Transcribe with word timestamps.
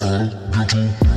bientôt 0.00 1.07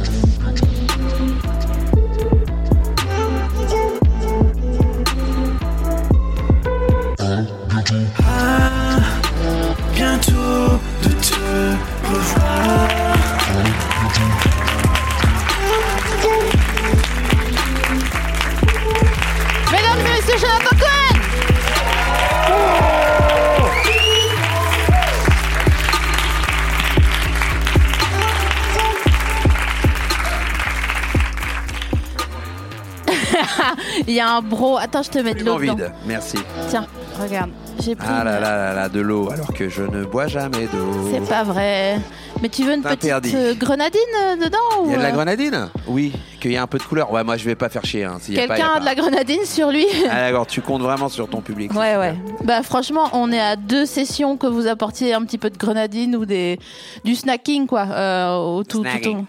Il 34.11 34.15
y 34.15 34.19
a 34.19 34.29
un 34.29 34.41
bro. 34.41 34.77
Attends, 34.77 35.03
je 35.03 35.09
te 35.09 35.19
mets 35.19 35.33
de 35.33 35.39
l'eau 35.45 35.53
Absolument 35.53 35.75
dedans. 35.75 35.85
vide. 35.85 35.93
Merci. 36.05 36.37
Tiens, 36.69 36.85
regarde. 37.17 37.49
J'ai 37.79 37.95
pris. 37.95 38.05
Ah 38.09 38.23
là 38.25 38.39
là 38.41 38.57
là 38.57 38.73
là, 38.73 38.89
de 38.89 38.99
l'eau, 38.99 39.31
alors 39.31 39.53
que 39.53 39.69
je 39.69 39.83
ne 39.83 40.03
bois 40.03 40.27
jamais 40.27 40.67
d'eau. 40.67 41.09
C'est 41.13 41.27
pas 41.27 41.43
vrai. 41.43 41.97
Mais 42.41 42.49
tu 42.49 42.63
veux 42.63 42.73
une 42.73 42.81
petite 42.83 43.05
interdit. 43.05 43.31
euh, 43.35 43.53
grenadine 43.55 43.99
euh, 44.21 44.35
dedans 44.35 44.57
Il 44.85 44.91
y 44.91 44.93
a 44.95 44.97
de 44.97 45.01
la 45.01 45.09
euh, 45.09 45.11
grenadine 45.11 45.69
Oui, 45.87 46.11
qu'il 46.41 46.51
y 46.51 46.57
a 46.57 46.61
un 46.61 46.67
peu 46.67 46.77
de 46.77 46.83
couleur. 46.83 47.11
Ouais, 47.11 47.23
moi 47.23 47.37
je 47.37 47.45
vais 47.45 47.55
pas 47.55 47.69
faire 47.69 47.85
chier. 47.85 48.03
Hein, 48.03 48.17
s'il 48.21 48.33
y 48.35 48.39
a 48.39 48.47
pas, 48.47 48.57
il 48.57 48.59
y 48.59 48.61
Quelqu'un 48.61 48.73
a 48.75 48.79
de 48.79 48.83
pas. 48.83 48.85
la 48.85 48.95
grenadine 48.95 49.45
sur 49.45 49.71
lui 49.71 49.85
Ah 50.11 50.21
d'accord, 50.29 50.45
tu 50.45 50.61
comptes 50.61 50.81
vraiment 50.81 51.07
sur 51.09 51.29
ton 51.29 51.39
public. 51.41 51.71
Ouais, 51.73 51.95
ouais. 51.97 52.15
Bah, 52.43 52.61
franchement, 52.63 53.09
on 53.13 53.31
est 53.31 53.39
à 53.41 53.55
deux 53.55 53.85
sessions 53.85 54.35
que 54.37 54.47
vous 54.47 54.67
apportiez 54.67 55.13
un 55.13 55.23
petit 55.23 55.37
peu 55.37 55.49
de 55.49 55.57
grenadine 55.57 56.15
ou 56.17 56.25
des, 56.25 56.59
du 57.05 57.15
snacking, 57.15 57.65
quoi. 57.67 57.85
euh, 57.89 58.35
au 58.35 58.63
tout, 58.63 58.79
tout, 58.79 58.83
Snacking. 58.83 59.19
tout. 59.21 59.27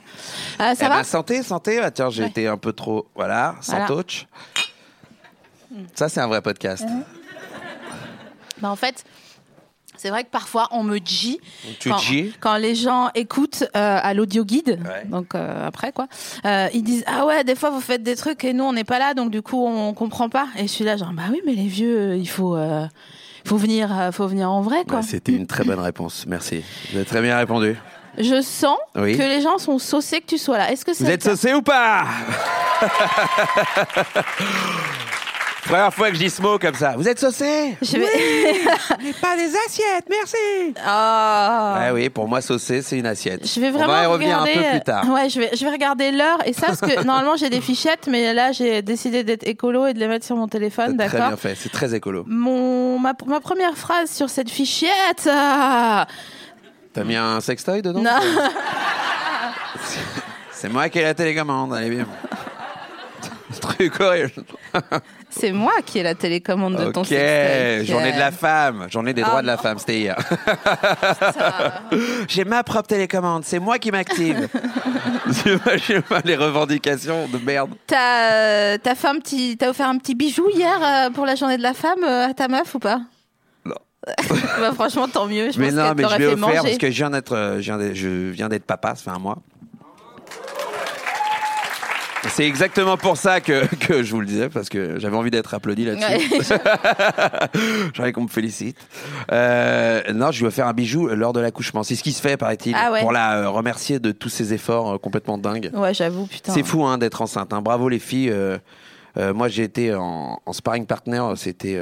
Ah, 0.59 0.75
ça 0.75 0.87
Eh 0.87 0.89
va 0.89 0.97
ben, 0.97 1.05
santé, 1.05 1.43
santé. 1.43 1.81
Ah, 1.83 1.91
tiens, 1.91 2.11
j'ai 2.11 2.25
été 2.25 2.49
un 2.49 2.57
peu 2.59 2.73
trop. 2.73 3.07
Voilà, 3.15 3.55
Voilà. 3.67 3.87
santoche. 3.87 4.27
Ça, 5.95 6.09
c'est 6.09 6.21
un 6.21 6.27
vrai 6.29 6.43
podcast. 6.43 6.85
Bah, 8.61 8.71
En 8.71 8.77
fait, 8.77 9.05
c'est 9.97 10.11
vrai 10.11 10.25
que 10.25 10.31
parfois, 10.31 10.69
on 10.73 10.83
me 10.83 10.99
dit. 10.99 11.39
Tu 11.81 11.89
quand, 11.91 11.99
dis 11.99 12.33
quand 12.41 12.57
les 12.57 12.75
gens 12.75 13.11
écoutent 13.15 13.65
euh, 13.77 13.99
à 14.03 14.15
l'audio 14.15 14.45
guide, 14.45 14.81
Ouais. 14.85 15.05
donc 15.07 15.35
euh, 15.35 15.67
après 15.67 15.93
quoi, 15.93 16.07
euh, 16.45 16.69
ils 16.75 16.83
disent 16.83 17.05
ah 17.07 17.25
ouais 17.27 17.45
des 17.45 17.55
fois 17.55 17.71
vous 17.71 17.81
faites 17.81 18.03
des 18.03 18.17
trucs 18.17 18.43
et 18.45 18.53
nous 18.53 18.65
on 18.65 18.73
n'est 18.73 18.85
pas 18.85 18.99
là 18.99 19.15
donc 19.15 19.31
du 19.31 19.43
coup 19.43 19.65
on 19.65 19.95
comprend 19.95 20.29
pas 20.29 20.49
et 20.57 20.63
je 20.63 20.67
suis 20.73 20.85
là 20.85 20.97
genre 20.97 21.13
bah 21.13 21.23
oui 21.31 21.41
mais 21.47 21.53
les 21.55 21.67
vieux 21.69 22.17
il 22.17 22.29
faut 22.29 22.57
euh, 22.57 22.85
faut 23.45 23.57
venir 23.57 24.11
faut 24.13 24.27
venir 24.27 24.51
en 24.51 24.61
vrai 24.63 24.85
quoi. 24.89 24.99
Ouais, 24.99 25.03
C'était 25.05 25.33
une 25.33 25.47
très 25.47 25.65
bonne 25.65 25.79
réponse. 25.81 26.25
Merci. 26.27 26.65
Vous 26.91 26.97
avez 26.97 27.07
très 27.07 27.21
bien 27.23 27.37
répondu. 27.37 27.77
Je 28.19 28.43
sens 28.43 28.77
Oui. 28.97 29.17
que 29.17 29.23
les 29.23 29.41
gens 29.41 29.59
sont 29.59 29.79
saucés 29.79 30.21
que 30.21 30.27
tu 30.27 30.39
sois 30.39 30.59
là. 30.59 30.73
Est-ce 30.73 30.85
que 30.85 30.93
c'est 30.95 31.05
Vous 31.05 31.11
êtes 31.11 31.23
cas 31.23 31.31
saucé 31.31 31.55
ou 31.55 31.63
pas? 31.63 32.07
Première 35.65 35.95
fois 35.95 36.09
que 36.11 36.17
je 36.17 36.21
dis 36.21 36.29
ce 36.31 36.43
mot 36.43 36.59
comme 36.59 36.75
ça. 36.75 36.95
Vous 36.97 37.09
êtes 37.09 37.21
saucé? 37.21 37.77
Je 37.81 37.97
vais- 37.97 38.05
Mais 39.03 39.13
pas 39.13 39.37
des 39.37 39.51
assiettes, 39.67 40.07
merci. 40.11 40.75
Ah. 40.85 41.77
Ouais, 41.81 41.91
oui, 41.93 42.09
pour 42.11 42.27
moi, 42.27 42.41
saucé, 42.41 42.83
c'est 42.83 42.99
une 42.99 43.07
assiette. 43.07 43.47
Je 43.47 43.61
vais 43.61 43.71
vraiment 43.71 43.93
On 43.93 43.97
va 43.97 44.03
y 44.03 44.07
revenir 44.07 44.41
regarder. 44.41 44.53
un 44.61 44.63
peu 44.65 44.71
plus 44.77 44.81
tard. 44.85 45.09
Ouais, 45.09 45.29
je 45.29 45.39
vais, 45.39 45.51
je 45.55 45.65
vais 45.65 45.71
regarder 45.71 46.11
l'heure 46.11 46.39
et 46.45 46.53
ça 46.53 46.67
parce 46.67 46.81
que 46.81 47.03
normalement 47.05 47.37
j'ai 47.37 47.49
des 47.49 47.61
fichettes, 47.61 48.09
mais 48.11 48.35
là 48.35 48.51
j'ai 48.53 48.83
décidé 48.83 49.23
d'être 49.23 49.47
écolo 49.47 49.87
et 49.87 49.95
de 49.95 50.01
les 50.01 50.09
mettre 50.09 50.27
sur 50.27 50.37
mon 50.37 50.49
téléphone, 50.49 50.97
C'est 50.99 51.07
très 51.07 51.19
d'accord? 51.19 51.29
bien 51.29 51.37
fait, 51.37 51.55
c'est 51.55 51.71
très 51.73 51.95
écolo. 51.95 52.25
Mon 52.27 52.99
ma, 52.99 53.13
ma 53.27 53.41
première 53.41 53.77
phrase 53.77 54.11
sur 54.11 54.31
cette 54.31 54.51
fichette. 54.51 55.29
ah, 55.31 56.07
T'as 56.93 57.05
mis 57.05 57.17
un 57.17 57.41
sextoy 57.41 57.83
dedans? 57.83 58.03
Non, 58.03 58.11
C'est 60.51 60.69
moi 60.69 60.89
qui 60.89 60.99
ai 60.99 61.03
la 61.05 61.15
télécommande, 61.15 61.73
allez 61.75 61.91
bien. 61.91 62.07
Ce 63.53 63.61
truc 63.61 64.01
horrible. 64.01 64.31
C'est 65.33 65.53
moi 65.53 65.73
qui 65.85 65.99
ai 65.99 66.03
la 66.03 66.15
télécommande 66.15 66.77
de 66.77 66.91
ton 66.91 67.01
Ok, 67.01 67.07
sextoy. 67.09 67.87
journée 67.87 68.13
de 68.13 68.19
la 68.19 68.31
femme, 68.31 68.87
journée 68.91 69.13
des 69.15 69.23
Ah 69.23 69.29
droits 69.29 69.43
de 69.43 69.47
la 69.47 69.57
non. 69.57 69.63
femme, 69.63 69.79
c'était 69.79 69.99
hier. 69.99 70.17
J'ai 72.29 72.45
ma 72.45 72.63
propre 72.63 72.89
télécommande, 72.89 73.45
c'est 73.45 73.59
moi 73.59 73.79
qui 73.79 73.91
m'active. 73.91 74.49
J'imagine 75.45 76.03
pas 76.03 76.21
les 76.25 76.37
revendications 76.37 77.27
de 77.29 77.39
merde. 77.39 77.71
T'as 77.87 78.33
euh, 78.33 78.79
t'as 78.83 78.95
fait 78.95 79.09
un 79.09 79.19
petit, 79.19 79.57
t'as 79.57 79.71
offert 79.71 79.89
un 79.89 79.99
petit 79.99 80.15
bijou 80.15 80.49
hier 80.55 80.79
euh, 80.83 81.11
pour 81.11 81.27
la 81.27 81.35
journée 81.35 81.57
de 81.57 81.63
la 81.63 81.75
femme 81.75 82.03
euh, 82.05 82.29
à 82.29 82.35
ta 82.35 82.49
meuf 82.49 82.75
ou 82.75 82.79
pas? 82.79 83.01
Non. 83.65 83.75
bah, 84.61 84.73
franchement, 84.75 85.09
tant 85.09 85.27
mieux. 85.27 85.51
Je 85.51 85.59
mais 85.61 85.67
pense 85.69 85.75
non, 85.77 85.83
qu'elle 85.89 85.97
mais 85.97 86.03
je 86.03 86.09
t'aurait 86.09 86.19
l'ai 86.19 86.25
fait 86.27 86.33
offert 86.35 86.49
manger. 86.49 86.61
parce 86.63 86.79
que 86.79 86.91
je 86.91 86.97
viens 86.97 87.11
d'être, 87.11 87.37
euh, 87.37 87.57
je 87.57 87.61
viens 87.63 87.79
d'être- 87.79 87.95
je 87.95 88.09
viens 88.31 88.49
d'être 88.49 88.65
papa, 88.65 88.95
ça 88.95 89.05
fait 89.05 89.11
un 89.17 89.19
mois. 89.19 89.39
C'est 92.29 92.47
exactement 92.47 92.97
pour 92.97 93.17
ça 93.17 93.41
que, 93.41 93.67
que 93.87 94.03
je 94.03 94.13
vous 94.13 94.21
le 94.21 94.27
disais, 94.27 94.49
parce 94.49 94.69
que 94.69 94.99
j'avais 94.99 95.17
envie 95.17 95.31
d'être 95.31 95.55
applaudi 95.55 95.85
là-dessus. 95.85 96.31
J'aimerais 97.95 98.13
qu'on 98.13 98.23
me 98.23 98.29
félicite. 98.29 98.77
Euh, 99.33 100.01
non, 100.13 100.31
je 100.31 100.39
lui 100.39 100.45
ai 100.45 100.49
offert 100.49 100.67
un 100.67 100.73
bijou 100.73 101.09
lors 101.09 101.33
de 101.33 101.41
l'accouchement. 101.41 101.83
C'est 101.83 101.95
ce 101.97 102.03
qui 102.03 102.13
se 102.13 102.21
fait, 102.21 102.37
paraît-il, 102.37 102.75
Ah 102.77 102.93
ouais. 102.93 103.01
pour 103.01 103.13
la 103.13 103.39
euh, 103.43 103.49
remercier 103.49 103.99
de 103.99 104.13
tous 104.13 104.29
ses 104.29 104.55
efforts 104.55 104.93
euh, 104.95 104.99
complètement 104.99 105.39
dingues. 105.39 105.71
ouais, 105.75 105.95
j'avoue, 105.95 106.27
putain. 106.27 106.53
C'est 106.53 106.63
fou 106.63 106.85
hein, 106.85 106.99
d'être 106.99 107.23
enceinte. 107.23 107.53
hein. 107.53 107.61
Bravo 107.63 107.89
les 107.89 107.99
filles. 107.99 108.31
Euh, 108.31 108.59
euh, 109.19 109.35
moi, 109.35 109.49
j'ai 109.49 109.65
été 109.65 109.95
en, 109.95 110.41
en 110.47 110.53
sparring 110.53 110.87
partner. 110.87 111.23
C'était. 111.37 111.79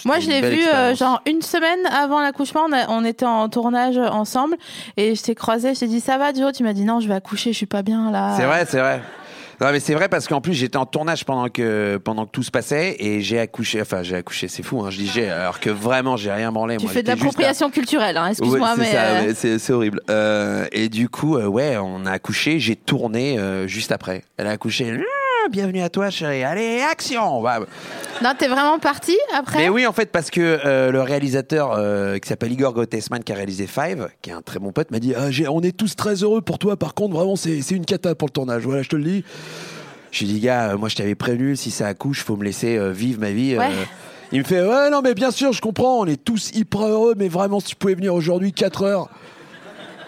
Euh, 0.00 0.08
Moi, 0.08 0.20
je 0.20 0.28
l'ai 0.28 0.40
vu 0.40 0.66
euh, 0.66 0.94
genre 0.94 1.20
une 1.26 1.42
semaine 1.42 1.86
avant 1.86 2.20
l'accouchement. 2.20 2.66
On, 2.88 3.04
était 3.04 3.26
en 3.26 3.48
tournage 3.48 3.98
ensemble 3.98 4.56
et 4.96 5.14
je 5.14 5.22
t'ai 5.22 5.34
croisé. 5.34 5.74
Je 5.74 5.80
t'ai 5.80 5.86
dit 5.86 6.00
ça 6.00 6.18
va, 6.18 6.32
Joe? 6.32 6.52
Tu 6.52 6.62
m'as 6.62 6.72
dit 6.72 6.84
non, 6.84 7.00
je 7.00 7.08
vais 7.08 7.14
accoucher. 7.14 7.52
Je 7.52 7.56
suis 7.56 7.66
pas 7.66 7.82
bien 7.82 8.10
là. 8.10 8.34
C'est 8.36 8.44
vrai, 8.44 8.66
c'est 8.68 8.80
vrai. 8.80 9.02
Non, 9.60 9.72
mais 9.72 9.80
c'est 9.80 9.92
vrai 9.92 10.08
parce 10.08 10.26
qu'en 10.26 10.40
plus 10.40 10.54
j'étais 10.54 10.78
en 10.78 10.86
tournage 10.86 11.26
pendant 11.26 11.50
que 11.50 11.98
pendant 12.02 12.24
que 12.24 12.30
tout 12.30 12.42
se 12.42 12.50
passait 12.50 12.96
et 12.98 13.20
j'ai 13.20 13.38
accouché. 13.38 13.82
Enfin, 13.82 14.02
j'ai 14.02 14.16
accouché. 14.16 14.48
C'est 14.48 14.62
fou. 14.62 14.80
Hein, 14.80 14.90
je 14.90 14.96
dis 14.96 15.06
j'ai 15.06 15.28
alors 15.28 15.60
que 15.60 15.68
vraiment 15.68 16.16
j'ai 16.16 16.32
rien 16.32 16.50
branlé. 16.50 16.78
Tu 16.78 16.84
moi, 16.84 16.94
fais 16.94 17.02
de 17.02 17.08
l'appropriation 17.08 17.68
culturelle. 17.68 18.16
Hein, 18.16 18.28
Excuse-moi, 18.28 18.70
Ouais, 18.70 18.74
mais 18.78 18.96
euh, 18.96 19.58
c'est 19.58 19.72
horrible. 19.72 20.00
Euh, 20.08 20.66
et 20.72 20.88
du 20.88 21.10
coup, 21.10 21.36
euh, 21.36 21.44
ouais, 21.44 21.76
on 21.76 22.06
a 22.06 22.12
accouché. 22.12 22.58
J'ai 22.58 22.74
tourné 22.74 23.38
euh, 23.38 23.66
juste 23.66 23.92
après. 23.92 24.24
Elle 24.38 24.46
a 24.46 24.50
accouché. 24.50 24.98
Bienvenue 25.50 25.80
à 25.82 25.88
toi, 25.88 26.10
chérie. 26.10 26.44
Allez, 26.44 26.80
action. 26.82 27.42
Bah, 27.42 27.60
non, 28.22 28.30
t'es 28.38 28.46
vraiment 28.46 28.78
parti 28.78 29.16
après. 29.34 29.58
Mais 29.58 29.68
oui, 29.68 29.86
en 29.86 29.92
fait, 29.92 30.12
parce 30.12 30.30
que 30.30 30.60
euh, 30.64 30.92
le 30.92 31.00
réalisateur 31.02 31.72
euh, 31.76 32.18
qui 32.18 32.28
s'appelle 32.28 32.52
Igor 32.52 32.72
Gottesman, 32.74 33.24
qui 33.24 33.32
a 33.32 33.34
réalisé 33.34 33.66
Five, 33.66 34.08
qui 34.22 34.30
est 34.30 34.32
un 34.32 34.42
très 34.42 34.58
bon 34.58 34.70
pote, 34.72 34.90
m'a 34.90 34.98
dit 35.00 35.14
Ah, 35.16 35.30
j'ai- 35.30 35.48
On 35.48 35.60
est 35.62 35.76
tous 35.76 35.96
très 35.96 36.14
heureux 36.22 36.40
pour 36.40 36.58
toi. 36.58 36.76
Par 36.76 36.94
contre, 36.94 37.14
vraiment, 37.16 37.36
c'est 37.36 37.58
une 37.70 37.84
cata 37.86 38.14
pour 38.14 38.28
le 38.28 38.32
tournage. 38.32 38.62
Voilà, 38.62 38.82
je 38.82 38.88
te 38.90 38.96
le 38.96 39.02
dis. 39.04 39.24
Je 40.12 40.24
lui 40.24 40.30
ai 40.30 40.34
dit 40.34 40.40
Gars, 40.40 40.72
euh, 40.72 40.76
moi, 40.76 40.88
je 40.88 40.96
t'avais 40.96 41.14
prévenu, 41.14 41.56
si 41.56 41.70
ça 41.70 41.86
accouche, 41.88 42.22
faut 42.22 42.36
me 42.36 42.44
laisser 42.44 42.76
euh, 42.76 42.90
vivre 42.92 43.20
ma 43.20 43.30
vie. 43.30 43.56
Ouais. 43.56 43.70
Il 44.32 44.40
me 44.40 44.44
fait 44.44 44.62
Ouais, 44.62 44.90
non, 44.90 45.00
mais 45.02 45.14
bien 45.14 45.30
sûr, 45.30 45.52
je 45.52 45.60
comprends. 45.60 45.98
On 46.00 46.06
est 46.06 46.22
tous 46.22 46.50
hyper 46.54 46.82
heureux, 46.86 47.14
mais 47.16 47.28
vraiment, 47.28 47.58
si 47.60 47.68
tu 47.68 47.76
pouvais 47.76 47.94
venir 47.94 48.14
aujourd'hui 48.14 48.52
4 48.52 48.82
heures. 48.84 49.08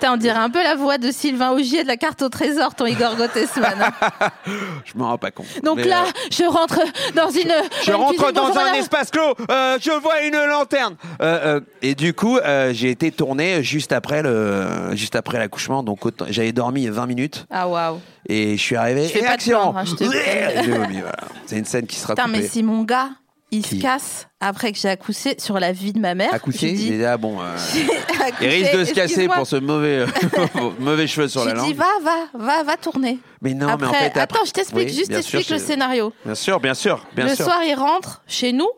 Putain, 0.03 0.15
on 0.15 0.17
dirait 0.17 0.37
un 0.41 0.51
peu 0.51 0.61
la 0.65 0.75
voix 0.75 0.99
de 0.99 1.13
Sylvain 1.13 1.53
Augier 1.53 1.85
de 1.85 1.89
la 1.89 1.97
carte 1.97 2.23
au 2.23 2.29
trésor, 2.29 2.75
ton 2.75 2.87
Igor 2.87 3.15
Gottesman. 3.15 3.73
hein. 3.81 4.31
Je 4.85 4.99
m'en 4.99 5.11
rends 5.11 5.19
pas 5.19 5.31
compte. 5.31 5.47
Donc 5.63 5.77
Mais, 5.77 5.85
là, 5.85 6.03
euh, 6.07 6.11
je 6.29 6.43
rentre 6.43 6.81
dans 7.15 7.31
une. 7.31 7.53
Je 7.85 7.91
une 7.91 7.97
rentre 7.97 8.09
cuisine. 8.15 8.33
dans 8.35 8.47
Bonjour, 8.49 8.59
un 8.63 8.65
madame. 8.65 8.81
espace 8.81 9.13
clos. 9.13 9.35
euh, 9.49 9.79
je 9.81 9.93
vois 9.93 10.23
une 10.23 10.35
lanterne. 10.45 10.97
Euh, 11.23 11.59
euh, 11.59 11.61
et 11.83 11.95
du 11.95 12.15
coup, 12.15 12.37
euh, 12.39 12.73
j'ai 12.75 12.91
été 12.91 13.13
tourné 13.13 13.63
juste 13.63 13.93
après 13.93 14.25
le, 14.25 14.67
juste 14.95 15.15
après 15.15 15.39
l'accouchement. 15.39 15.85
Donc 15.85 16.05
autant- 16.05 16.27
j'avais 16.29 16.51
dormi 16.51 16.89
20 16.89 17.07
minutes 17.07 17.47
Ah 17.49 17.69
waouh. 17.69 18.01
et 18.29 18.57
je 18.57 18.61
suis 18.61 18.75
arrivé. 18.75 19.05
Je 19.05 19.13
fais 19.13 19.21
et 19.21 19.23
pas 19.23 19.29
de 19.29 19.33
action. 19.35 19.61
plaindre, 19.73 19.79
hein, 19.79 19.85
je 19.85 19.95
te 19.95 20.03
prie. 20.05 20.65
J'ai 20.65 20.71
vomi, 20.73 20.99
voilà. 21.01 21.17
C'est 21.47 21.59
une 21.59 21.65
scène 21.65 21.87
qui 21.87 21.95
sera 21.95 22.15
Putain, 22.17 22.27
coupée. 22.27 22.41
mais 22.41 22.49
si 22.49 22.65
mon 22.65 22.83
gars, 22.83 23.11
il 23.53 23.65
se 23.65 23.77
casse 23.77 24.27
après 24.41 24.73
que 24.73 24.79
j'ai 24.79 24.89
accouché 24.89 25.37
sur 25.39 25.61
la 25.61 25.71
vie 25.73 25.93
de 25.93 26.01
ma 26.01 26.15
mère. 26.17 26.33
Accouché, 26.35 26.71
je 26.71 26.75
dis, 26.75 26.87
il 26.89 26.93
est 26.95 27.03
là, 27.03 27.17
bon. 27.19 27.41
euh, 27.41 27.55
accouché, 28.27 28.59
il 28.61 28.65
risque 28.65 28.77
de 28.79 28.85
se 28.85 28.93
casser 28.95 29.29
pour 29.29 29.47
ce 29.47 29.57
mauvais, 29.57 29.99
euh, 29.99 30.07
mauvais 30.81 31.07
cheveux 31.07 31.29
sur 31.29 31.43
Je 31.43 31.49
la 31.49 31.55
dis, 31.55 31.61
langue. 31.61 31.77
va, 31.77 31.85
va, 32.03 32.39
va, 32.47 32.63
va 32.65 32.77
tourner. 32.77 33.19
Mais 33.43 33.55
non, 33.55 33.69
après, 33.69 33.87
mais 33.87 33.91
en 33.91 33.93
fait, 33.93 34.07
après- 34.07 34.21
attends, 34.21 34.45
je 34.47 34.51
t'explique, 34.53 34.89
Oui, 34.89 34.95
juste 34.95 35.13
t'explique 35.13 35.51
le 35.51 35.59
scénario. 35.59 36.13
Bien 36.25 36.35
sûr, 36.35 36.59
bien 36.61 36.75
sûr, 36.75 37.07
bien 37.15 37.27
le 37.27 37.35
sûr. 37.37 37.45
soir, 37.45 37.59
il 37.65 37.75
rentre 37.75 38.23
chez 38.27 38.53
nous, 38.53 38.69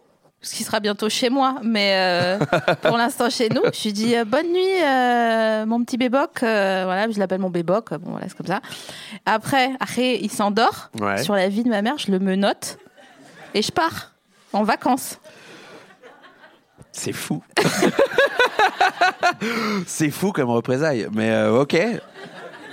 ce 0.43 0.55
qui 0.55 0.65
sera 0.65 0.81
bientôt 0.81 1.09
chez 1.09 1.31
moi, 1.31 1.56
mais 1.62 1.93
euh, 1.94 2.38
pour 2.82 2.97
l'instant 2.99 3.31
chez 3.31 3.49
nous. 3.49 3.62
Je 3.73 3.85
lui 3.85 3.93
dis 3.94 4.15
euh, 4.17 4.25
bonne 4.27 4.53
nuit, 4.53 4.82
euh, 4.82 5.65
mon 5.67 5.82
petit 5.85 5.97
béboc. 5.97 6.41
voilà, 6.41 7.09
je 7.11 7.19
l'appelle 7.19 7.38
mon 7.41 7.49
béboc. 7.50 7.91
Bon, 7.94 8.11
voilà, 8.11 8.27
c'est 8.29 8.37
comme 8.37 8.47
ça. 8.49 8.61
Après, 9.25 9.70
après, 9.81 10.17
il 10.20 10.31
s'endort 10.31 10.91
Ouais. 11.00 11.23
sur 11.23 11.35
la 11.35 11.49
vie 11.49 11.62
de 11.62 11.70
ma 11.70 11.81
mère. 11.81 11.97
Je 11.97 12.11
le 12.11 12.19
menote 12.19 12.77
et 13.55 13.62
je 13.62 13.70
pars 13.70 14.11
en 14.55 14.62
vacances. 14.62 15.19
C'est 16.93 17.12
fou. 17.12 17.43
c'est 19.87 20.11
fou 20.11 20.33
comme 20.33 20.51
représailles. 20.51 21.09
Mais 21.12 21.31
euh, 21.31 21.61
ok. 21.61 21.77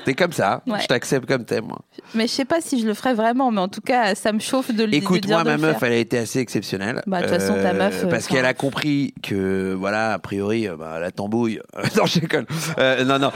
T'es 0.03 0.15
comme 0.15 0.31
ça. 0.31 0.63
Ouais. 0.65 0.79
Je 0.81 0.87
t'accepte 0.87 1.27
comme 1.27 1.45
t'es, 1.45 1.61
moi. 1.61 1.79
Mais 2.15 2.25
je 2.25 2.31
sais 2.31 2.45
pas 2.45 2.59
si 2.59 2.81
je 2.81 2.87
le 2.87 2.95
ferais 2.95 3.13
vraiment, 3.13 3.51
mais 3.51 3.61
en 3.61 3.67
tout 3.67 3.81
cas, 3.81 4.15
ça 4.15 4.31
me 4.31 4.39
chauffe 4.39 4.73
de 4.73 4.83
le 4.83 4.89
de 4.91 4.95
Écoute, 4.95 5.21
dire 5.21 5.35
moi, 5.35 5.43
de 5.43 5.49
ma 5.49 5.57
meuf, 5.57 5.83
elle 5.83 5.93
a 5.93 5.97
été 5.97 6.17
assez 6.17 6.39
exceptionnelle. 6.39 7.03
Bah, 7.05 7.21
de 7.21 7.27
toute 7.27 7.39
façon, 7.39 7.53
ta 7.61 7.73
meuf, 7.73 8.03
euh, 8.03 8.07
Parce 8.07 8.27
qu'elle 8.27 8.45
a 8.45 8.55
compris 8.55 9.13
que, 9.21 9.75
voilà, 9.77 10.13
a 10.13 10.19
priori, 10.19 10.67
euh, 10.67 10.75
bah, 10.75 10.99
la 10.99 11.11
tambouille. 11.11 11.59
non, 11.97 12.05
je 12.07 12.19
déconne. 12.19 12.45
Euh, 12.79 13.03
non, 13.05 13.19
non. 13.19 13.31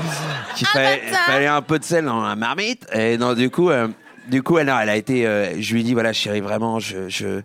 Qu'il 0.56 0.66
fallait, 0.68 1.02
fallait 1.28 1.48
un 1.48 1.62
peu 1.62 1.78
de 1.78 1.84
sel 1.84 2.06
dans 2.06 2.22
la 2.24 2.36
marmite. 2.36 2.88
Et 2.94 3.18
non, 3.20 3.34
du 3.34 3.52
coup, 3.52 3.70
euh, 3.70 3.88
du 4.28 4.42
coup, 4.42 4.58
elle, 4.58 4.68
non, 4.68 4.80
elle 4.80 4.90
a 4.90 4.96
été. 4.96 5.28
euh, 5.28 5.62
je 5.62 5.74
lui 5.74 5.82
ai 5.82 5.84
dit, 5.84 5.94
voilà, 5.94 6.14
chérie, 6.14 6.42
vraiment, 6.42 6.80
je. 6.80 7.10
je 7.10 7.42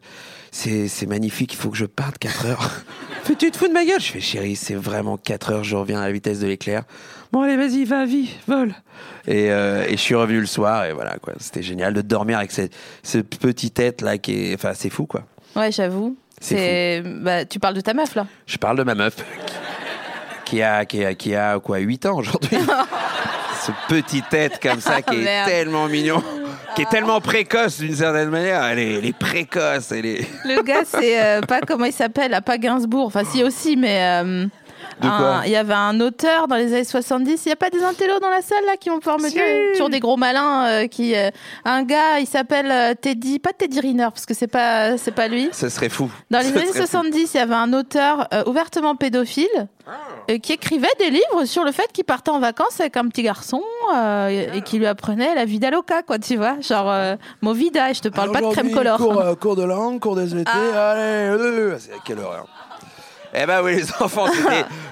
c'est, 0.51 1.07
magnifique, 1.07 1.53
il 1.53 1.57
faut 1.57 1.71
que 1.71 1.77
je 1.77 1.87
parte 1.87 2.19
4 2.19 2.47
heures. 2.47 2.71
Fais, 3.25 3.35
tu 3.35 3.51
te 3.51 3.57
fous 3.57 3.69
de 3.69 3.73
ma 3.73 3.85
gueule 3.85 4.01
Je 4.01 4.13
fais, 4.13 4.21
chérie, 4.21 4.57
c'est 4.57 4.75
vraiment 4.75 5.19
4 5.19 5.53
heures, 5.53 5.65
je 5.65 5.77
reviens 5.77 6.01
à 6.01 6.07
la 6.07 6.13
vitesse 6.13 6.41
de 6.41 6.47
l'éclair. 6.47 6.85
Bon, 7.33 7.43
allez, 7.43 7.57
vas-y, 7.57 7.85
va, 7.85 8.07
vie, 8.07 8.31
vole. 8.49 8.75
Et, 9.27 9.53
euh, 9.53 9.85
et 9.87 9.93
je 9.93 10.01
suis 10.01 10.15
revenu 10.15 10.41
le 10.41 10.47
soir, 10.47 10.87
et 10.87 10.93
voilà, 10.93 11.17
quoi. 11.19 11.35
C'était 11.39 11.63
génial 11.63 11.93
de 11.93 12.01
dormir 12.01 12.39
avec 12.39 12.51
cette, 12.51 12.73
ce 13.03 13.19
petit 13.19 13.71
tête 13.71 14.01
là 14.01 14.19
qui 14.19 14.47
est. 14.47 14.55
Enfin, 14.55 14.73
c'est 14.75 14.91
fou, 14.91 15.07
quoi. 15.07 15.25
Ouais, 15.55 15.71
j'avoue. 15.71 16.17
C'est. 16.41 17.03
Bah, 17.05 17.45
tu 17.45 17.61
parles 17.61 17.75
de 17.75 17.83
ta 17.83 17.95
meuf 17.95 18.15
là. 18.15 18.27
Je 18.47 18.57
parle 18.57 18.79
de 18.79 18.83
ma 18.83 18.95
meuf 18.95 19.17
qui 20.47 20.63
a, 20.63 20.85
qui 20.87 21.05
a, 21.05 21.15
qui 21.15 21.35
a 21.35 21.61
quoi, 21.61 21.79
8 21.79 22.07
ans 22.07 22.17
aujourd'hui. 22.17 22.57
Ce 23.67 23.73
petit 23.89 24.23
tête 24.23 24.59
comme 24.61 24.81
ça 24.81 25.03
qui 25.03 25.17
est 25.17 25.45
tellement 25.45 25.87
mignon, 25.87 26.23
qui 26.81 26.87
est 26.87 26.91
tellement 26.91 27.21
précoce 27.21 27.79
d'une 27.79 27.95
certaine 27.95 28.31
manière. 28.31 28.65
Elle 28.65 28.79
est, 28.79 28.95
elle 28.95 29.07
est 29.07 29.19
précoce, 29.19 29.93
elle 29.93 30.07
est. 30.07 30.27
Le 30.45 30.63
gars, 30.63 30.85
c'est 30.85 31.23
euh, 31.23 31.41
pas 31.43 31.61
comment 31.61 31.85
il 31.85 31.93
s'appelle, 31.93 32.33
à 32.33 32.41
pas 32.41 32.57
Gainsbourg. 32.59 33.07
Enfin, 33.07 33.23
si 33.25 33.45
aussi, 33.45 33.77
mais. 33.77 34.23
euh, 34.25 34.47
Il 35.47 35.51
y 35.51 35.57
avait 35.57 35.75
un 35.75 36.01
auteur 36.01 36.49
dans 36.49 36.57
les 36.57 36.73
années 36.73 36.85
70. 36.85 37.45
Il 37.45 37.49
n'y 37.49 37.53
a 37.53 37.57
pas 37.57 37.71
des 37.71 37.83
intellos 37.83 38.19
dans 38.21 38.31
la 38.31 38.43
salle 38.43 38.65
là 38.67 38.77
qui 38.79 38.89
vont 38.91 38.99
pouvoir 38.99 39.19
me 39.19 39.29
Si. 39.29 39.35
dire 39.35 39.45
Toujours 39.73 39.89
des 39.91 40.01
gros 40.01 40.17
malins 40.17 40.67
euh, 40.67 40.87
qui. 40.87 41.15
euh, 41.15 41.31
un 41.65 41.83
gars, 41.85 42.19
il 42.21 42.27
s'appelle 42.27 42.71
euh, 42.71 42.95
Teddy, 43.01 43.39
pas 43.39 43.53
Teddy 43.53 43.81
Riner 43.81 44.09
parce 44.13 44.27
que 44.27 44.35
c'est 44.35 44.47
pas 44.47 44.97
c'est 44.99 45.13
pas 45.15 45.29
lui. 45.29 45.49
Ce 45.53 45.69
serait 45.69 45.89
fou. 45.89 46.11
Dans 46.31 46.39
les 46.41 46.49
années 46.49 46.67
serait 46.67 46.81
fou. 46.81 46.87
70, 46.87 47.35
il 47.35 47.37
y 47.37 47.41
avait 47.41 47.55
un 47.55 47.73
auteur 47.73 48.29
euh, 48.35 48.43
ouvertement 48.47 48.97
pédophile 48.97 49.47
euh, 50.31 50.39
qui 50.39 50.53
écrivait 50.53 50.87
des 50.99 51.11
livres 51.11 51.45
sur 51.45 51.65
le 51.65 51.73
fait 51.73 51.91
qu'il 51.93 52.05
partait 52.05 52.31
en 52.31 52.39
vacances 52.41 52.81
avec 52.81 52.97
un 52.97 53.09
petit 53.09 53.23
garçon 53.23 53.63
euh, 53.95 54.29
et, 54.55 54.63
qui 54.63 54.79
lui 54.79 54.87
apprenait 54.87 55.35
la 55.35 55.45
vida 55.45 55.71
loca, 55.71 56.03
quoi, 56.03 56.19
tu 56.19 56.37
vois. 56.37 56.61
Genre, 56.61 56.89
euh, 56.91 57.17
Movida, 57.43 57.91
et 57.91 57.95
je 57.95 58.01
te 58.03 58.09
parle 58.09 58.31
pas 58.31 58.41
de 58.41 58.51
crème 58.51 58.71
color. 58.71 58.99
Cours, 58.99 59.21
euh, 59.21 59.35
cours 59.35 59.57
de 59.57 59.65
langue, 59.65 59.99
cours 59.99 60.15
de 60.17 60.23
SVT, 60.23 60.51
Ah. 60.53 60.91
allez, 60.91 61.01
euh, 61.03 61.79
quelle 62.05 62.19
horreur. 62.21 62.47
Eh 63.35 63.47
ben 63.47 63.63
oui, 63.63 63.77
les 63.77 63.93
enfants, 64.01 64.27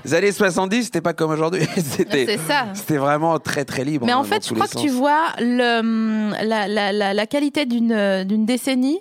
les 0.05 0.15
années 0.15 0.33
70, 0.33 0.85
c'était 0.85 1.01
pas 1.01 1.13
comme 1.13 1.31
aujourd'hui. 1.31 1.67
C'était, 1.77 2.27
C'est 2.27 2.39
ça. 2.39 2.67
C'était 2.75 2.97
vraiment 2.97 3.39
très 3.39 3.65
très 3.65 3.85
libre. 3.85 4.07
Mais 4.07 4.13
hein, 4.13 4.19
en 4.19 4.23
dans 4.23 4.29
fait, 4.29 4.47
je 4.47 4.55
crois 4.55 4.69
que 4.69 4.79
tu 4.79 4.89
vois 4.89 5.33
le, 5.41 5.81
hum, 5.81 6.37
la, 6.43 6.69
la, 6.69 6.93
la, 6.93 7.15
la 7.15 7.27
qualité 7.27 7.67
d'une 7.67 7.93
euh, 7.93 8.25
d'une 8.25 8.47
décennie 8.47 9.01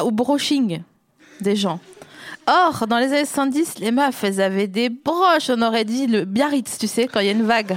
au 0.00 0.10
brushing 0.10 0.82
des 1.40 1.56
gens. 1.56 1.80
Or, 2.48 2.86
dans 2.86 2.98
les 2.98 3.06
années 3.06 3.24
70, 3.24 3.80
les 3.80 3.90
meufs, 3.90 4.22
elles 4.22 4.40
avaient 4.40 4.68
des 4.68 4.88
broches, 4.88 5.50
on 5.50 5.62
aurait 5.62 5.84
dit 5.84 6.06
le 6.06 6.24
Biarritz, 6.24 6.78
tu 6.78 6.86
sais, 6.86 7.08
quand 7.08 7.18
il 7.20 7.26
y 7.26 7.28
a 7.28 7.32
une 7.32 7.46
vague. 7.46 7.76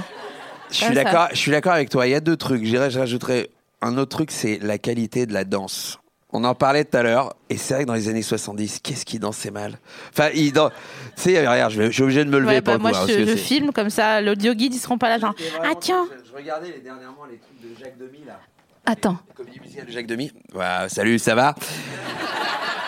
Je 0.70 0.76
suis 0.76 0.94
d'accord, 0.94 1.28
je 1.32 1.36
suis 1.36 1.50
d'accord 1.50 1.72
avec 1.72 1.90
toi. 1.90 2.06
Il 2.06 2.10
y 2.10 2.14
a 2.14 2.20
deux 2.20 2.36
trucs. 2.36 2.64
Je 2.64 2.76
rajouterais 2.76 3.50
un 3.82 3.98
autre 3.98 4.16
truc, 4.16 4.30
c'est 4.30 4.58
la 4.62 4.78
qualité 4.78 5.26
de 5.26 5.32
la 5.32 5.44
danse. 5.44 5.98
On 6.32 6.44
en 6.44 6.54
parlait 6.54 6.84
tout 6.84 6.96
à 6.96 7.02
l'heure, 7.02 7.34
et 7.48 7.56
c'est 7.56 7.74
vrai 7.74 7.82
que 7.82 7.88
dans 7.88 7.94
les 7.94 8.08
années 8.08 8.22
70, 8.22 8.78
qu'est-ce 8.84 9.04
qui 9.04 9.18
dansait 9.18 9.50
mal? 9.50 9.78
Enfin, 10.12 10.28
il 10.32 10.52
dan- 10.52 10.70
tu 11.16 11.22
sais, 11.22 11.40
regarde, 11.48 11.72
je, 11.72 11.78
vais- 11.82 11.86
je 11.88 11.92
suis 11.92 12.02
obligé 12.04 12.24
de 12.24 12.30
me 12.30 12.38
lever 12.38 12.54
Ouais, 12.54 12.60
pour 12.62 12.78
bah, 12.78 12.90
le 12.90 12.96
moi, 12.96 13.06
coup, 13.06 13.12
je, 13.12 13.24
je 13.26 13.34
filme 13.36 13.72
comme 13.72 13.90
ça, 13.90 14.20
l'audio 14.20 14.54
guide, 14.54 14.72
ils 14.74 14.78
seront 14.78 14.96
pas 14.98 15.08
là. 15.08 15.18
Genre, 15.18 15.34
ah 15.64 15.72
tiens, 15.80 16.06
Je 16.30 16.36
regardais 16.36 16.70
les 16.70 16.78
dernièrement 16.80 17.24
les 17.28 17.38
trucs 17.38 17.60
de 17.60 17.76
Jacques 17.82 17.98
Demy 17.98 18.24
là. 18.26 18.38
attends. 18.86 19.18
Comédie 19.34 19.58
musicale 19.60 19.86
de 19.86 19.90
Jacques 19.92 20.06
Demy. 20.06 20.30
Voilà, 20.52 20.88
salut, 20.88 21.18
ça 21.18 21.34
va? 21.34 21.56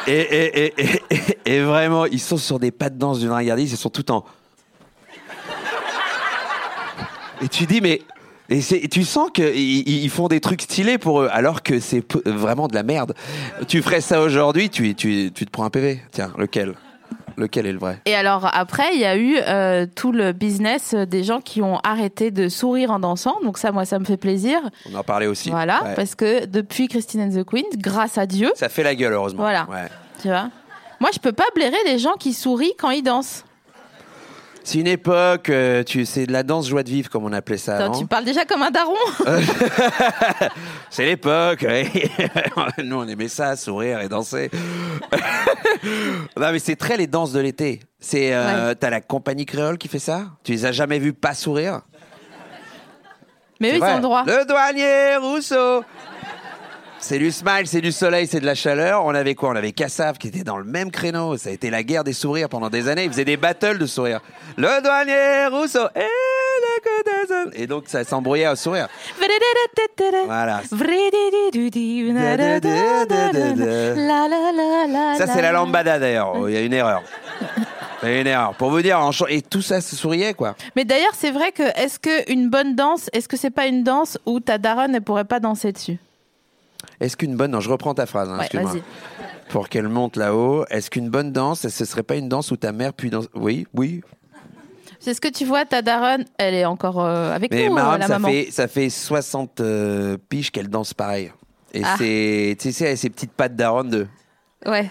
Et, 0.07 0.13
et, 0.13 0.67
et, 0.67 0.75
et, 0.79 1.03
et- 1.11 1.39
et 1.57 1.61
vraiment, 1.63 2.07
ils 2.07 2.21
sont 2.21 2.37
sur 2.37 2.61
des 2.61 2.71
pas 2.71 2.91
de 2.91 2.99
danse 2.99 3.19
d'une 3.19 3.31
ringardise, 3.31 3.73
ils 3.73 3.77
sont 3.77 3.91
tout 3.91 4.09
en. 4.13 4.25
Et 7.43 7.49
tu 7.49 7.67
dis, 7.67 7.81
mais. 7.81 8.01
Et, 8.49 8.61
tu 8.89 9.05
sens 9.05 9.31
qu'ils 9.33 9.89
ils 9.89 10.11
font 10.11 10.29
des 10.29 10.41
trucs 10.41 10.63
stylés 10.63 10.99
pour 10.99 11.23
eux, 11.23 11.29
alors 11.33 11.63
que 11.63 11.81
c'est 11.81 12.05
vraiment 12.27 12.69
de 12.69 12.75
la 12.75 12.83
merde. 12.83 13.15
Tu 13.69 13.81
ferais 13.83 14.01
ça 14.01 14.21
aujourd'hui, 14.21 14.69
tu, 14.69 14.95
tu, 14.95 15.31
tu 15.35 15.47
te 15.47 15.51
prends 15.51 15.65
un 15.65 15.71
PV. 15.71 16.03
Tiens, 16.11 16.33
lequel? 16.37 16.75
Lequel 17.39 17.67
est 17.67 17.73
le 17.73 17.79
vrai? 17.79 17.99
Et 18.05 18.15
alors 18.15 18.51
après, 18.53 18.95
il 18.95 19.01
y 19.01 19.07
a 19.07 19.17
eu 19.17 19.37
euh, 19.39 19.87
tout 19.95 20.13
le 20.13 20.33
business 20.33 20.95
des 20.95 21.25
gens 21.25 21.41
qui 21.41 21.63
ont 21.63 21.79
arrêté 21.79 22.31
de 22.31 22.51
sourire 22.51 22.91
en 22.91 22.99
dansant. 22.99 23.37
Donc 23.43 23.57
ça, 23.57 23.73
moi, 23.73 23.87
ça 23.87 23.99
me 23.99 24.05
fait 24.05 24.19
plaisir. 24.19 24.59
On 24.93 24.95
en 24.97 25.03
parlait 25.03 25.27
aussi. 25.27 25.49
Voilà, 25.51 25.83
Ouais. 25.85 25.95
parce 25.95 26.15
que 26.15 26.45
depuis 26.45 26.89
Christine 26.89 27.23
and 27.23 27.31
the 27.31 27.45
Queen, 27.45 27.65
grâce 27.79 28.19
à 28.19 28.27
Dieu, 28.27 28.51
Ça 28.55 28.69
fait 28.69 28.83
la 28.83 28.95
gueule, 28.95 29.15
heureusement. 29.15 29.43
Voilà. 29.45 29.67
Ouais. 29.71 29.89
tu 30.21 30.29
vois? 30.29 30.51
Moi, 31.01 31.09
je 31.15 31.19
peux 31.21 31.33
pas 31.33 31.47
blairer 31.55 31.77
les 31.87 31.99
gens 31.99 32.15
qui 32.19 32.35
sourient 32.35 32.75
quand 32.79 32.91
ils 32.91 33.03
dansent. 33.03 33.45
C'est 34.65 34.79
une 34.79 34.87
époque, 34.87 35.49
euh, 35.51 35.83
tu, 35.83 36.05
c'est 36.07 36.27
de 36.27 36.33
la 36.33 36.45
danse 36.45 36.69
joie 36.69 36.83
de 36.85 36.89
vivre, 36.91 37.11
comme 37.11 37.25
on 37.25 37.33
appelait 37.33 37.59
ça. 37.59 37.77
Attends, 37.77 37.85
avant. 37.87 37.99
tu 37.99 38.07
parles 38.07 38.25
déjà 38.25 38.45
comme 38.45 38.63
un 38.63 38.71
daron. 38.71 38.95
C'est 40.91 41.05
l'époque. 41.05 41.67
Nous, 42.79 42.97
on 42.97 43.09
aimait 43.09 43.29
ça, 43.29 43.57
sourire 43.57 44.01
et 44.01 44.09
danser. 44.09 44.51
non, 46.37 46.53
mais 46.53 46.59
c'est 46.59 46.77
très 46.77 46.97
les 46.97 47.07
danses 47.07 47.33
de 47.33 47.41
l'été. 47.41 47.81
C'est, 47.99 48.35
euh, 48.35 48.75
t'as 48.79 48.91
la 48.91 49.01
compagnie 49.01 49.47
créole 49.47 49.79
qui 49.79 49.89
fait 49.89 49.99
ça? 49.99 50.27
Tu 50.45 50.53
les 50.53 50.65
as 50.67 50.73
jamais 50.73 50.99
vus 50.99 51.13
pas 51.13 51.35
sourire? 51.35 51.81
Mais 53.61 53.69
eux, 53.69 53.71
C'est 53.73 53.77
ils 53.77 53.81
vrai. 53.81 53.93
ont 53.93 53.97
le 53.97 54.03
droit. 54.03 54.25
Le 54.27 54.45
douanier 54.45 55.17
Rousseau. 55.17 55.85
C'est 57.03 57.19
du 57.19 57.33
smile, 57.33 57.67
c'est 57.67 57.81
du 57.81 57.91
soleil, 57.91 58.29
c'est 58.29 58.39
de 58.39 58.47
la 58.47 58.55
chaleur. 58.55 59.05
On 59.05 59.13
avait 59.13 59.35
quoi? 59.35 59.51
On 59.51 59.57
avait 59.57 59.73
Cassav 59.73 60.19
qui 60.19 60.29
était 60.29 60.45
dans 60.45 60.57
le 60.57 60.65
même 60.65 60.93
créneau. 60.93 61.37
Ça 61.37 61.51
a 61.51 61.53
été 61.53 61.69
la 61.69 61.83
guerre 61.83 62.05
des 62.05 62.13
sourires 62.13 62.49
pendant 62.49 62.71
des 62.71 62.89
années. 62.89 63.05
Ils 63.05 63.11
faisaient 63.11 63.25
des 63.25 63.37
battles 63.37 63.79
de 63.79 63.87
sourires. 63.87 64.21
Le 64.57 64.81
douanier 64.81 65.49
Rousseau 65.49 65.89
et 65.97 66.01
le. 66.01 67.61
Et 67.61 67.67
donc 67.67 67.85
ça 67.89 68.05
s'embrouillait 68.05 68.47
au 68.47 68.55
sourire. 68.55 68.87
Voilà. 70.27 70.63
Ça, 75.19 75.27
c'est 75.27 75.43
la 75.43 75.51
lambada 75.51 75.99
d'ailleurs. 75.99 76.49
Il 76.49 76.55
y 76.55 76.57
a 76.57 76.61
une 76.61 76.73
erreur. 76.73 77.03
Il 78.05 78.27
erreur. 78.27 78.55
Pour 78.55 78.71
vous 78.71 78.81
dire, 78.81 79.01
et 79.29 79.43
tout 79.43 79.63
ça 79.63 79.81
se 79.81 79.97
souriait, 79.97 80.35
quoi. 80.35 80.55
Mais 80.77 80.85
d'ailleurs, 80.85 81.15
c'est 81.15 81.33
vrai 81.33 81.51
que 81.51 81.65
est-ce 81.81 81.99
que 81.99 82.31
une 82.31 82.49
bonne 82.49 82.77
danse, 82.77 83.11
est-ce 83.13 83.29
que 83.29 83.37
c'est 83.37 83.51
pas 83.51 83.67
une 83.67 83.83
danse 83.83 84.19
où 84.25 84.39
ta 84.41 84.59
daronne 84.59 84.95
elle 84.95 85.03
pourrait 85.03 85.25
pas 85.25 85.41
danser 85.41 85.73
dessus? 85.73 85.99
Est-ce 87.03 87.17
qu'une 87.17 87.37
bonne. 87.37 87.51
Non, 87.51 87.61
je 87.61 87.69
reprends 87.71 87.95
ta 87.95 88.07
phrase, 88.07 88.29
hein, 88.31 88.37
Ouais, 88.39 88.45
excuse-moi. 88.45 88.73
vas-y. 88.73 88.83
Pour 89.51 89.69
qu'elle 89.69 89.89
monte 89.89 90.17
là-haut, 90.17 90.65
est-ce 90.71 90.91
qu'une 90.91 91.11
bonne 91.11 91.33
danse, 91.33 91.67
ce 91.69 91.85
serait 91.85 92.03
pas 92.03 92.15
une 92.17 92.29
danse 92.29 92.51
où 92.51 92.57
ta 92.57 92.73
mère 92.73 92.93
puis 92.95 93.11
danse 93.11 93.29
Oui, 93.35 93.67
oui. 93.75 94.01
C'est 95.01 95.15
ce 95.15 95.21
que 95.21 95.29
tu 95.29 95.45
vois, 95.45 95.65
ta 95.65 95.83
daronne, 95.83 96.25
elle 96.39 96.55
est 96.55 96.65
encore 96.65 97.05
euh, 97.05 97.35
avec 97.35 97.51
Mais 97.51 97.67
nous, 97.67 97.73
euh, 97.73 97.75
Maram, 97.75 98.01
la 98.01 98.07
ça 98.07 98.19
maman. 98.21 98.29
fait, 98.33 98.49
ça 98.53 98.69
fait 98.69 98.89
60 98.89 99.61
euh, 99.61 100.17
piges 100.29 100.51
qu'elle 100.53 100.69
danse 100.69 100.95
pareil. 100.95 101.33
Et 101.75 101.83
Ah. 101.85 101.97
c'est. 101.99 102.57
Tu 102.61 102.73
sais, 102.73 102.85
elle 102.85 102.93
a 102.93 102.97
ses 102.97 103.11
petites 103.11 103.33
pattes 103.33 103.57
d'aronne 103.57 103.91
de. 103.91 104.07
Ouais. 104.65 104.89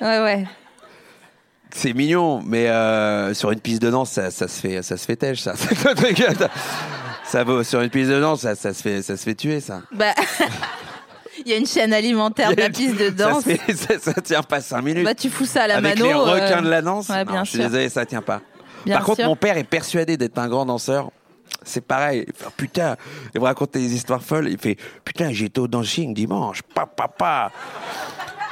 Ouais, 0.00 0.20
ouais. 0.22 0.44
C'est 1.70 1.92
mignon, 1.92 2.40
mais 2.44 2.68
euh, 2.68 3.32
sur 3.34 3.50
une 3.52 3.60
piste 3.60 3.80
de 3.82 3.90
danse, 3.90 4.10
ça, 4.10 4.30
ça 4.30 4.48
se 4.48 4.58
fait, 4.60 4.82
ça 4.82 4.96
se 4.96 5.04
fait 5.04 5.16
têche, 5.16 5.40
ça. 5.40 5.54
ça 7.28 7.44
vaut 7.44 7.62
sur 7.62 7.80
une 7.80 7.90
piste 7.90 8.10
de 8.10 8.20
danse, 8.20 8.40
ça, 8.40 8.54
ça 8.54 8.72
se 8.74 8.82
fait, 8.82 9.02
ça 9.02 9.16
se 9.16 9.22
fait 9.22 9.34
tuer, 9.34 9.60
ça. 9.60 9.82
Bah, 9.92 10.14
il 11.44 11.48
y 11.50 11.54
a 11.54 11.56
une 11.56 11.66
chaîne 11.66 11.92
alimentaire 11.92 12.54
de 12.54 12.60
la 12.60 12.70
piste 12.70 12.96
de 12.98 13.10
danse. 13.10 13.44
Ça, 13.44 13.54
fait- 13.56 13.74
ça, 13.76 13.98
ça 13.98 14.20
tient 14.20 14.42
pas 14.42 14.60
5 14.60 14.82
minutes. 14.82 15.04
Bah, 15.04 15.14
tu 15.14 15.30
fous 15.30 15.44
ça 15.46 15.64
à 15.64 15.66
la 15.68 15.76
Avec 15.76 15.98
mano. 15.98 16.06
les 16.06 16.14
requins 16.14 16.58
euh, 16.58 16.62
de 16.62 16.68
la 16.68 16.82
danse. 16.82 17.08
ouais, 17.08 17.24
Non, 17.24 17.32
bien 17.32 17.44
je 17.44 17.50
suis 17.50 17.58
désolé, 17.58 17.88
ça 17.88 18.04
tient 18.06 18.22
pas. 18.22 18.40
Bien 18.84 18.96
Par 18.96 19.04
contre, 19.04 19.24
mon 19.24 19.36
père 19.36 19.56
est 19.58 19.64
persuadé 19.64 20.16
d'être 20.16 20.38
un 20.38 20.48
grand 20.48 20.64
danseur. 20.66 21.10
C'est 21.64 21.80
pareil. 21.84 22.24
Il 22.28 22.32
fait, 22.34 22.46
putain, 22.56 22.96
il 23.34 23.40
me 23.40 23.46
raconte 23.46 23.72
des 23.74 23.92
histoires 23.94 24.22
folles. 24.22 24.48
Il 24.48 24.58
fait 24.58 24.76
putain, 25.04 25.32
j'étais 25.32 25.58
au 25.58 25.66
dancing 25.68 26.14
dimanche. 26.14 26.62
Papa, 26.62 27.08
papa. 27.08 27.52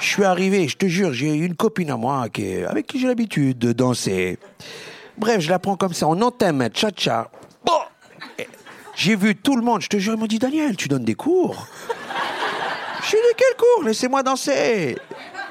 Je 0.00 0.06
suis 0.06 0.24
arrivé, 0.24 0.68
je 0.68 0.76
te 0.76 0.86
jure, 0.86 1.12
j'ai 1.12 1.32
une 1.32 1.54
copine 1.54 1.90
à 1.90 1.96
moi 1.96 2.28
qui 2.28 2.42
est- 2.44 2.64
avec 2.64 2.86
qui 2.86 2.98
j'ai 3.00 3.06
l'habitude 3.06 3.58
de 3.58 3.72
danser. 3.72 4.38
Bref, 5.16 5.40
je 5.40 5.48
la 5.48 5.58
prends 5.58 5.76
comme 5.76 5.94
ça. 5.94 6.06
On 6.08 6.20
entame 6.20 6.60
un 6.62 6.68
cha-cha. 6.72 7.30
J'ai 8.96 9.14
vu 9.14 9.36
tout 9.36 9.56
le 9.56 9.62
monde. 9.62 9.82
Je 9.82 9.88
te 9.88 9.98
jure, 9.98 10.14
ils 10.14 10.18
m'ont 10.18 10.26
dit 10.26 10.38
Daniel, 10.38 10.74
tu 10.76 10.88
donnes 10.88 11.04
des 11.04 11.14
cours. 11.14 11.66
Je 13.02 13.06
suis 13.06 13.18
de 13.18 13.34
quel 13.36 13.56
cours? 13.56 13.84
Laissez-moi 13.84 14.22
danser. 14.22 14.96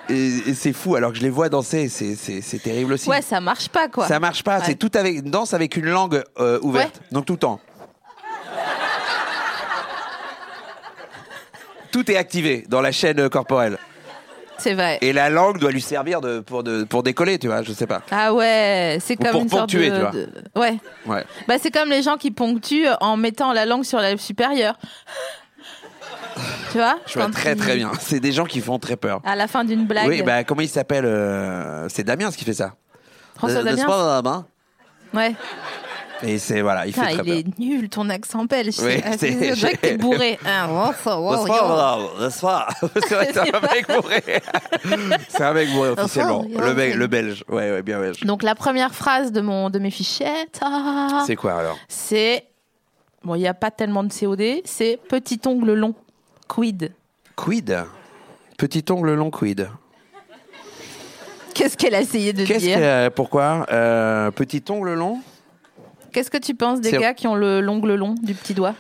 Et, 0.09 0.15
et 0.49 0.53
c'est 0.53 0.73
fou, 0.73 0.95
alors 0.95 1.11
que 1.11 1.17
je 1.17 1.23
les 1.23 1.29
vois 1.29 1.47
danser, 1.49 1.87
c'est, 1.87 2.59
terrible 2.61 2.93
aussi. 2.93 3.07
Ouais, 3.09 3.21
ça 3.21 3.39
marche 3.39 3.69
pas, 3.69 3.87
quoi. 3.87 4.07
Ça 4.07 4.19
marche 4.19 4.43
pas, 4.43 4.57
Ouais. 4.59 4.63
c'est 4.65 4.75
tout 4.75 4.91
avec 4.95 5.15
une 5.17 5.31
danse 5.31 5.53
avec 5.53 5.77
une 5.77 5.85
langue 5.85 6.23
euh, 6.39 6.59
ouverte, 6.61 6.97
Ouais. 6.97 7.07
donc 7.11 7.25
tout 7.25 7.33
le 7.33 7.39
temps. 7.39 7.59
Tout 11.91 12.11
est 12.11 12.17
activé 12.17 12.65
dans 12.67 12.81
la 12.81 12.91
chaîne 12.91 13.19
euh, 13.19 13.29
corporelle. 13.29 13.77
C'est 14.57 14.73
vrai. 14.73 14.97
Et 15.01 15.11
la 15.13 15.29
langue 15.29 15.59
doit 15.59 15.71
lui 15.71 15.81
servir 15.81 16.21
de, 16.21 16.39
pour, 16.39 16.63
de, 16.63 16.83
pour 16.83 17.03
décoller, 17.03 17.37
tu 17.39 17.47
vois, 17.47 17.61
je 17.61 17.71
sais 17.73 17.87
pas. 17.87 18.01
Ah 18.11 18.33
ouais, 18.33 18.97
c'est 19.01 19.19
Ou 19.19 19.23
comme 19.23 19.31
pour 19.31 19.41
une 19.41 19.49
sorte 19.49 19.61
ponctuer, 19.71 19.89
de, 19.89 19.95
tu 19.95 20.01
vois. 20.01 20.11
de- 20.11 20.29
Ouais. 20.55 20.77
Ouais. 21.05 21.25
Bah 21.47 21.55
c'est 21.61 21.71
comme 21.71 21.89
les 21.89 22.01
gens 22.01 22.17
qui 22.17 22.31
ponctuent 22.31 22.87
en 23.01 23.17
mettant 23.17 23.51
la 23.53 23.65
langue 23.65 23.83
sur 23.83 23.99
la 23.99 24.09
lèvre 24.09 24.21
supérieure. 24.21 24.77
tu 26.71 26.77
vois 26.77 26.97
Je 27.05 27.13
vois 27.15 27.25
Quand 27.25 27.31
très 27.31 27.53
ils- 27.53 27.57
très 27.57 27.75
bien. 27.75 27.91
C'est 27.99 28.19
des 28.19 28.31
gens 28.31 28.45
qui 28.45 28.61
font 28.61 28.79
très 28.79 28.95
peur. 28.95 29.21
À 29.25 29.35
la 29.35 29.47
fin 29.47 29.63
d'une 29.63 29.85
blague. 29.85 30.07
Oui, 30.07 30.21
bah 30.21 30.43
comment 30.43 30.61
il 30.61 30.69
s'appelle 30.69 31.05
euh, 31.05 31.87
C'est 31.89 32.03
Damien 32.03 32.31
qui 32.31 32.43
fait 32.45 32.53
ça. 32.53 32.73
François 33.35 33.59
Euh, 33.59 33.63
n'est-ce 33.63 33.75
Damien. 33.77 33.87
pas, 33.87 34.21
Damien 34.21 34.45
Ouais. 35.13 35.33
Et 36.23 36.37
c'est 36.39 36.61
voilà, 36.61 36.87
il 36.87 36.93
Putain, 36.93 37.07
fait 37.07 37.13
très 37.17 37.23
il 37.25 37.43
peur. 37.43 37.53
est 37.53 37.59
nul 37.59 37.89
ton 37.89 38.09
accent 38.09 38.45
belge. 38.45 38.75
Oui, 38.81 39.01
c'est- 39.17 39.31
vrai 39.53 39.73
que 39.73 39.77
t'es 39.77 39.97
bourré. 39.97 40.39
Ah, 40.45 40.67
oh, 40.69 40.91
oh, 41.07 41.45
pas 41.45 42.67
C'est 43.07 43.15
vrai, 43.15 43.29
c'est 43.33 43.53
un 43.55 43.59
mec 43.59 43.87
bourré. 43.87 44.23
c'est 45.27 45.43
un 45.43 45.53
mec 45.53 45.69
bourré 45.71 45.89
officiellement. 45.89 46.45
Oh, 46.47 46.59
Le, 46.59 46.73
mec- 46.73 46.95
le 46.95 47.07
belge. 47.07 47.43
Ouais, 47.49 47.71
ouais, 47.71 47.81
bien 47.81 47.99
belge. 47.99 48.21
Donc 48.21 48.43
la 48.43 48.55
première 48.55 48.95
phrase 48.95 49.31
de 49.31 49.41
mon 49.41 49.69
de 49.69 49.77
mes 49.79 49.91
fichettes, 49.91 50.59
ah, 50.61 51.23
C'est 51.27 51.35
quoi 51.35 51.59
alors? 51.59 51.77
C'est 51.89 52.45
bon, 53.23 53.35
il 53.35 53.39
n'y 53.39 53.47
a 53.47 53.53
pas 53.53 53.71
tellement 53.71 54.03
de 54.03 54.13
COD, 54.13 54.61
c'est 54.63 54.97
petit 55.09 55.39
ongle 55.45 55.73
long. 55.73 55.93
Quid? 56.47 56.93
Quid? 57.35 57.77
Petit 58.57 58.85
ongle 58.89 59.13
long 59.15 59.31
quid? 59.31 59.67
Qu'est-ce 61.53 61.77
qu'elle 61.77 61.95
a 61.95 62.01
essayé 62.01 62.33
de 62.33 62.45
Qu'est-ce 62.45 62.59
dire? 62.65 62.77
que 62.77 63.09
pourquoi? 63.09 63.65
Euh, 63.71 64.31
petit 64.31 64.63
ongle 64.69 64.93
long? 64.93 65.19
Qu'est-ce 66.15 66.31
que 66.31 66.37
tu 66.37 66.55
penses 66.55 66.79
des 66.79 66.93
gars 66.93 67.13
qui 67.13 67.27
ont 67.27 67.35
le 67.35 67.59
l'ongle 67.59 67.93
long 67.95 68.15
du 68.23 68.33
petit 68.35 68.53
doigt 68.53 68.73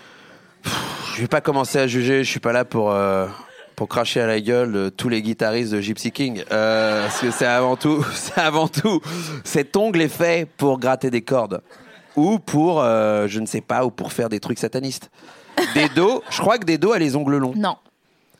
Je 1.13 1.19
vais 1.19 1.27
pas 1.27 1.41
commencer 1.41 1.77
à 1.79 1.85
juger, 1.85 2.23
je 2.23 2.29
suis 2.29 2.39
pas 2.39 2.53
là 2.53 2.63
pour 2.63 2.93
euh, 2.93 3.27
pour 3.75 3.89
cracher 3.89 4.21
à 4.21 4.25
la 4.25 4.39
gueule 4.39 4.71
de 4.71 4.87
tous 4.87 5.09
les 5.09 5.21
guitaristes 5.21 5.73
de 5.73 5.81
Gypsy 5.81 6.13
King 6.13 6.45
Euh, 6.53 7.01
parce 7.03 7.19
que 7.19 7.31
c'est 7.31 7.45
avant 7.45 7.75
tout, 7.75 8.05
c'est 8.13 8.37
avant 8.37 8.69
tout 8.69 9.01
cet 9.43 9.75
ongle 9.75 10.01
est 10.01 10.07
fait 10.07 10.47
pour 10.55 10.79
gratter 10.79 11.09
des 11.09 11.23
cordes 11.23 11.61
ou 12.15 12.39
pour 12.39 12.81
euh, 12.81 13.27
je 13.27 13.41
ne 13.41 13.45
sais 13.47 13.59
pas 13.59 13.83
ou 13.83 13.91
pour 13.91 14.13
faire 14.13 14.29
des 14.29 14.39
trucs 14.39 14.57
satanistes. 14.59 15.11
Dedo, 15.75 16.23
je 16.29 16.39
crois 16.39 16.57
que 16.57 16.63
Dedo 16.63 16.93
a 16.93 16.99
les 16.99 17.17
ongles 17.17 17.35
longs. 17.35 17.53
Non. 17.53 17.75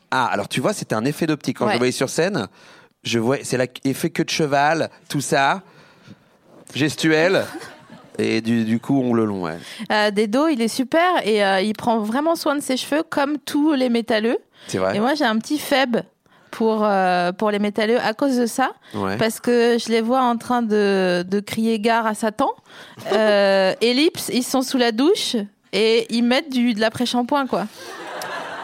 Ah, 0.09 0.27
alors 0.27 0.47
tu 0.47 0.61
vois, 0.61 0.71
c'était 0.71 0.95
un 0.95 1.03
effet 1.03 1.27
d'optique. 1.27 1.57
Quand 1.57 1.67
je 1.67 1.73
le 1.73 1.79
voyais 1.79 1.91
sur 1.91 2.07
scène, 2.07 2.47
je 3.03 3.19
vois, 3.19 3.39
c'est 3.43 3.57
l'effet 3.57 4.09
queue 4.09 4.23
de 4.23 4.29
cheval, 4.29 4.89
tout 5.09 5.19
ça, 5.19 5.63
gestuel, 6.73 7.43
et 8.17 8.41
du, 8.41 8.63
du 8.65 8.79
coup, 8.79 8.99
ongle 9.01 9.23
long, 9.23 9.43
ouais. 9.43 9.57
Euh, 9.91 10.11
Dedo, 10.11 10.47
il 10.47 10.61
est 10.61 10.67
super 10.67 11.01
et 11.25 11.43
euh, 11.43 11.61
il 11.61 11.73
prend 11.73 11.99
vraiment 11.99 12.35
soin 12.35 12.55
de 12.55 12.61
ses 12.61 12.77
cheveux 12.77 13.03
comme 13.03 13.37
tous 13.37 13.73
les 13.73 13.89
métalleux. 13.89 14.37
C'est 14.67 14.77
vrai. 14.77 14.95
Et 14.95 14.99
moi, 14.99 15.13
j'ai 15.15 15.25
un 15.25 15.37
petit 15.37 15.59
faible 15.59 16.03
pour, 16.51 16.83
euh, 16.83 17.31
pour 17.31 17.51
les 17.51 17.59
métalleux 17.59 17.99
à 17.99 18.13
cause 18.13 18.37
de 18.37 18.45
ça. 18.45 18.71
Ouais. 18.93 19.17
Parce 19.17 19.39
que 19.39 19.77
je 19.77 19.89
les 19.89 20.01
vois 20.01 20.21
en 20.21 20.37
train 20.37 20.61
de, 20.61 21.25
de 21.27 21.39
crier 21.39 21.79
gare 21.79 22.07
à 22.07 22.13
Satan. 22.13 22.49
Euh, 23.11 23.73
Ellipse, 23.81 24.29
ils 24.33 24.43
sont 24.43 24.61
sous 24.61 24.77
la 24.77 24.91
douche 24.91 25.35
et 25.73 26.05
ils 26.09 26.23
mettent 26.23 26.51
du, 26.51 26.73
de 26.73 26.79
l'après-shampoing, 26.79 27.47
quoi. 27.47 27.65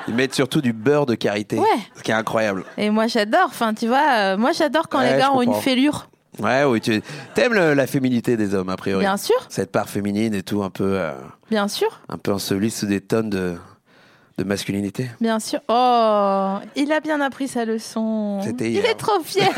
Ils 0.08 0.16
mettent 0.16 0.34
surtout 0.34 0.62
du 0.62 0.74
beurre 0.74 1.06
de 1.06 1.14
karité, 1.16 1.60
Ouais. 1.60 1.66
ce 1.96 2.02
qui 2.02 2.10
est 2.12 2.14
incroyable. 2.16 2.64
Et 2.78 2.90
moi, 2.90 3.08
j'adore. 3.08 3.46
Enfin, 3.46 3.74
tu 3.74 3.88
vois, 3.88 4.36
moi, 4.36 4.52
j'adore 4.52 4.90
quand 4.90 5.00
Ouais, 5.00 5.14
les 5.14 5.20
gars 5.20 5.32
ont 5.32 5.42
une 5.44 5.54
fêlure. 5.54 6.08
Ouais, 6.42 6.64
oui, 6.66 6.82
tu 6.82 7.02
aimes 7.38 7.54
la 7.54 7.88
féminité 7.88 8.38
des 8.38 8.54
hommes, 8.56 8.70
a 8.70 8.78
priori. 8.78 9.04
Bien 9.04 9.18
sûr, 9.18 9.36
Cette 9.50 9.72
part 9.72 9.90
féminine 9.90 10.34
et 10.34 10.44
tout, 10.44 10.64
un 10.64 10.70
peu, 10.70 10.94
euh, 10.98 11.12
bien 11.50 11.68
sûr, 11.68 12.00
un 12.10 12.18
peu 12.18 12.32
ensevelie 12.34 12.72
sous 12.72 12.86
des 12.88 13.02
tonnes 13.02 13.30
de, 13.30 13.56
de 14.38 14.44
masculinité. 14.44 15.10
bien 15.20 15.40
sûr. 15.40 15.60
Oh, 15.68 16.56
il 16.76 16.92
a 16.92 17.00
bien 17.00 17.22
appris 17.22 17.48
sa 17.48 17.66
leçon. 17.66 18.40
C'était 18.44 18.72
Il 18.72 18.86
est 18.86 18.96
trop 18.96 19.22
fier. 19.24 19.50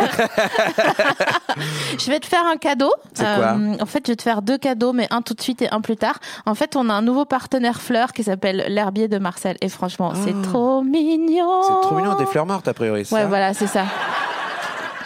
je 2.00 2.12
vais 2.12 2.20
te 2.20 2.26
faire 2.26 2.46
un 2.46 2.58
cadeau. 2.58 2.88
Euh, 2.88 3.10
C'est 3.14 3.24
quoi? 3.24 3.56
En 3.82 3.86
fait, 3.86 4.04
je 4.06 4.12
vais 4.12 4.16
te 4.16 4.22
faire 4.24 4.42
deux 4.42 4.58
cadeaux, 4.58 4.94
mais 4.94 5.08
un 5.12 5.22
tout 5.22 5.34
de 5.34 5.42
suite 5.42 5.62
et 5.62 5.70
un 5.72 5.82
plus 5.82 5.98
tard. 5.98 6.20
En 6.46 6.56
fait, 6.56 6.76
on 6.76 6.90
a 6.90 6.94
un 6.94 7.02
nouveau 7.02 7.26
partenaire 7.26 7.82
fleur 7.82 8.14
qui 8.14 8.24
s'appelle 8.24 8.66
l'herbier 8.68 9.08
de 9.08 9.18
Marcel. 9.20 9.58
Et 9.62 9.70
franchement, 9.70 10.14
c'est 10.16 10.40
trop 10.42 10.82
mignon. 10.82 11.62
Ah. 11.62 11.66
C'est 11.82 11.88
trop 11.88 11.96
mignon, 11.96 12.16
des 12.16 12.26
fleurs 12.26 12.46
mortes, 12.46 12.68
a 12.68 12.74
priori, 12.74 13.02
Ouais, 13.02 13.06
ça? 13.06 13.26
voilà, 13.28 13.54
c'est 13.54 13.68
ça. 13.68 13.86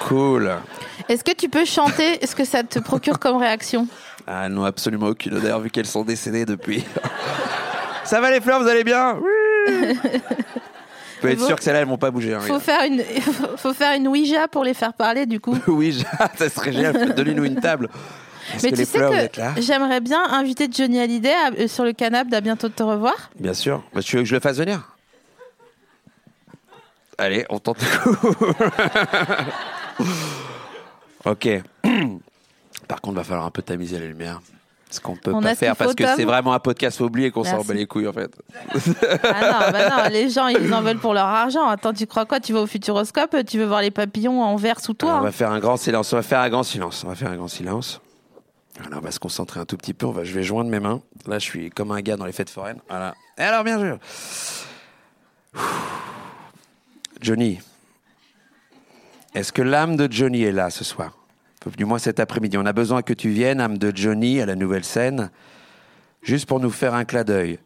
Cool. 0.07 0.55
Est-ce 1.09 1.23
que 1.23 1.31
tu 1.33 1.49
peux 1.49 1.65
chanter 1.65 2.25
ce 2.25 2.35
que 2.35 2.43
ça 2.45 2.63
te 2.63 2.79
procure 2.79 3.19
comme 3.19 3.37
réaction? 3.37 3.87
Ah, 4.25 4.43
elles 4.45 4.51
n'ont 4.51 4.65
absolument 4.65 5.07
aucune 5.07 5.35
odeur 5.35 5.59
vu 5.61 5.69
qu'elles 5.69 5.85
sont 5.85 6.03
décédées 6.03 6.45
depuis. 6.45 6.83
Ça 8.03 8.21
va 8.21 8.31
les 8.31 8.39
fleurs, 8.41 8.61
vous 8.61 8.67
allez 8.67 8.83
bien? 8.85 9.17
Oui. 9.21 9.97
Vous 11.17 11.21
pouvez 11.21 11.33
être 11.33 11.45
sûr 11.47 11.55
que 11.55 11.63
celles-là, 11.63 11.79
elles 11.79 11.87
vont 11.87 11.97
pas 11.97 12.11
bouger. 12.11 12.35
hein, 12.35 12.39
faut 12.41 12.59
faire, 12.59 12.83
une, 12.85 13.01
faut 13.57 13.73
faire 13.73 13.95
une 13.97 14.07
Ouija 14.07 14.47
pour 14.47 14.63
les 14.63 14.75
faire 14.75 14.93
parler, 14.93 15.25
du 15.25 15.39
coup. 15.39 15.57
oui, 15.65 15.91
je- 15.91 16.05
ça 16.37 16.47
serait 16.47 16.71
génial. 16.71 17.15
Donnez-nous 17.15 17.43
une 17.45 17.59
table. 17.59 17.89
Est-ce 18.53 18.65
Mais 18.67 18.71
tu 18.73 18.85
sais 18.85 18.99
que 19.55 19.61
j'aimerais 19.61 19.99
bien 19.99 20.23
inviter 20.29 20.69
Johnny 20.71 20.99
Hallyday 20.99 21.33
à- 21.33 21.49
euh, 21.59 21.67
sur 21.67 21.83
le 21.85 21.93
canapé 21.93 22.29
d'à 22.29 22.39
bientôt 22.39 22.67
de 22.67 22.73
te 22.73 22.83
revoir. 22.83 23.15
Bien 23.39 23.55
sûr. 23.55 23.81
Bah, 23.95 24.01
tu 24.03 24.15
veux 24.17 24.21
que 24.21 24.29
je 24.29 24.35
le 24.35 24.39
fasse 24.41 24.57
venir? 24.57 24.95
Allez, 27.17 27.45
on 27.49 27.57
tente 27.57 27.79
le 27.81 28.13
coup. 28.13 28.53
Ok. 31.31 31.49
Par 32.87 33.01
contre, 33.01 33.17
va 33.17 33.23
falloir 33.23 33.45
un 33.45 33.51
peu 33.51 33.61
tamiser 33.61 33.99
la 33.99 34.07
lumière. 34.07 34.41
Ce 34.89 35.01
qu'on 35.01 35.17
peut 35.17 35.33
On 35.33 35.41
pas 35.41 35.55
faire 35.55 35.75
parce 35.75 35.93
que 35.95 36.05
c'est 36.15 36.23
vraiment 36.23 36.53
un 36.53 36.59
podcast, 36.59 37.01
oublier 37.01 37.29
qu'on 37.29 37.43
s'en 37.43 37.61
bat 37.61 37.73
les 37.73 37.85
couilles 37.85 38.07
en 38.07 38.13
fait. 38.13 38.31
Ah 39.23 39.65
non, 39.65 39.71
bah 39.71 39.89
non, 39.89 40.09
les 40.09 40.29
gens, 40.29 40.47
ils 40.47 40.73
en 40.73 40.81
veulent 40.81 40.99
pour 40.99 41.13
leur 41.13 41.25
argent. 41.25 41.67
Attends, 41.67 41.91
tu 41.91 42.07
crois 42.07 42.25
quoi? 42.25 42.39
Tu 42.39 42.53
vas 42.53 42.61
au 42.61 42.67
Futuroscope? 42.67 43.35
Tu 43.45 43.59
veux 43.59 43.65
voir 43.65 43.81
les 43.81 43.91
papillons 43.91 44.41
en 44.41 44.55
verre 44.55 44.79
sous 44.79 44.93
toi? 44.93 45.09
Alors, 45.09 45.21
on 45.21 45.25
va 45.25 45.31
faire 45.33 45.51
un 45.51 45.59
grand 45.59 45.75
silence. 45.75 46.13
On 46.13 46.15
va 46.15 46.23
faire 46.23 46.39
un 46.39 46.49
grand 46.49 46.63
silence. 46.63 47.03
On 47.03 47.09
va 47.09 47.15
faire 47.15 47.31
un 47.31 47.35
grand 47.35 47.49
silence. 47.49 47.99
Voilà, 48.79 48.97
on 48.99 49.01
va 49.01 49.11
se 49.11 49.19
concentrer 49.19 49.59
un 49.59 49.65
tout 49.65 49.75
petit 49.75 49.93
peu. 49.93 50.05
On 50.05 50.11
va, 50.11 50.23
je 50.23 50.33
vais 50.33 50.43
joindre 50.43 50.69
mes 50.69 50.79
mains. 50.79 51.01
Là, 51.25 51.39
je 51.39 51.43
suis 51.43 51.69
comme 51.69 51.91
un 51.91 51.99
gars 51.99 52.15
dans 52.15 52.25
les 52.25 52.31
fêtes 52.31 52.49
foraines. 52.49 52.79
Voilà. 52.87 53.13
Et 53.37 53.41
alors, 53.41 53.65
bien 53.65 53.79
sûr. 53.79 53.97
Johnny, 57.21 57.59
est-ce 59.33 59.51
que 59.51 59.61
l'âme 59.61 59.95
de 59.95 60.11
Johnny 60.11 60.43
est 60.43 60.51
là 60.51 60.69
ce 60.69 60.83
soir 60.83 61.17
Du 61.77 61.85
moins 61.85 61.99
cet 61.99 62.19
après-midi. 62.19 62.57
On 62.57 62.65
a 62.65 62.73
besoin 62.73 63.01
que 63.01 63.13
tu 63.13 63.29
viennes, 63.29 63.59
âme 63.59 63.77
de 63.77 63.91
Johnny, 63.95 64.41
à 64.41 64.45
la 64.45 64.55
nouvelle 64.55 64.83
scène, 64.83 65.29
juste 66.21 66.45
pour 66.45 66.59
nous 66.59 66.71
faire 66.71 66.93
un 66.93 67.05
clin 67.05 67.23
d'œil, 67.23 67.59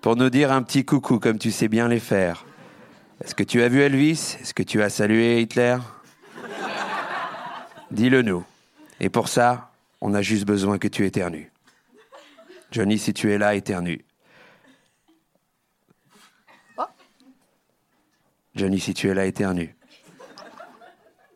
pour 0.00 0.16
nous 0.16 0.30
dire 0.30 0.52
un 0.52 0.62
petit 0.62 0.84
coucou 0.84 1.18
comme 1.18 1.38
tu 1.38 1.50
sais 1.50 1.68
bien 1.68 1.88
les 1.88 2.00
faire. 2.00 2.46
Est-ce 3.22 3.34
que 3.34 3.44
tu 3.44 3.62
as 3.62 3.68
vu 3.68 3.80
Elvis? 3.80 4.36
Est-ce 4.40 4.54
que 4.54 4.62
tu 4.62 4.82
as 4.82 4.90
salué 4.90 5.40
Hitler? 5.40 5.78
Dis-le 7.90 8.22
nous. 8.22 8.44
Et 9.00 9.08
pour 9.08 9.28
ça, 9.28 9.70
on 10.00 10.14
a 10.14 10.22
juste 10.22 10.46
besoin 10.46 10.78
que 10.78 10.88
tu 10.88 11.06
éternues. 11.06 11.50
Johnny, 12.70 12.98
si 12.98 13.14
tu 13.14 13.32
es 13.32 13.38
là, 13.38 13.54
éternue. 13.54 14.04
Johnny, 18.54 18.80
si 18.80 18.94
tu 18.94 19.08
es 19.08 19.14
là, 19.14 19.26
éternue. 19.26 19.74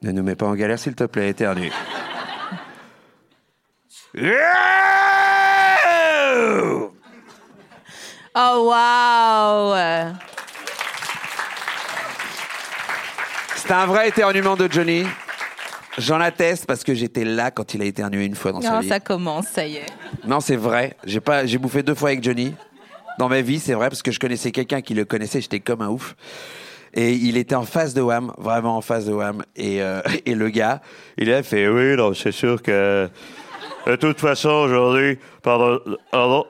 Ne 0.03 0.13
nous 0.13 0.23
mets 0.23 0.37
pas 0.37 0.47
en 0.47 0.55
galère, 0.55 0.79
s'il 0.79 0.95
te 0.95 1.05
plaît, 1.05 1.29
éternue. 1.31 1.71
Oh 8.35 8.69
waouh 8.71 9.75
C'est 13.57 13.73
un 13.73 13.87
vrai 13.87 14.09
éternuement 14.09 14.57
de 14.57 14.71
Johnny. 14.71 15.05
J'en 15.99 16.21
atteste 16.21 16.67
parce 16.67 16.85
que 16.85 16.95
j'étais 16.95 17.25
là 17.25 17.51
quand 17.51 17.75
il 17.75 17.83
a 17.83 17.85
éternué 17.85 18.25
une 18.25 18.37
fois 18.37 18.53
dans 18.53 18.61
sa 18.61 18.71
Non, 18.71 18.81
vie. 18.81 18.89
ça 18.89 19.01
commence, 19.01 19.49
ça 19.49 19.67
y 19.67 19.77
est. 19.77 19.87
Non, 20.25 20.39
c'est 20.41 20.55
vrai. 20.57 20.97
J'ai 21.05 21.21
pas, 21.21 21.45
j'ai 21.45 21.59
bouffé 21.59 21.83
deux 21.83 21.95
fois 21.97 22.11
avec 22.11 22.23
Johnny 22.23 22.55
dans 23.19 23.29
ma 23.29 23.41
vie, 23.41 23.59
c'est 23.59 23.75
vrai, 23.75 23.89
parce 23.89 24.03
que 24.03 24.13
je 24.13 24.21
connaissais 24.21 24.53
quelqu'un 24.53 24.81
qui 24.81 24.95
le 24.95 25.05
connaissait. 25.05 25.41
J'étais 25.41 25.59
comme 25.59 25.83
un 25.83 25.89
ouf. 25.89 26.15
Et 27.01 27.13
il 27.13 27.37
était 27.37 27.55
en 27.55 27.63
face 27.63 27.95
de 27.95 28.01
Wham, 28.01 28.33
vraiment 28.39 28.77
en 28.77 28.81
face 28.81 29.05
de 29.05 29.13
Wham. 29.13 29.45
Et, 29.55 29.81
euh, 29.81 30.01
et 30.27 30.35
le 30.35 30.49
gars, 30.49 30.81
il 31.17 31.33
a 31.33 31.45
fait 31.45 31.69
oui, 31.69 31.95
non, 31.95 32.13
c'est 32.13 32.33
sûr 32.33 32.61
que 32.61 33.09
de 33.87 33.95
toute 33.95 34.19
façon 34.19 34.49
aujourd'hui, 34.51 35.17
pardon, 35.41 35.79
pardon. 36.11 36.45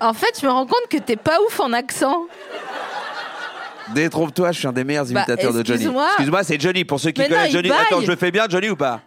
En 0.00 0.12
fait, 0.14 0.38
je 0.40 0.46
me 0.46 0.50
rends 0.50 0.66
compte 0.66 0.88
que 0.90 0.96
t'es 0.98 1.16
pas 1.16 1.38
ouf 1.46 1.60
en 1.60 1.72
accent. 1.72 2.26
Détrompe-toi, 3.94 4.52
je 4.52 4.58
suis 4.60 4.66
un 4.66 4.72
des 4.72 4.84
meilleurs 4.84 5.04
Bah, 5.04 5.10
imitateurs 5.26 5.52
de 5.52 5.58
Johnny. 5.58 5.72
excuse-moi. 5.80 6.06
Excuse-moi, 6.08 6.42
c'est 6.44 6.60
Johnny. 6.60 6.84
Pour 6.84 6.98
ceux 6.98 7.10
qui 7.10 7.20
Mais 7.20 7.28
connaissent 7.28 7.52
Johnny, 7.52 7.68
baille. 7.68 7.78
attends, 7.86 8.00
je 8.00 8.10
le 8.10 8.16
fais 8.16 8.30
bien, 8.30 8.46
Johnny 8.48 8.70
ou 8.70 8.76
pas? 8.76 9.00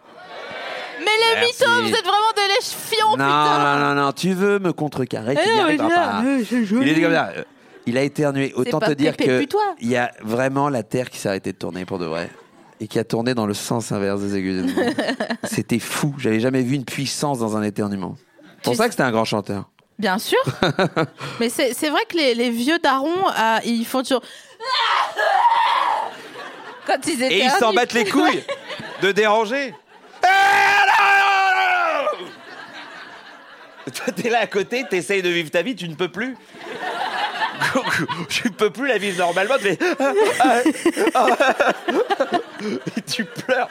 Les 1.19 1.35
Merci. 1.41 1.53
mythos, 1.59 1.81
vous 1.81 1.87
êtes 1.95 2.05
vraiment 2.05 2.33
des 2.35 2.47
lèche-fions, 2.55 3.09
Non, 3.09 3.15
putain 3.15 3.79
non, 3.79 3.95
non, 3.95 4.01
non, 4.05 4.11
tu 4.11 4.33
veux 4.33 4.59
me 4.59 4.73
contrecarrer, 4.73 5.35
tu 5.35 5.41
Eh 5.45 5.53
n'y 5.53 5.59
arriveras 5.59 5.89
pas. 5.89 6.23
Il 6.23 6.87
est 6.87 6.93
dit 6.93 7.01
comme 7.01 7.13
ça. 7.13 7.31
euh, 7.37 7.43
Il 7.85 7.97
a 7.97 8.03
éternué. 8.03 8.53
Autant 8.55 8.79
pas 8.79 8.87
te 8.87 8.91
dire 8.93 9.11
Pépé, 9.15 9.25
que 9.29 9.37
puis-toi. 9.39 9.61
il 9.79 9.89
y 9.89 9.95
a 9.97 10.11
vraiment 10.21 10.69
la 10.69 10.83
Terre 10.83 11.09
qui 11.09 11.17
s'est 11.19 11.29
arrêtée 11.29 11.53
de 11.53 11.57
tourner 11.57 11.85
pour 11.85 11.99
de 11.99 12.05
vrai. 12.05 12.29
Et 12.79 12.87
qui 12.87 12.99
a 12.99 13.03
tourné 13.03 13.33
dans 13.33 13.47
le 13.47 13.53
sens 13.55 13.91
inverse 13.91 14.21
des 14.21 14.35
aiguilles. 14.37 14.61
montre. 14.73 14.91
C'était 15.43 15.79
fou. 15.79 16.13
J'avais 16.19 16.39
jamais 16.39 16.61
vu 16.61 16.75
une 16.75 16.85
puissance 16.85 17.39
dans 17.39 17.57
un 17.57 17.63
éternuement. 17.63 18.15
C'est 18.57 18.63
pour 18.63 18.71
Tu 18.73 18.77
ça 18.77 18.83
sais- 18.83 18.89
que 18.89 18.93
c'était 18.93 19.03
un 19.03 19.11
grand 19.11 19.25
chanteur. 19.25 19.69
Bien 19.97 20.19
sûr. 20.19 20.37
Mais 21.39 21.49
c'est 21.49 21.73
c'est 21.73 21.89
vrai 21.89 22.01
que 22.07 22.15
les, 22.17 22.35
les 22.35 22.51
vieux 22.51 22.77
darons, 22.77 23.09
euh, 23.29 23.57
ils 23.65 23.83
font 23.83 24.03
toujours. 24.03 24.21
Quand 26.85 26.97
ils 27.07 27.23
étaient. 27.23 27.33
Et 27.39 27.43
ils 27.45 27.49
s'en 27.51 27.73
battent 27.73 27.93
les 27.93 28.05
couilles 28.05 28.43
de 29.01 29.11
déranger. 29.11 29.73
Toi, 33.93 34.13
t'es 34.15 34.29
là 34.29 34.39
à 34.41 34.47
côté, 34.47 34.85
t'essayes 34.89 35.21
de 35.21 35.29
vivre 35.29 35.49
ta 35.49 35.61
vie, 35.61 35.75
tu 35.75 35.87
ne 35.87 35.95
peux 35.95 36.09
plus. 36.09 36.35
tu 38.29 38.51
peux 38.51 38.69
plus 38.69 38.87
la 38.87 38.97
vivre 38.97 39.17
normalement, 39.17 39.55
tu 39.57 39.63
fais... 39.63 39.79
Et 42.97 43.01
tu 43.01 43.23
pleures. 43.25 43.69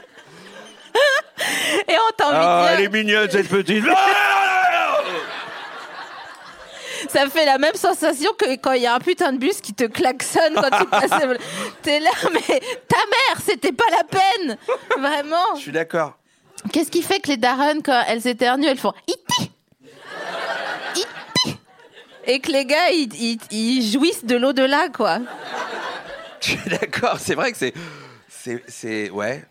Et 1.87 1.95
on 1.95 2.13
t'a 2.17 2.27
envie 2.29 2.37
Ah, 2.41 2.67
de 2.69 2.73
elle 2.73 2.77
dire. 2.79 2.87
est 2.87 2.93
mignonne 3.05 3.31
cette 3.31 3.49
petite. 3.49 3.85
Ça 7.11 7.29
fait 7.29 7.45
la 7.45 7.59
même 7.59 7.75
sensation 7.75 8.33
que 8.39 8.57
quand 8.57 8.73
il 8.73 8.83
y 8.83 8.87
a 8.87 8.95
un 8.95 8.99
putain 8.99 9.33
de 9.33 9.39
bus 9.39 9.61
qui 9.61 9.75
te 9.75 9.85
klaxonne 9.85 10.55
quand 10.55 10.71
tu 10.79 10.87
passes. 10.87 11.11
T'es 11.83 12.01
là, 12.01 12.11
mais 12.33 12.61
ta 12.89 12.97
mère, 12.97 13.41
c'était 13.45 13.73
pas 13.73 13.85
la 13.91 14.05
peine. 14.05 14.57
Vraiment. 14.99 15.55
Je 15.57 15.61
suis 15.61 15.73
d'accord. 15.73 16.15
Qu'est-ce 16.73 16.91
qui 16.91 17.03
fait 17.03 17.21
que 17.21 17.29
les 17.29 17.37
darons, 17.37 17.81
quand 17.85 18.03
elles 18.09 18.27
éternuent, 18.27 18.67
elles 18.67 18.79
font 18.79 18.93
iti 19.07 19.51
Iti 20.97 21.57
Et 22.27 22.41
que 22.41 22.51
les 22.51 22.65
gars, 22.65 22.91
ils, 22.93 23.13
ils- 23.15 23.39
ils 23.51 23.83
jouissent 23.93 24.25
de 24.25 24.37
l'au-delà, 24.37 24.89
quoi. 24.89 25.19
Je 26.41 26.51
suis 26.51 26.59
d'accord. 26.71 27.19
C'est 27.19 27.35
vrai 27.35 27.53
que 27.53 27.59
c'est. 27.59 27.73
C'est. 28.29 28.63
c'est- 28.69 29.11
Ouais. 29.11 29.45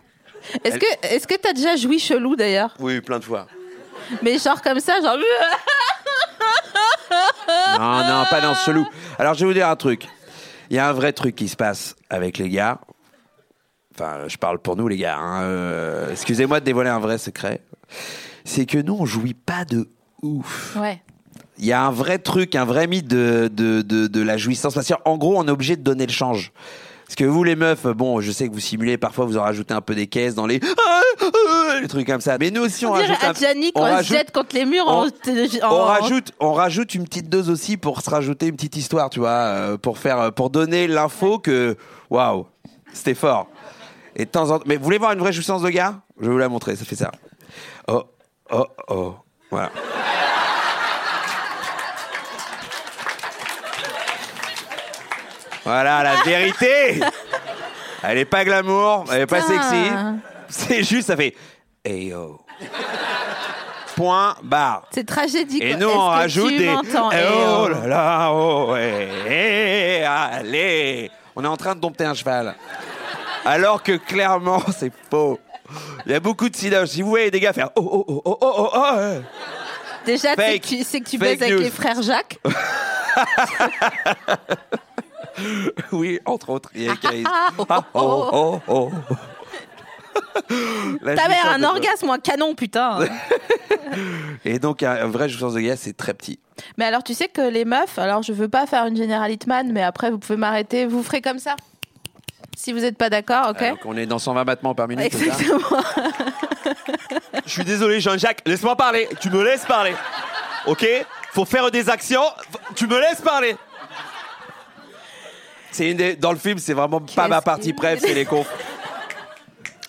Est-ce 0.63 0.77
que 0.77 0.85
est-ce 1.07 1.25
que 1.27 1.35
t'as 1.35 1.53
déjà 1.53 1.75
joui 1.75 1.97
chelou 1.99 2.35
d'ailleurs? 2.35 2.75
Oui, 2.79 3.01
plein 3.01 3.17
de 3.17 3.23
fois. 3.23 3.47
Mais 4.21 4.37
genre 4.37 4.61
comme 4.61 4.79
ça, 4.79 5.01
genre. 5.01 5.17
Non, 7.79 8.03
non, 8.03 8.23
pas 8.29 8.41
dans 8.41 8.53
ce 8.55 8.65
chelou. 8.65 8.87
Alors, 9.17 9.33
je 9.33 9.39
vais 9.41 9.45
vous 9.47 9.53
dire 9.53 9.67
un 9.69 9.75
truc. 9.75 10.07
Il 10.69 10.75
y 10.75 10.79
a 10.79 10.87
un 10.87 10.93
vrai 10.93 11.13
truc 11.13 11.35
qui 11.35 11.47
se 11.47 11.55
passe 11.55 11.95
avec 12.09 12.37
les 12.37 12.49
gars. 12.49 12.79
Enfin, 13.97 14.27
je 14.27 14.37
parle 14.37 14.59
pour 14.59 14.75
nous, 14.75 14.87
les 14.87 14.97
gars. 14.97 15.17
hein. 15.17 15.41
Euh, 15.43 16.11
Excusez-moi 16.11 16.59
de 16.59 16.65
dévoiler 16.65 16.89
un 16.89 16.99
vrai 16.99 17.17
secret. 17.17 17.61
C'est 18.43 18.65
que 18.65 18.77
nous, 18.77 18.95
on 18.99 19.05
jouit 19.05 19.33
pas 19.33 19.65
de 19.65 19.87
ouf. 20.21 20.75
Ouais. 20.79 21.01
Il 21.57 21.65
y 21.65 21.71
a 21.71 21.81
un 21.85 21.91
vrai 21.91 22.19
truc, 22.19 22.55
un 22.55 22.65
vrai 22.65 22.87
mythe 22.87 23.07
de, 23.07 23.49
de, 23.51 23.81
de, 23.81 24.07
de 24.07 24.21
la 24.21 24.35
jouissance. 24.37 24.73
Parce 24.73 24.91
qu'en 24.91 25.17
gros, 25.17 25.37
on 25.37 25.47
est 25.47 25.51
obligé 25.51 25.77
de 25.77 25.81
donner 25.81 26.05
le 26.05 26.11
change. 26.11 26.51
Parce 27.05 27.15
que 27.15 27.23
vous, 27.23 27.43
les 27.43 27.55
meufs, 27.55 27.85
bon, 27.87 28.19
je 28.19 28.31
sais 28.31 28.47
que 28.49 28.53
vous 28.53 28.59
simulez, 28.59 28.97
parfois 28.97 29.25
vous 29.25 29.37
en 29.37 29.43
rajoutez 29.43 29.73
un 29.73 29.81
peu 29.81 29.93
des 29.95 30.07
caisses 30.07 30.35
dans 30.35 30.47
les. 30.47 30.59
les 31.81 31.87
trucs 31.87 32.07
comme 32.07 32.19
ça. 32.21 32.37
Mais 32.39 32.51
nous 32.51 32.63
aussi, 32.63 32.85
on, 32.85 32.89
On 32.89 32.93
rajoute. 32.93 33.23
un- 33.23 33.29
Adjani 33.29 33.71
on 33.75 33.79
quand 33.81 33.87
elle 33.87 34.03
se 34.05 34.13
jette 34.13 34.31
contre 34.31 34.55
les 34.55 34.65
murs 34.65 34.85
on- 34.87 34.91
en, 35.03 35.05
en- 35.05 35.71
on 35.75 35.83
rajoute, 35.85 36.31
on 36.39 36.53
rajoute 36.53 36.95
une 36.95 37.05
petite 37.05 37.29
dose 37.29 37.49
aussi 37.49 37.77
pour 37.77 38.01
se 38.01 38.09
rajouter 38.09 38.47
une 38.47 38.55
petite 38.55 38.75
histoire, 38.75 39.09
tu 39.09 39.19
vois, 39.19 39.29
euh, 39.29 39.77
pour 39.77 39.97
faire, 39.99 40.33
pour 40.33 40.49
donner 40.49 40.87
l'info 40.87 41.37
que, 41.39 41.77
waouh, 42.09 42.47
c'était 42.91 43.13
fort. 43.13 43.47
Et 44.15 44.25
de 44.25 44.29
temps 44.29 44.49
en 44.49 44.59
temps, 44.59 44.65
mais 44.65 44.77
vous 44.77 44.83
voulez 44.83 44.97
voir 44.97 45.11
une 45.11 45.19
vraie 45.19 45.33
jouissance 45.33 45.61
de 45.61 45.69
gars? 45.69 45.95
Je 46.19 46.25
vais 46.25 46.31
vous 46.31 46.37
la 46.37 46.47
montrer, 46.47 46.75
ça 46.75 46.85
fait 46.85 46.95
ça. 46.95 47.11
Oh, 47.87 48.03
oh, 48.49 48.67
oh, 48.87 49.15
voilà. 49.51 49.71
Voilà 55.65 56.03
la 56.03 56.21
vérité. 56.23 57.01
Elle 58.03 58.19
est 58.19 58.25
pas 58.25 58.45
glamour, 58.45 59.05
elle 59.11 59.21
est 59.21 59.25
pas 59.25 59.41
sexy. 59.41 59.91
C'est 60.47 60.83
juste, 60.83 61.07
ça 61.07 61.17
fait, 61.17 61.35
hey 61.83 62.09
yo. 62.09 62.39
Point 63.95 64.35
barre. 64.43 64.83
C'est 64.91 65.05
tragédique. 65.05 65.63
Et 65.63 65.75
nous, 65.75 65.89
on 65.89 66.07
rajoute 66.07 66.55
des. 66.55 66.65
Eh 66.65 66.97
Eh 67.13 67.25
oh 67.47 67.67
là 67.67 67.87
là, 67.87 68.29
oh, 68.31 68.71
ouais, 68.73 69.09
eh, 69.27 70.03
allez. 70.03 71.09
On 71.35 71.43
est 71.43 71.47
en 71.47 71.57
train 71.57 71.75
de 71.75 71.79
dompter 71.79 72.05
un 72.05 72.13
cheval. 72.13 72.55
Alors 73.45 73.83
que 73.83 73.93
clairement, 73.97 74.61
c'est 74.77 74.91
faux. 75.09 75.39
Il 76.05 76.11
y 76.11 76.15
a 76.15 76.19
beaucoup 76.19 76.49
de 76.49 76.55
silence. 76.55 76.91
Si 76.91 77.01
vous 77.01 77.09
voyez 77.09 77.31
des 77.31 77.39
gars 77.39 77.53
faire 77.53 77.69
oh 77.75 77.81
oh 77.83 78.05
oh 78.07 78.21
oh 78.25 78.37
oh 78.41 78.53
oh, 78.57 78.69
oh 78.73 78.83
euh, 78.97 79.19
Déjà, 80.05 80.35
c'est 80.35 80.59
que 80.59 80.67
tu, 80.67 80.83
c'est 80.83 81.01
que 81.01 81.09
tu 81.09 81.17
baises 81.17 81.41
avec 81.41 81.55
news. 81.55 81.61
les 81.61 81.71
frères 81.71 82.01
Jacques. 82.01 82.39
oui, 85.91 86.19
entre 86.25 86.49
autres, 86.51 86.69
il 86.75 86.83
y 86.83 86.89
a 86.89 86.95
Caïs. 87.01 87.25
Ah, 87.27 87.49
oh, 87.57 87.65
Ah, 87.69 87.83
oh 87.93 88.29
oh 88.31 88.61
oh. 88.67 88.91
La 91.01 91.15
Ta 91.15 91.27
mère, 91.27 91.49
un 91.49 91.59
de- 91.59 91.65
orgasme 91.65 92.09
ou 92.09 92.11
un 92.11 92.19
canon, 92.19 92.53
putain. 92.55 92.99
Et 94.43 94.59
donc, 94.59 94.83
un, 94.83 95.07
vrai 95.07 95.29
jouissance 95.29 95.53
de 95.53 95.59
gars, 95.61 95.77
c'est 95.77 95.95
très 95.95 96.13
petit. 96.13 96.39
mais 96.77 96.85
alors, 96.85 97.03
tu 97.03 97.13
sais 97.13 97.27
que 97.27 97.41
les 97.41 97.65
meufs, 97.65 97.97
alors 97.97 98.21
je 98.21 98.33
veux 98.33 98.49
pas 98.49 98.65
faire 98.67 98.85
une 98.85 98.97
généralite 98.97 99.47
man, 99.47 99.71
mais 99.71 99.81
après, 99.81 100.11
vous 100.11 100.19
pouvez 100.19 100.37
m'arrêter. 100.37 100.85
Vous 100.85 101.03
ferez 101.03 101.21
comme 101.21 101.39
ça? 101.39 101.55
Si 102.55 102.71
vous 102.73 102.79
n'êtes 102.79 102.97
pas 102.97 103.09
d'accord, 103.09 103.49
ok 103.49 103.69
Donc, 103.69 103.79
on 103.85 103.97
est 103.97 104.05
dans 104.05 104.19
120 104.19 104.43
battements 104.45 104.73
par 104.75 104.87
minute. 104.87 105.05
Exactement. 105.05 105.59
Je 107.45 107.51
suis 107.51 107.63
désolé, 107.63 107.99
Jean-Jacques, 107.99 108.41
laisse-moi 108.45 108.75
parler. 108.75 109.07
Tu 109.19 109.29
me 109.29 109.43
laisses 109.43 109.65
parler. 109.65 109.93
Ok? 110.67 110.85
Faut 111.33 111.45
faire 111.45 111.69
des 111.69 111.89
actions. 111.89 112.23
Tu 112.75 112.87
me 112.87 112.99
laisses 112.99 113.21
parler. 113.21 113.55
C'est 115.71 115.91
une 115.91 115.97
des- 115.97 116.15
dans 116.15 116.31
le 116.31 116.37
film, 116.37 116.57
c'est 116.57 116.73
vraiment 116.73 117.01
pas 117.01 117.27
ma 117.27 117.41
partie 117.41 117.73
préf, 117.73 117.99
c'est 117.99 118.13
les 118.13 118.25
confs. 118.25 118.47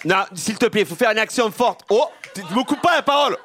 Non, 0.04 0.24
s'il 0.34 0.58
te 0.58 0.66
plaît, 0.66 0.84
faut 0.84 0.96
faire 0.96 1.10
une 1.12 1.18
action 1.18 1.50
forte. 1.50 1.82
Oh, 1.88 2.06
tu 2.34 2.42
me 2.54 2.62
coupes 2.64 2.80
pas 2.82 2.96
la 2.96 3.02
parole. 3.02 3.36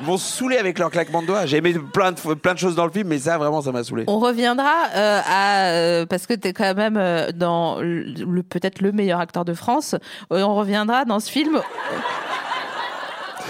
Ils 0.00 0.06
vont 0.06 0.18
se 0.18 0.30
saouler 0.38 0.58
avec 0.58 0.78
leur 0.78 0.90
claquement 0.90 1.22
de 1.22 1.26
doigts. 1.26 1.46
J'ai 1.46 1.56
aimé 1.56 1.74
plein 1.92 2.12
de, 2.12 2.34
plein 2.34 2.52
de 2.54 2.58
choses 2.58 2.74
dans 2.74 2.84
le 2.84 2.90
film, 2.92 3.08
mais 3.08 3.18
ça, 3.18 3.38
vraiment, 3.38 3.62
ça 3.62 3.72
m'a 3.72 3.82
saoulé. 3.82 4.04
On 4.08 4.18
reviendra 4.18 4.72
euh, 4.94 5.20
à 5.26 5.64
euh, 5.70 6.06
parce 6.06 6.26
que 6.26 6.34
tu 6.34 6.48
es 6.48 6.52
quand 6.52 6.74
même 6.74 6.96
euh, 6.98 7.32
dans 7.32 7.80
le, 7.80 8.02
le- 8.02 8.42
peut-être 8.42 8.80
le 8.82 8.92
meilleur 8.92 9.20
acteur 9.20 9.44
de 9.46 9.54
France. 9.54 9.94
Euh, 10.32 10.42
on 10.42 10.54
reviendra 10.54 11.04
dans 11.06 11.18
ce 11.20 11.30
film. 11.30 11.60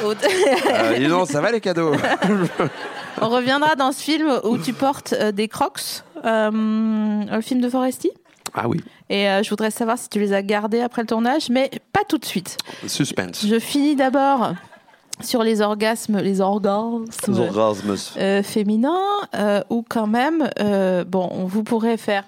au- 0.04 0.10
Euh, 0.12 0.98
dis 0.98 1.06
donc, 1.08 1.28
ça 1.28 1.40
va 1.40 1.50
les 1.50 1.60
cadeaux 1.60 1.92
on 3.20 3.28
reviendra 3.28 3.76
dans 3.76 3.92
ce 3.92 4.02
film 4.02 4.30
où 4.44 4.58
tu 4.58 4.72
portes 4.72 5.14
euh, 5.14 5.32
des 5.32 5.48
Crocs, 5.48 6.02
euh, 6.24 6.50
le 6.50 7.40
film 7.40 7.60
de 7.60 7.68
Foresti. 7.68 8.10
Ah 8.54 8.68
oui, 8.68 8.82
Et 9.10 9.28
euh, 9.28 9.42
je 9.42 9.50
voudrais 9.50 9.70
savoir 9.70 9.98
si 9.98 10.08
tu 10.08 10.18
les 10.20 10.32
as 10.32 10.42
gardés 10.42 10.80
après 10.80 11.02
le 11.02 11.08
tournage, 11.08 11.48
mais 11.50 11.70
pas 11.92 12.02
tout 12.08 12.18
de 12.18 12.24
suite. 12.24 12.56
suspense. 12.86 13.44
Je 13.46 13.58
finis 13.58 13.96
d'abord 13.96 14.52
sur 15.20 15.42
les 15.42 15.60
orgasmes, 15.60 16.18
les 16.18 16.40
orgasmes 16.40 17.06
euh, 18.16 18.42
féminins, 18.42 19.00
euh, 19.34 19.62
où 19.70 19.84
quand 19.88 20.06
même, 20.06 20.50
euh, 20.60 21.04
bon, 21.04 21.28
vous 21.46 21.62
pourrez 21.62 21.96
faire. 21.96 22.24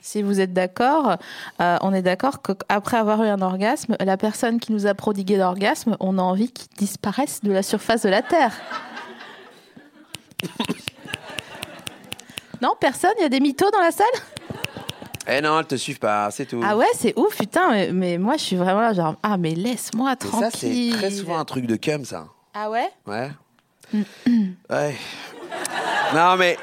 Si 0.00 0.22
vous 0.22 0.40
êtes 0.40 0.54
d'accord, 0.54 1.18
on 1.58 1.92
est 1.92 2.00
d'accord 2.00 2.40
qu'après 2.40 2.96
avoir 2.96 3.22
eu 3.24 3.28
un 3.28 3.42
orgasme, 3.42 3.94
la 4.00 4.16
personne 4.16 4.58
qui 4.58 4.72
nous 4.72 4.86
a 4.86 4.94
prodigué 4.94 5.36
l'orgasme, 5.36 5.98
on 6.00 6.16
a 6.16 6.22
envie 6.22 6.50
qu'il 6.50 6.68
disparaisse 6.78 7.42
de 7.42 7.52
la 7.52 7.62
surface 7.62 8.04
de 8.04 8.08
la 8.08 8.22
Terre. 8.22 8.54
non, 12.62 12.72
personne 12.80 13.12
Il 13.18 13.22
y 13.22 13.26
a 13.26 13.28
des 13.28 13.40
mythos 13.40 13.70
dans 13.70 13.80
la 13.80 13.90
salle? 13.90 14.06
Eh 15.30 15.40
non, 15.42 15.58
elles 15.60 15.66
te 15.66 15.74
suivent 15.74 15.98
pas, 15.98 16.30
c'est 16.30 16.46
tout. 16.46 16.60
Ah 16.64 16.76
ouais, 16.76 16.86
c'est 16.94 17.12
ouf, 17.18 17.36
putain. 17.36 17.70
Mais, 17.70 17.92
mais 17.92 18.18
moi, 18.18 18.36
je 18.38 18.42
suis 18.44 18.56
vraiment 18.56 18.80
là, 18.80 18.94
genre, 18.94 19.16
ah, 19.22 19.36
mais 19.36 19.54
laisse-moi 19.54 20.12
Et 20.20 20.24
ça, 20.24 20.30
c'est 20.50 20.58
tranquille. 20.58 20.92
très 20.96 21.10
souvent 21.10 21.38
un 21.38 21.44
truc 21.44 21.66
de 21.66 21.76
cum, 21.76 22.04
ça. 22.04 22.26
Ah 22.54 22.70
ouais? 22.70 22.88
Ouais. 23.06 23.30
ouais. 24.70 24.96
Non, 26.14 26.36
mais 26.38 26.56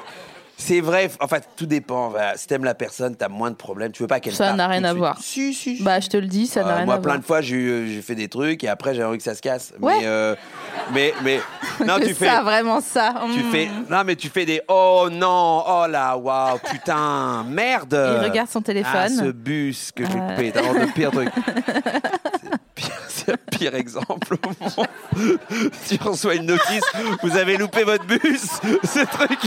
c'est 0.66 0.82
vrai. 0.82 1.10
En 1.20 1.28
fait, 1.28 1.48
tout 1.56 1.66
dépend. 1.66 2.10
Voilà. 2.10 2.38
Si 2.38 2.48
t'aimes 2.48 2.64
la 2.64 2.74
personne, 2.76 3.16
t'as 3.16 3.28
moins 3.30 3.52
de 3.52 3.56
problèmes. 3.56 3.92
Tu 3.92 4.02
veux 4.04 4.08
pas 4.08 4.20
qu'elle 4.20 4.34
Ça 4.34 4.46
parte 4.46 4.58
n'a 4.58 4.66
tout 4.66 4.72
rien 4.72 4.82
de 4.82 4.86
à 4.86 4.90
suite. 4.90 4.98
voir. 5.00 5.18
Si, 5.22 5.54
si. 5.54 5.78
si. 5.78 5.84
Bah, 5.84 6.00
je 6.00 6.10
te 6.10 6.18
le 6.18 6.28
dis, 6.28 6.48
ça 6.48 6.64
n'a 6.64 6.72
Euh, 6.72 6.76
rien 6.78 6.86
moi, 6.86 6.96
à 6.96 6.98
plein 7.00 7.12
voir. 7.14 7.20
de 7.20 7.26
fois, 7.26 7.42
j'ai 7.42 7.56
eu- 7.56 7.94
j'ai 7.94 8.02
fait 8.02 8.16
des 8.16 8.28
trucs 8.28 8.64
et 8.64 8.68
après, 8.68 8.94
j'ai 8.96 9.04
envie 9.04 9.18
que 9.18 9.24
ça 9.24 9.36
se 9.36 9.42
casse. 9.42 9.74
Ouais. 9.80 9.98
Mais, 10.00 10.06
euh, 10.08 10.36
mais, 10.94 11.14
mais, 11.24 11.40
non, 11.86 11.98
Que 12.00 12.06
tu 12.08 12.14
fais. 12.14 12.26
ça, 12.28 12.42
vraiment 12.44 12.82
ça. 12.82 13.14
Tu 13.34 13.40
Mm. 13.44 13.52
fais, 13.52 13.70
non 13.90 14.04
mais 14.06 14.16
tu 14.16 14.30
fais 14.30 14.46
des 14.46 14.62
oh 14.68 15.08
non, 15.12 15.64
oh 15.68 15.86
là, 15.88 16.18
waouh, 16.18 16.58
putain, 16.72 17.44
merde. 17.48 17.94
Il 18.20 18.24
regarde 18.30 18.50
son 18.50 18.62
téléphone. 18.62 18.92
Ah, 18.96 19.10
ce 19.10 19.32
bus 19.32 19.92
que 19.92 20.06
j'ai 20.06 20.18
Euh. 20.18 20.30
coupé, 20.30 20.52
t'as 20.52 20.62
vraiment 20.62 20.82
le 20.86 20.92
pire 20.94 21.12
truc. 21.12 21.30
Pire- 23.52 23.76
exemple 23.76 24.36
au 24.36 24.48
monde. 24.64 24.88
Tu 25.88 25.98
reçois 26.02 26.36
une 26.36 26.46
notice, 26.48 26.84
vous 27.24 27.38
avez 27.38 27.58
loupé 27.58 27.84
votre 27.84 28.06
bus. 28.06 28.20
Ce 28.84 29.06
truc 29.06 29.40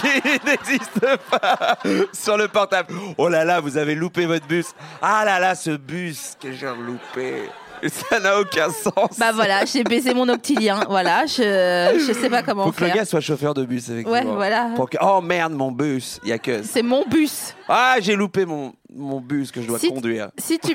n'existe 0.45 1.01
pas 1.31 1.79
sur 2.13 2.37
le 2.37 2.49
portable. 2.49 2.93
Oh 3.17 3.29
là 3.29 3.45
là, 3.45 3.61
vous 3.61 3.77
avez 3.77 3.95
loupé 3.95 4.27
votre 4.27 4.47
bus. 4.47 4.67
Ah 5.03 5.25
là 5.25 5.39
là, 5.39 5.55
ce 5.55 5.71
bus 5.71 6.37
que 6.41 6.53
j'ai 6.53 6.67
loupé. 6.67 7.49
Ça 7.87 8.19
n'a 8.19 8.41
aucun 8.41 8.71
sens. 8.71 9.17
Bah 9.21 9.31
voilà, 9.33 9.65
j'ai 9.65 9.85
baisé 9.85 10.13
mon 10.13 10.29
octilien. 10.29 10.81
Voilà, 10.89 11.27
je, 11.27 12.03
je 12.09 12.13
sais 12.13 12.29
pas 12.29 12.43
comment 12.43 12.65
Faut 12.65 12.73
que 12.73 12.85
le 12.85 12.91
gars 12.91 13.05
soit 13.05 13.21
chauffeur 13.21 13.55
de 13.55 13.65
bus, 13.65 13.85
effectivement. 13.89 14.13
Ouais, 14.13 14.25
voilà. 14.25 14.71
Pour 14.75 14.91
que- 14.91 14.97
Oh 15.01 15.21
merde, 15.21 15.53
mon 15.53 15.71
bus. 15.71 16.19
Il 16.25 16.31
y 16.31 16.33
a 16.33 16.39
que. 16.39 16.65
C'est 16.65 16.83
mon 16.83 17.05
bus. 17.07 17.55
Ah, 17.69 17.97
j'ai 18.01 18.17
loupé 18.17 18.47
mon, 18.47 18.73
mon 18.93 19.21
bus 19.21 19.53
que 19.53 19.63
je 19.63 19.69
dois 19.69 19.79
Si- 19.79 19.91
conduire. 19.91 20.31
Si 20.39 20.59
tu. 20.59 20.75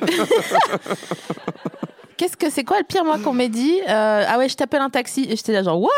Qu'est-ce 2.24 2.38
que 2.38 2.50
c'est 2.50 2.64
quoi 2.64 2.78
le 2.78 2.86
pire 2.86 3.04
moi 3.04 3.18
qu'on 3.22 3.34
m'ait 3.34 3.50
dit? 3.50 3.82
Euh, 3.90 4.24
Ah 4.26 4.38
ouais, 4.38 4.48
je 4.48 4.56
t'appelle 4.56 4.80
un 4.82 4.90
taxi. 4.90 5.26
Et 5.30 5.36
j'étais 5.36 5.52
là 5.52 5.62
genre 5.62 5.82
what? 5.82 5.90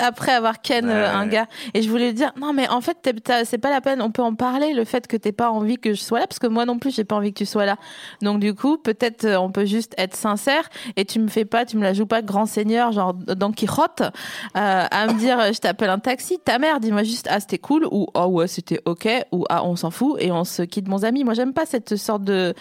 Après 0.00 0.32
avoir 0.32 0.60
ken 0.60 0.88
euh, 0.88 1.02
Ouais. 1.02 1.06
un 1.06 1.26
gars. 1.26 1.46
Et 1.74 1.82
je 1.82 1.88
voulais 1.90 2.06
lui 2.08 2.14
dire, 2.14 2.32
non, 2.40 2.52
mais 2.52 2.68
en 2.68 2.80
fait, 2.80 2.96
c'est 3.44 3.58
pas 3.58 3.70
la 3.70 3.80
peine, 3.80 4.02
on 4.02 4.10
peut 4.10 4.22
en 4.22 4.34
parler, 4.34 4.72
le 4.74 4.84
fait 4.84 5.06
que 5.06 5.16
t'aies 5.16 5.32
pas 5.32 5.50
envie 5.50 5.76
que 5.78 5.94
je 5.94 6.00
sois 6.00 6.20
là, 6.20 6.26
parce 6.26 6.38
que 6.38 6.46
moi 6.46 6.64
non 6.64 6.78
plus, 6.78 6.94
j'ai 6.94 7.04
pas 7.04 7.16
envie 7.16 7.32
que 7.32 7.38
tu 7.38 7.46
sois 7.46 7.66
là. 7.66 7.76
Donc, 8.22 8.40
du 8.40 8.54
coup, 8.54 8.78
peut-être 8.78 9.24
euh, 9.24 9.38
on 9.38 9.50
peut 9.50 9.64
juste 9.64 9.94
être 9.98 10.16
sincère 10.16 10.68
et 10.96 11.04
tu 11.04 11.18
me 11.20 11.28
fais 11.28 11.44
pas, 11.44 11.64
tu 11.64 11.76
me 11.76 11.82
la 11.82 11.92
joues 11.94 12.06
pas 12.06 12.22
grand 12.22 12.46
seigneur, 12.46 12.92
genre 12.92 13.14
Don 13.14 13.52
Quichotte, 13.52 14.00
euh, 14.00 14.10
à 14.54 15.06
me 15.06 15.18
dire, 15.18 15.38
euh, 15.38 15.52
je 15.52 15.58
t'appelle 15.58 15.90
un 15.90 15.98
taxi, 15.98 16.38
ta 16.44 16.58
mère, 16.58 16.80
dis-moi 16.80 17.02
juste, 17.04 17.26
ah, 17.30 17.40
c'était 17.40 17.58
cool, 17.58 17.86
ou 17.90 18.06
ah 18.14 18.26
ouais, 18.28 18.48
c'était 18.48 18.80
ok, 18.84 19.08
ou 19.32 19.44
ah, 19.48 19.64
on 19.64 19.76
s'en 19.76 19.90
fout, 19.90 20.16
et 20.20 20.32
on 20.32 20.44
se 20.44 20.62
quitte 20.62 20.86
bons 20.86 21.04
amis. 21.04 21.24
Moi, 21.24 21.34
j'aime 21.34 21.52
pas 21.52 21.66
cette 21.66 21.96
sorte 21.96 22.24
de, 22.24 22.54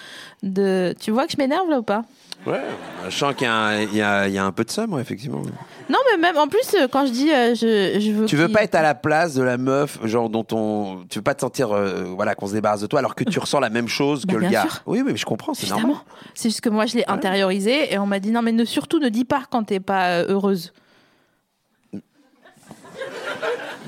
de, 0.44 0.94
tu 1.00 1.12
vois 1.12 1.26
que 1.26 1.32
je 1.32 1.38
m'énerve 1.38 1.70
là 1.70 1.80
ou 1.80 1.84
pas? 1.84 2.04
Ouais, 2.46 2.62
je 3.10 3.18
sens 3.18 3.34
qu'il 3.36 3.46
y, 3.46 3.50
a 3.50 3.54
un- 3.54 3.82
il 3.82 3.94
y 3.96 4.02
a- 4.02 4.28
il 4.28 4.34
y 4.34 4.38
a 4.38 4.46
un 4.46 4.54
peu 4.54 4.64
de 4.64 4.72
ça, 4.72 4.88
moi, 4.88 5.02
effectivement. 5.02 5.42
Non, 5.90 5.98
mais 6.12 6.18
même, 6.18 6.38
en 6.38 6.48
plus, 6.48 6.76
euh, 6.80 6.88
quand 6.90 7.06
je 7.06 7.12
dis, 7.12 7.30
euh, 7.32 7.56
je, 7.56 8.00
je 8.00 8.12
veux 8.12 8.26
Tu 8.26 8.38
veux 8.38 8.48
pas 8.48 8.64
être 8.64 8.76
à 8.76 8.82
la 8.82 8.96
place 8.96 9.34
de 9.34 9.42
la 9.44 9.58
meuf, 9.58 10.00
genre 10.06 10.30
dont 10.30 10.46
on. 10.54 11.04
Tu 11.10 11.20
veux 11.20 11.24
pas 11.24 11.36
te 11.36 11.42
sentir, 11.42 11.72
euh, 11.74 12.04
voilà, 12.16 12.36
qu'on 12.36 12.48
se 12.48 12.54
débarrasse 12.54 12.80
de 12.82 12.88
toi, 12.88 13.00
alors 13.00 13.16
que 13.16 13.26
tu 13.26 13.38
ressens 13.40 13.60
la 13.60 13.70
même 13.70 13.90
chose 13.90 14.26
Bah, 14.26 14.34
que 14.34 14.38
le 14.40 14.48
bien 14.48 14.52
gars. 14.52 14.62
sûr. 14.62 14.82
Oui, 14.86 15.02
oui, 15.06 15.12
mais 15.12 15.18
je 15.18 15.26
comprends, 15.26 15.54
c'est 15.54 15.70
normal. 15.70 15.98
C'est 16.34 16.50
juste 16.50 16.62
que 16.62 16.70
moi, 16.70 16.86
je 16.86 16.96
l'ai 16.96 17.06
intériorisé 17.10 17.94
et 17.94 17.98
on 17.98 18.06
m'a 18.06 18.20
dit 18.20 18.32
non, 18.32 18.42
mais 18.42 18.54
ne, 18.54 18.64
surtout 18.64 19.00
ne 19.00 19.10
dis 19.10 19.26
pas 19.26 19.44
quand 19.50 19.64
t'es 19.64 19.80
pas 19.82 20.10
euh, 20.22 20.26
heureuse. 20.30 20.72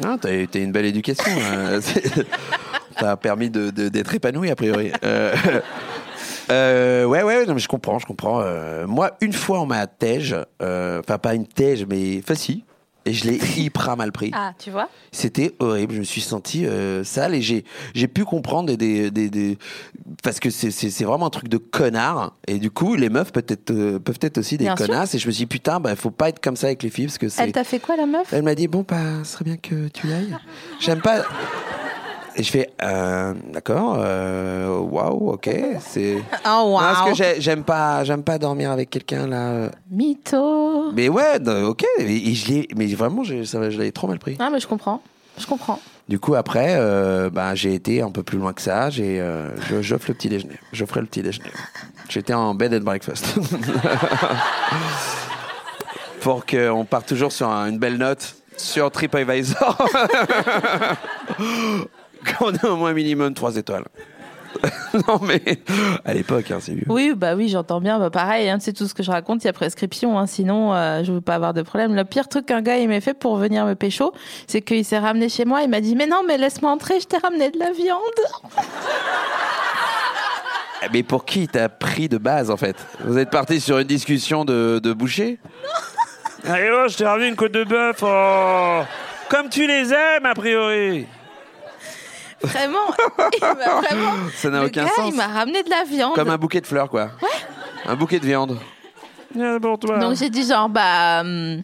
Ah, 0.03 0.15
t'as 0.19 0.31
eu 0.33 0.47
une 0.55 0.71
belle 0.71 0.85
éducation. 0.85 1.23
T'as 2.97 3.15
permis 3.15 3.49
de- 3.49 3.69
de- 3.69 3.87
d'être 3.87 4.13
épanoui, 4.13 4.49
a 4.51 4.55
priori. 4.57 4.91
Euh, 5.05 5.33
euh, 6.51 7.05
ouais, 7.05 7.23
ouais, 7.23 7.45
non, 7.45 7.53
mais 7.53 7.59
je 7.59 7.67
comprends, 7.67 7.99
je 7.99 8.05
comprends. 8.05 8.41
Euh, 8.41 8.87
moi, 8.87 9.11
une 9.21 9.33
fois, 9.33 9.61
on 9.61 9.65
m'a 9.65 9.85
tège, 9.87 10.35
euh, 10.61 10.99
enfin, 10.99 11.17
pas 11.17 11.35
une 11.35 11.47
tège, 11.47 11.85
mais 11.89 12.19
enfin, 12.23 12.35
si. 12.35 12.63
Et 13.05 13.13
je 13.13 13.25
l'ai 13.29 13.37
hyper 13.57 13.95
mal 13.95 14.11
pris. 14.11 14.29
Ah, 14.35 14.51
tu 14.59 14.71
vois? 14.71 14.89
C'était 15.11 15.53
horrible. 15.59 15.93
Je 15.93 15.99
me 15.99 16.03
suis 16.03 16.21
senti 16.21 16.65
euh, 16.67 17.03
sale 17.03 17.33
et 17.33 17.41
j'ai 17.41 17.63
j'ai 17.95 18.07
pu 18.07 18.25
comprendre 18.25 18.75
des, 18.75 19.09
des, 19.09 19.29
des- 19.29 19.57
parce 20.21 20.39
que 20.39 20.49
c'est 20.49 20.69
c'est 20.69 20.89
c'est 20.89 21.05
vraiment 21.05 21.27
un 21.27 21.31
truc 21.31 21.47
de 21.47 21.57
connard. 21.57 22.33
Et 22.45 22.59
du 22.59 22.69
coup, 22.69 22.95
les 22.95 23.09
meufs 23.09 23.31
peuvent 23.31 23.45
être 23.47 23.71
euh, 23.71 23.99
peuvent 23.99 24.19
être 24.21 24.37
aussi 24.37 24.57
des 24.57 24.65
Bien 24.65 24.75
sûr. 24.75 24.87
connasses. 24.87 25.15
Et 25.15 25.19
je 25.19 25.27
me 25.27 25.31
suis 25.31 25.43
dit 25.45 25.47
putain, 25.47 25.79
bah 25.79 25.95
faut 25.95 26.11
pas 26.11 26.29
être 26.29 26.39
comme 26.41 26.57
ça 26.57 26.67
avec 26.67 26.83
les 26.83 26.89
filles 26.89 27.05
parce 27.05 27.17
que 27.17 27.29
c'est. 27.29 27.41
Elle 27.43 27.51
t'a 27.53 27.63
fait 27.63 27.79
quoi, 27.79 27.95
la 27.95 28.05
meuf? 28.05 28.33
Elle 28.33 28.43
m'a 28.43 28.53
dit 28.53 28.67
bon 28.67 28.85
bah, 28.87 28.97
ce 29.23 29.31
serait 29.31 29.45
bien 29.45 29.57
que 29.57 29.87
tu 29.87 30.11
ailles. 30.11 30.35
J'aime 30.79 31.01
pas. 31.01 31.23
Et 32.39 32.43
je 32.43 32.51
fais 32.51 32.69
euh, 32.81 33.33
d'accord, 33.51 33.97
euh, 33.99 34.77
waouh, 34.79 35.31
ok, 35.33 35.49
c'est. 35.81 36.15
Oh, 36.45 36.47
Non, 36.71 36.77
parce 36.79 37.01
que 37.01 37.09
wow 37.09 37.13
j'ai- 37.15 37.41
j'aime 37.41 37.63
pas, 37.65 38.05
j'aime 38.05 38.23
pas 38.23 38.37
dormir 38.37 38.71
avec 38.71 38.89
quelqu'un 38.89 39.27
là. 39.27 39.69
Mytho 39.91 40.93
Mais 40.93 41.09
ouais, 41.09 41.37
ok. 41.63 41.83
Et, 41.99 42.33
je 42.33 42.63
mais 42.77 42.85
vraiment, 42.95 43.23
j'ai- 43.25 43.43
ça- 43.45 43.69
je 43.69 43.77
l'avais 43.77 43.91
trop 43.91 44.07
mal 44.07 44.19
pris. 44.19 44.37
Ah, 44.39 44.49
mais 44.49 44.61
je 44.61 44.67
comprends. 44.67 45.01
Je 45.37 45.45
comprends. 45.45 45.79
Du 46.07 46.17
coup, 46.17 46.33
après, 46.35 46.75
euh, 46.77 47.29
bah, 47.29 47.55
j'ai 47.55 47.73
été 47.73 48.01
un 48.01 48.09
peu 48.09 48.23
plus 48.23 48.37
loin 48.37 48.53
que 48.53 48.61
ça. 48.61 48.89
J'ai, 48.89 49.19
euh, 49.19 49.49
je- 49.69 49.81
j'offre 49.81 50.05
le 50.07 50.13
petit 50.13 50.29
déjeuner. 50.29 50.55
J'offrais 50.71 51.01
le 51.01 51.07
petit 51.07 51.21
déjeuner. 51.21 51.51
J'étais 52.07 52.33
en 52.33 52.55
bed 52.55 52.73
and 52.73 52.79
breakfast. 52.85 53.35
Pour 56.21 56.45
qu'on 56.45 56.85
parte 56.85 57.07
toujours 57.07 57.31
sur 57.33 57.49
un- 57.49 57.69
une 57.69 57.79
belle 57.79 57.97
note 57.97 58.33
sur 58.57 58.89
TripAdvisor. 58.91 59.77
Qu'on 62.37 62.53
ait 62.53 62.65
au 62.65 62.75
moins 62.75 62.93
minimum 62.93 63.33
3 63.33 63.57
étoiles. 63.57 63.85
non, 65.07 65.19
mais 65.21 65.41
à 66.05 66.13
l'époque, 66.13 66.51
hein, 66.51 66.57
c'est 66.59 66.73
vieux. 66.73 66.85
Oui, 66.89 67.13
bah 67.15 67.35
oui, 67.35 67.49
j'entends 67.49 67.81
bien. 67.81 67.99
Bah 67.99 68.09
pareil, 68.09 68.49
hein, 68.49 68.57
c'est 68.59 68.73
tout 68.73 68.87
ce 68.87 68.93
que 68.93 69.03
je 69.03 69.11
raconte, 69.11 69.43
il 69.43 69.47
y 69.47 69.49
a 69.49 69.53
prescription. 69.53 70.17
Hein, 70.17 70.27
sinon, 70.27 70.73
euh, 70.73 71.03
je 71.03 71.11
veux 71.11 71.21
pas 71.21 71.35
avoir 71.35 71.53
de 71.53 71.61
problème. 71.61 71.95
Le 71.95 72.03
pire 72.03 72.27
truc 72.27 72.47
qu'un 72.47 72.61
gars 72.61 72.77
il 72.77 72.89
m'a 72.89 73.01
fait 73.01 73.13
pour 73.13 73.37
venir 73.37 73.65
me 73.65 73.75
pécho, 73.75 74.11
c'est 74.47 74.61
qu'il 74.61 74.83
s'est 74.83 74.99
ramené 74.99 75.29
chez 75.29 75.45
moi. 75.45 75.61
Il 75.61 75.69
m'a 75.69 75.81
dit 75.81 75.95
mais 75.95 76.07
non, 76.07 76.23
mais 76.27 76.37
laisse-moi 76.37 76.71
entrer. 76.71 76.99
Je 76.99 77.05
t'ai 77.05 77.17
ramené 77.17 77.51
de 77.51 77.59
la 77.59 77.71
viande. 77.71 77.99
Mais 80.93 81.03
pour 81.03 81.25
qui 81.25 81.45
t'as 81.45 81.67
pris 81.67 82.07
de 82.07 82.17
base, 82.17 82.49
en 82.49 82.55
fait? 82.55 82.77
Vous 83.03 83.17
êtes 83.17 83.29
parti 83.29 83.59
sur 83.59 83.79
une 83.79 83.87
discussion 83.87 84.45
de, 84.45 84.79
de 84.81 84.93
boucher? 84.93 85.37
Allez, 86.45 86.69
oh, 86.73 86.87
je 86.87 86.95
t'ai 86.95 87.05
ramené 87.05 87.27
une 87.27 87.35
côte 87.35 87.51
de 87.51 87.65
bœuf. 87.65 87.97
Oh. 88.01 88.81
Comme 89.29 89.49
tu 89.49 89.67
les 89.67 89.91
aimes, 89.91 90.25
a 90.25 90.33
priori. 90.33 91.05
Vraiment, 92.41 92.79
il 93.33 93.41
m'a 93.41 93.53
vraiment. 93.53 94.11
Ça 94.35 94.49
n'a 94.49 94.63
aucun 94.63 94.85
gars, 94.85 94.91
sens. 94.95 95.09
Il 95.11 95.15
m'a 95.15 95.27
ramené 95.27 95.63
de 95.63 95.69
la 95.69 95.83
viande. 95.83 96.15
Comme 96.15 96.29
un 96.29 96.37
bouquet 96.37 96.61
de 96.61 96.67
fleurs, 96.67 96.89
quoi. 96.89 97.09
Un 97.85 97.95
bouquet 97.95 98.19
de 98.19 98.25
viande. 98.25 98.57
Bien 99.33 99.59
pour 99.59 99.77
toi. 99.77 99.99
Donc 99.99 100.15
j'ai 100.15 100.29
dit 100.29 100.45
genre 100.45 100.69
bah, 100.69 101.21
hum, 101.21 101.61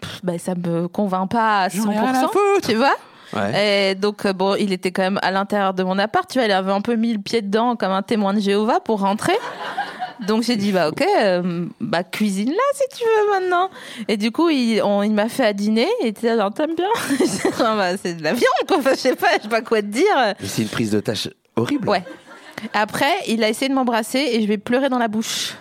pff, 0.00 0.20
bah 0.22 0.38
ça 0.38 0.54
me 0.54 0.88
convainc 0.88 1.30
pas 1.30 1.62
à 1.62 1.68
100%, 1.68 1.92
ai 1.92 1.98
rien 1.98 2.14
à 2.14 2.28
foutre. 2.28 2.68
tu 2.68 2.74
vois. 2.74 2.94
Ouais. 3.32 3.90
Et 3.90 3.94
donc 3.94 4.26
euh, 4.26 4.32
bon, 4.32 4.56
il 4.56 4.72
était 4.72 4.90
quand 4.90 5.02
même 5.02 5.18
à 5.22 5.30
l'intérieur 5.30 5.72
de 5.72 5.82
mon 5.82 5.98
appart, 5.98 6.28
tu 6.28 6.38
vois, 6.38 6.46
il 6.46 6.52
avait 6.52 6.72
un 6.72 6.80
peu 6.80 6.96
mis 6.96 7.12
le 7.12 7.20
pied 7.20 7.42
dedans 7.42 7.76
comme 7.76 7.92
un 7.92 8.02
témoin 8.02 8.34
de 8.34 8.40
Jéhovah 8.40 8.80
pour 8.80 9.00
rentrer. 9.00 9.38
Donc 10.26 10.42
j'ai 10.42 10.56
dit 10.56 10.70
bah 10.72 10.88
ok, 10.88 11.02
euh, 11.22 11.66
bah 11.80 12.04
cuisine 12.04 12.50
là 12.50 12.62
si 12.74 12.98
tu 12.98 13.04
veux 13.04 13.30
maintenant. 13.40 13.70
Et 14.08 14.16
du 14.16 14.30
coup 14.30 14.50
il, 14.50 14.82
on- 14.82 15.02
il 15.02 15.12
m'a 15.12 15.28
fait 15.28 15.44
à 15.46 15.52
dîner, 15.52 15.88
était 16.02 16.28
là, 16.28 16.36
genre 16.36 16.52
t'aimes 16.54 16.74
bien? 16.74 16.88
Ah, 17.60 17.74
bah, 17.76 17.96
C'est 17.96 18.14
de 18.14 18.22
la 18.22 18.32
viande 18.32 18.44
quoi, 18.68 18.78
Enfin, 18.78 18.90
je 18.92 18.96
sais 18.98 19.16
pas, 19.16 19.36
je 19.38 19.42
sais 19.42 19.48
pas 19.48 19.62
quoi 19.62 19.80
te 19.82 19.86
dire. 19.86 20.04
Mais 20.40 20.46
c'est 20.46 20.62
une 20.62 20.68
prise 20.68 20.90
de 20.90 21.00
tâche 21.00 21.28
horrible. 21.56 21.88
Ouais. 21.88 22.04
Après, 22.74 23.10
il 23.28 23.42
a 23.42 23.48
essayé 23.48 23.68
de 23.70 23.74
m'embrasser 23.74 24.18
et 24.18 24.42
je 24.42 24.46
vais 24.46 24.58
pleurer 24.58 24.88
dans 24.90 24.98
la 24.98 25.08
bouche. 25.08 25.54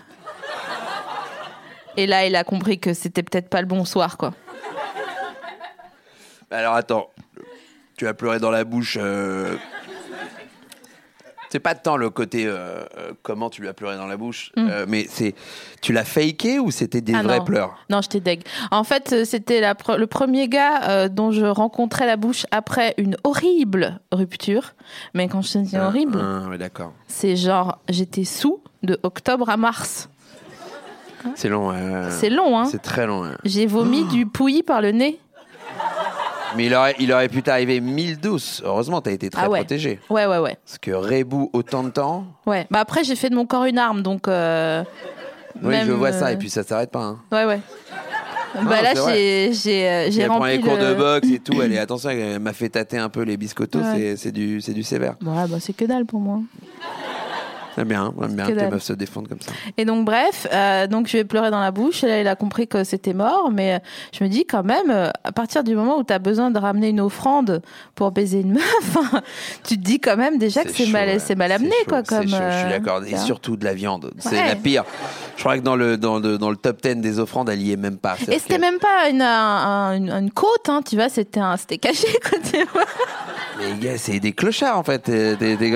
Et 1.97 2.07
là, 2.07 2.25
il 2.25 2.35
a 2.35 2.43
compris 2.43 2.79
que 2.79 2.93
c'était 2.93 3.23
peut-être 3.23 3.49
pas 3.49 3.61
le 3.61 3.67
bon 3.67 3.83
soir, 3.85 4.17
quoi. 4.17 4.33
Alors 6.51 6.75
attends, 6.75 7.09
tu 7.97 8.07
as 8.07 8.13
pleuré 8.13 8.39
dans 8.39 8.51
la 8.51 8.63
bouche. 8.63 8.97
euh, 8.99 9.55
C'est 11.51 11.59
pas 11.59 11.73
tant 11.75 11.97
le 11.97 12.09
côté 12.12 12.45
euh, 12.45 12.83
euh, 12.97 13.13
comment 13.23 13.49
tu 13.49 13.62
lui 13.62 13.67
as 13.67 13.73
pleuré 13.73 13.95
dans 13.97 14.05
la 14.05 14.17
bouche, 14.17 14.51
euh, 14.57 14.85
mais 14.88 15.05
c'est 15.09 15.33
tu 15.81 15.93
l'as 15.93 16.03
faké 16.05 16.59
ou 16.59 16.69
c'était 16.71 17.01
des 17.01 17.13
Mm. 17.13 17.15
Ah 17.19 17.23
vrais 17.23 17.39
non. 17.39 17.45
pleurs? 17.45 17.75
Non, 17.89 18.01
j'étais 18.01 18.19
deg. 18.19 18.43
En 18.71 18.83
fait, 18.83 19.25
c'était 19.25 19.62
pre- 19.73 19.97
le 19.97 20.05
premier 20.07 20.47
gars 20.47 21.09
dont 21.09 21.31
je 21.31 21.45
rencontrais 21.45 22.05
la 22.05 22.17
bouche 22.17 22.45
après 22.51 22.93
une 22.97 23.17
horrible 23.23 23.99
rupture. 24.12 24.73
Mais 25.15 25.27
quand 25.27 25.41
je 25.41 25.53
te 25.53 25.57
dis 25.59 25.77
horrible, 25.77 26.19
Ah, 26.23 26.47
ouais, 26.49 26.57
d'accord. 26.59 26.93
c'est 27.07 27.35
genre 27.35 27.79
j'étais 27.89 28.25
sous 28.25 28.62
de 28.83 28.99
octobre 29.03 29.49
à 29.49 29.57
mars. 29.57 30.09
C'est 31.35 31.49
long. 31.49 31.73
C'est 32.12 32.29
long, 32.29 32.57
hein. 32.59 32.65
C'est 32.65 32.81
très 32.81 33.05
long. 33.05 33.29
J'ai 33.43 33.65
vomi 33.65 34.05
du 34.05 34.25
pouilly 34.25 34.63
par 34.63 34.81
le 34.81 34.91
nez. 34.91 35.19
Mais 36.57 36.65
il 36.65 36.73
aurait, 36.73 36.95
il 36.99 37.12
aurait 37.13 37.29
pu 37.29 37.41
t'arriver 37.43 37.79
mille 37.79 38.19
douces. 38.19 38.62
Heureusement, 38.65 39.01
t'as 39.01 39.12
été 39.12 39.29
très 39.29 39.43
Ah 39.45 39.49
ouais. 39.49 39.59
protégé. 39.59 39.99
Ouais, 40.09 40.25
ouais, 40.25 40.38
ouais. 40.39 40.57
Parce 40.65 40.77
que 40.79 40.91
Rebou, 40.91 41.49
autant 41.53 41.83
de 41.83 41.89
temps. 41.89 42.25
Ouais. 42.45 42.65
Bah 42.71 42.79
après, 42.79 43.03
j'ai 43.03 43.15
fait 43.15 43.29
de 43.29 43.35
mon 43.35 43.45
corps 43.45 43.65
une 43.65 43.77
arme, 43.77 44.01
donc. 44.01 44.27
euh, 44.27 44.83
Oui, 45.62 45.69
même, 45.69 45.88
je 45.88 45.91
vois 45.91 46.09
euh, 46.09 46.19
ça. 46.19 46.31
Et 46.31 46.38
puis 46.38 46.49
ça 46.49 46.63
s'arrête 46.63 46.91
pas. 46.91 47.03
hein. 47.03 47.19
Ouais, 47.31 47.45
ouais. 47.45 47.59
Bah 48.63 48.81
là, 48.81 48.93
j'ai 48.95 49.51
j'ai 49.53 49.88
euh, 49.88 50.09
j'ai 50.09 50.21
Elle 50.21 50.27
prend 50.27 50.39
rempli 50.39 50.53
les 50.53 50.59
cours 50.59 50.75
le... 50.75 50.88
de 50.89 50.93
boxe 50.95 51.27
et 51.29 51.38
tout. 51.39 51.62
Elle 51.62 51.71
est, 51.73 51.77
attention, 51.85 52.09
elle 52.09 52.39
m'a 52.39 52.53
fait 52.53 52.69
tâter 52.69 52.97
un 52.97 53.09
peu 53.09 53.21
les 53.21 53.38
biscottos. 53.38 53.77
Ouais. 53.79 53.93
c'est- 53.95 54.17
C'est 54.17 54.31
du, 54.31 54.59
c'est 54.59 54.73
du 54.73 54.81
sévère. 54.81 55.15
Ouais, 55.23 55.47
bah 55.47 55.57
c'est 55.59 55.73
que 55.73 55.85
dalle 55.85 56.05
pour 56.05 56.19
moi. 56.19 56.39
J'aime 57.77 57.88
bien, 57.88 58.13
j'aime 58.19 58.36
bien 58.36 58.45
Que 58.47 58.51
les 58.53 58.67
meufs 58.67 58.84
se 58.84 58.93
défendent 58.93 59.27
comme 59.27 59.39
ça. 59.41 59.51
Et 59.77 59.86
donc 59.86 60.05
bref, 60.05 60.47
euh, 60.51 60.88
donc 60.88 61.08
je 61.08 61.17
vais 61.17 61.23
pleurer 61.23 61.51
dans 61.51 61.60
la 61.60 61.71
bouche. 61.71 62.01
Là, 62.01 62.19
il 62.21 62.27
a 62.27 62.36
compris 62.36 62.67
que 62.67 62.84
c'était 62.84 63.13
mort. 63.13 63.51
Mais 63.51 63.75
euh, 63.75 63.79
je 64.17 64.23
me 64.23 64.29
dis 64.29 64.45
quand 64.45 64.63
même, 64.63 64.89
euh, 64.89 65.10
à 65.23 65.32
partir 65.32 65.63
du 65.63 65.75
moment 65.75 65.97
où 65.97 66.03
tu 66.03 66.12
as 66.13 66.19
besoin 66.19 66.51
de 66.51 66.60
ramener 66.60 66.89
une 66.89 66.99
offrande 67.01 67.62
pour 67.95 68.12
baiser 68.12 68.41
une 68.41 68.53
meuf, 68.53 68.97
tu 69.63 69.77
te 69.77 69.82
dis 69.84 69.99
quand 69.99 70.17
même 70.17 70.38
déjà 70.38 70.63
que 70.63 70.71
c'est 70.71 70.88
mal, 70.88 71.08
ouais. 71.08 71.19
c'est 71.19 71.36
mal 71.36 71.51
amené, 71.51 71.71
chaud, 71.84 71.89
quoi. 71.89 72.01
c'est 72.03 72.15
Comme, 72.15 72.27
chaud, 72.27 72.36
je 72.36 72.58
suis 72.58 72.65
euh, 72.67 72.69
d'accord. 72.69 73.03
Et 73.05 73.17
surtout 73.17 73.55
de 73.55 73.65
la 73.65 73.73
viande. 73.73 74.12
C'est 74.19 74.32
Ouais. 74.36 74.47
la 74.47 74.55
pire. 74.55 74.84
Je 75.38 75.41
crois 75.43 75.58
que 75.58 75.63
dans 75.63 75.75
le, 75.75 75.97
dans, 75.97 76.19
le, 76.19 76.38
dans 76.38 76.49
le 76.49 76.55
top 76.58 76.82
10 76.82 76.95
des 76.97 77.19
offrandes, 77.19 77.49
elle 77.49 77.62
y 77.62 77.71
est 77.71 77.77
même 77.77 77.97
pas. 77.97 78.15
Et 78.29 78.39
c'était 78.39 78.55
que- 78.55 78.62
même 78.62 78.79
pas 78.79 79.10
une, 79.10 79.21
un- 79.21 79.27
un- 79.27 79.95
une, 79.95 80.10
une 80.12 80.32
côte, 80.32 80.67
hein, 80.67 80.82
tu 80.88 80.95
vois, 80.95 81.08
c'était 81.10 81.39
caché, 81.77 82.08
quoi, 82.29 82.38
tu 82.43 82.63
vois. 82.73 82.84
Les 83.62 83.73
gars, 83.79 83.97
c'est 83.97 84.19
des 84.19 84.34
clochards 84.34 84.77
en 84.77 84.84
fait, 84.84 85.10
des, 85.10 85.36
des. 85.55 85.69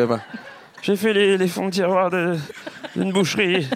J'ai 0.83 0.95
fait 0.95 1.13
les, 1.13 1.37
les 1.37 1.47
fonds 1.47 1.65
de 1.67 1.71
tiroir 1.71 2.09
de- 2.09 2.37
d'une 2.95 3.11
boucherie. 3.11 3.67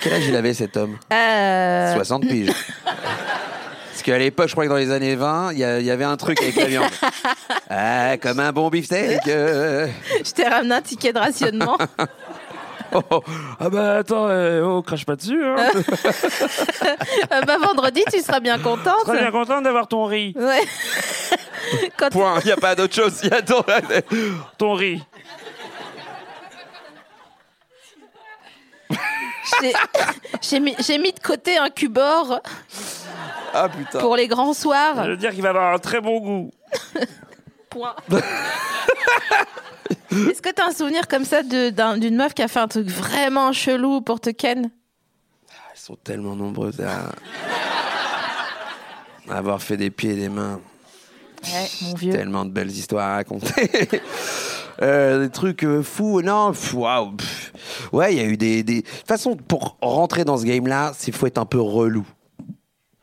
Quel 0.00 0.14
âge 0.14 0.26
il 0.26 0.34
avait 0.36 0.52
cet 0.54 0.76
homme 0.76 0.98
Euh, 1.12 1.94
60 1.94 2.26
piges. 2.26 2.50
Parce 2.84 4.02
qu'à 4.02 4.18
l'époque, 4.18 4.48
je 4.48 4.52
crois 4.52 4.64
que 4.64 4.68
dans 4.70 4.76
les 4.76 4.90
années 4.90 5.14
20, 5.14 5.52
il 5.52 5.58
y, 5.60 5.64
a- 5.64 5.78
il 5.78 5.86
y 5.86 5.90
avait 5.92 6.04
un 6.04 6.16
truc 6.16 6.40
avec 6.42 6.56
la 6.56 6.64
viande. 6.66 6.90
Ah, 7.74 8.18
comme 8.18 8.38
un 8.40 8.52
bon 8.52 8.68
beefsteak. 8.68 9.26
euh. 9.28 9.86
je 10.22 10.30
t'ai 10.32 10.46
ramené 10.46 10.74
un 10.74 10.82
ticket 10.82 11.12
de 11.14 11.18
rationnement. 11.18 11.78
Oh, 12.94 13.00
oh. 13.10 13.22
Ah 13.58 13.70
bah 13.70 13.96
attends, 14.00 14.26
euh, 14.28 14.60
oh, 14.62 14.82
crache 14.82 15.06
pas 15.06 15.16
dessus. 15.16 15.42
Hein. 15.42 15.56
Euh, 15.72 17.40
bah, 17.46 17.56
vendredi, 17.58 18.02
tu 18.12 18.20
seras 18.20 18.38
bien 18.38 18.58
contente. 18.58 19.04
Très 19.06 19.18
bien 19.18 19.30
content 19.30 19.62
d'avoir 19.62 19.88
ton 19.88 20.04
riz. 20.04 20.34
Ouais. 20.36 20.60
Quand 21.96 22.10
Point, 22.10 22.40
il 22.42 22.46
n'y 22.48 22.52
a 22.52 22.56
pas 22.58 22.74
d'autre 22.74 22.94
chose. 22.94 23.18
Il 23.22 23.30
y 23.30 23.32
a 23.32 23.40
ton- 23.40 23.64
Ton 24.58 24.74
riz. 24.74 25.02
J'ai- 29.60 29.72
j'ai 30.40 30.60
mis, 30.60 30.74
j'ai 30.78 30.98
mis 30.98 31.12
de 31.12 31.18
côté 31.20 31.56
un 31.58 31.68
cubord 31.70 32.40
Ah 33.54 33.68
putain. 33.68 33.98
pour 34.00 34.16
les 34.16 34.28
grands 34.28 34.54
soirs. 34.54 34.96
Ça 34.96 35.04
veut 35.06 35.16
dire 35.16 35.32
qu'il 35.32 35.42
va 35.42 35.50
avoir 35.50 35.74
un 35.74 35.78
très 35.78 36.00
bon 36.00 36.20
goût. 36.20 36.50
Point. 37.70 37.94
Est-ce 40.10 40.42
que 40.42 40.50
t'as 40.50 40.66
un 40.68 40.72
souvenir 40.72 41.08
comme 41.08 41.24
ça 41.24 41.42
d'une 41.42 42.16
meuf 42.16 42.34
qui 42.34 42.42
a 42.42 42.48
fait 42.48 42.60
un 42.60 42.68
truc 42.68 42.86
vraiment 42.88 43.52
chelou 43.52 44.00
pour 44.02 44.20
te 44.20 44.30
ken? 44.30 44.70
Elles 45.72 45.78
sont 45.80 45.96
tellement 45.96 46.36
nombreuses 46.36 46.80
à... 46.80 47.12
à 49.32 49.38
avoir 49.38 49.62
fait 49.62 49.76
des 49.78 49.90
pieds 49.90 50.10
et 50.10 50.16
des 50.16 50.28
mains. 50.28 50.60
Ouais, 51.44 51.68
mon 51.82 51.94
vieux. 51.94 52.12
Tellement 52.12 52.44
de 52.44 52.50
belles 52.50 52.70
histoires 52.70 53.08
à 53.08 53.14
raconter. 53.16 53.50
Euh, 54.80 55.24
des 55.24 55.30
trucs 55.30 55.64
euh, 55.64 55.82
fous, 55.82 56.22
non, 56.22 56.50
pff, 56.50 56.74
waouh. 56.74 57.12
Ouais, 57.92 58.14
il 58.14 58.18
y 58.18 58.20
a 58.20 58.24
eu 58.24 58.36
des, 58.36 58.62
des. 58.64 58.80
De 58.82 58.86
toute 58.88 59.06
façon, 59.06 59.36
pour 59.36 59.76
rentrer 59.80 60.24
dans 60.24 60.38
ce 60.38 60.44
game-là, 60.44 60.92
il 61.06 61.12
faut 61.12 61.26
être 61.26 61.38
un 61.38 61.44
peu 61.44 61.60
relou. 61.60 62.04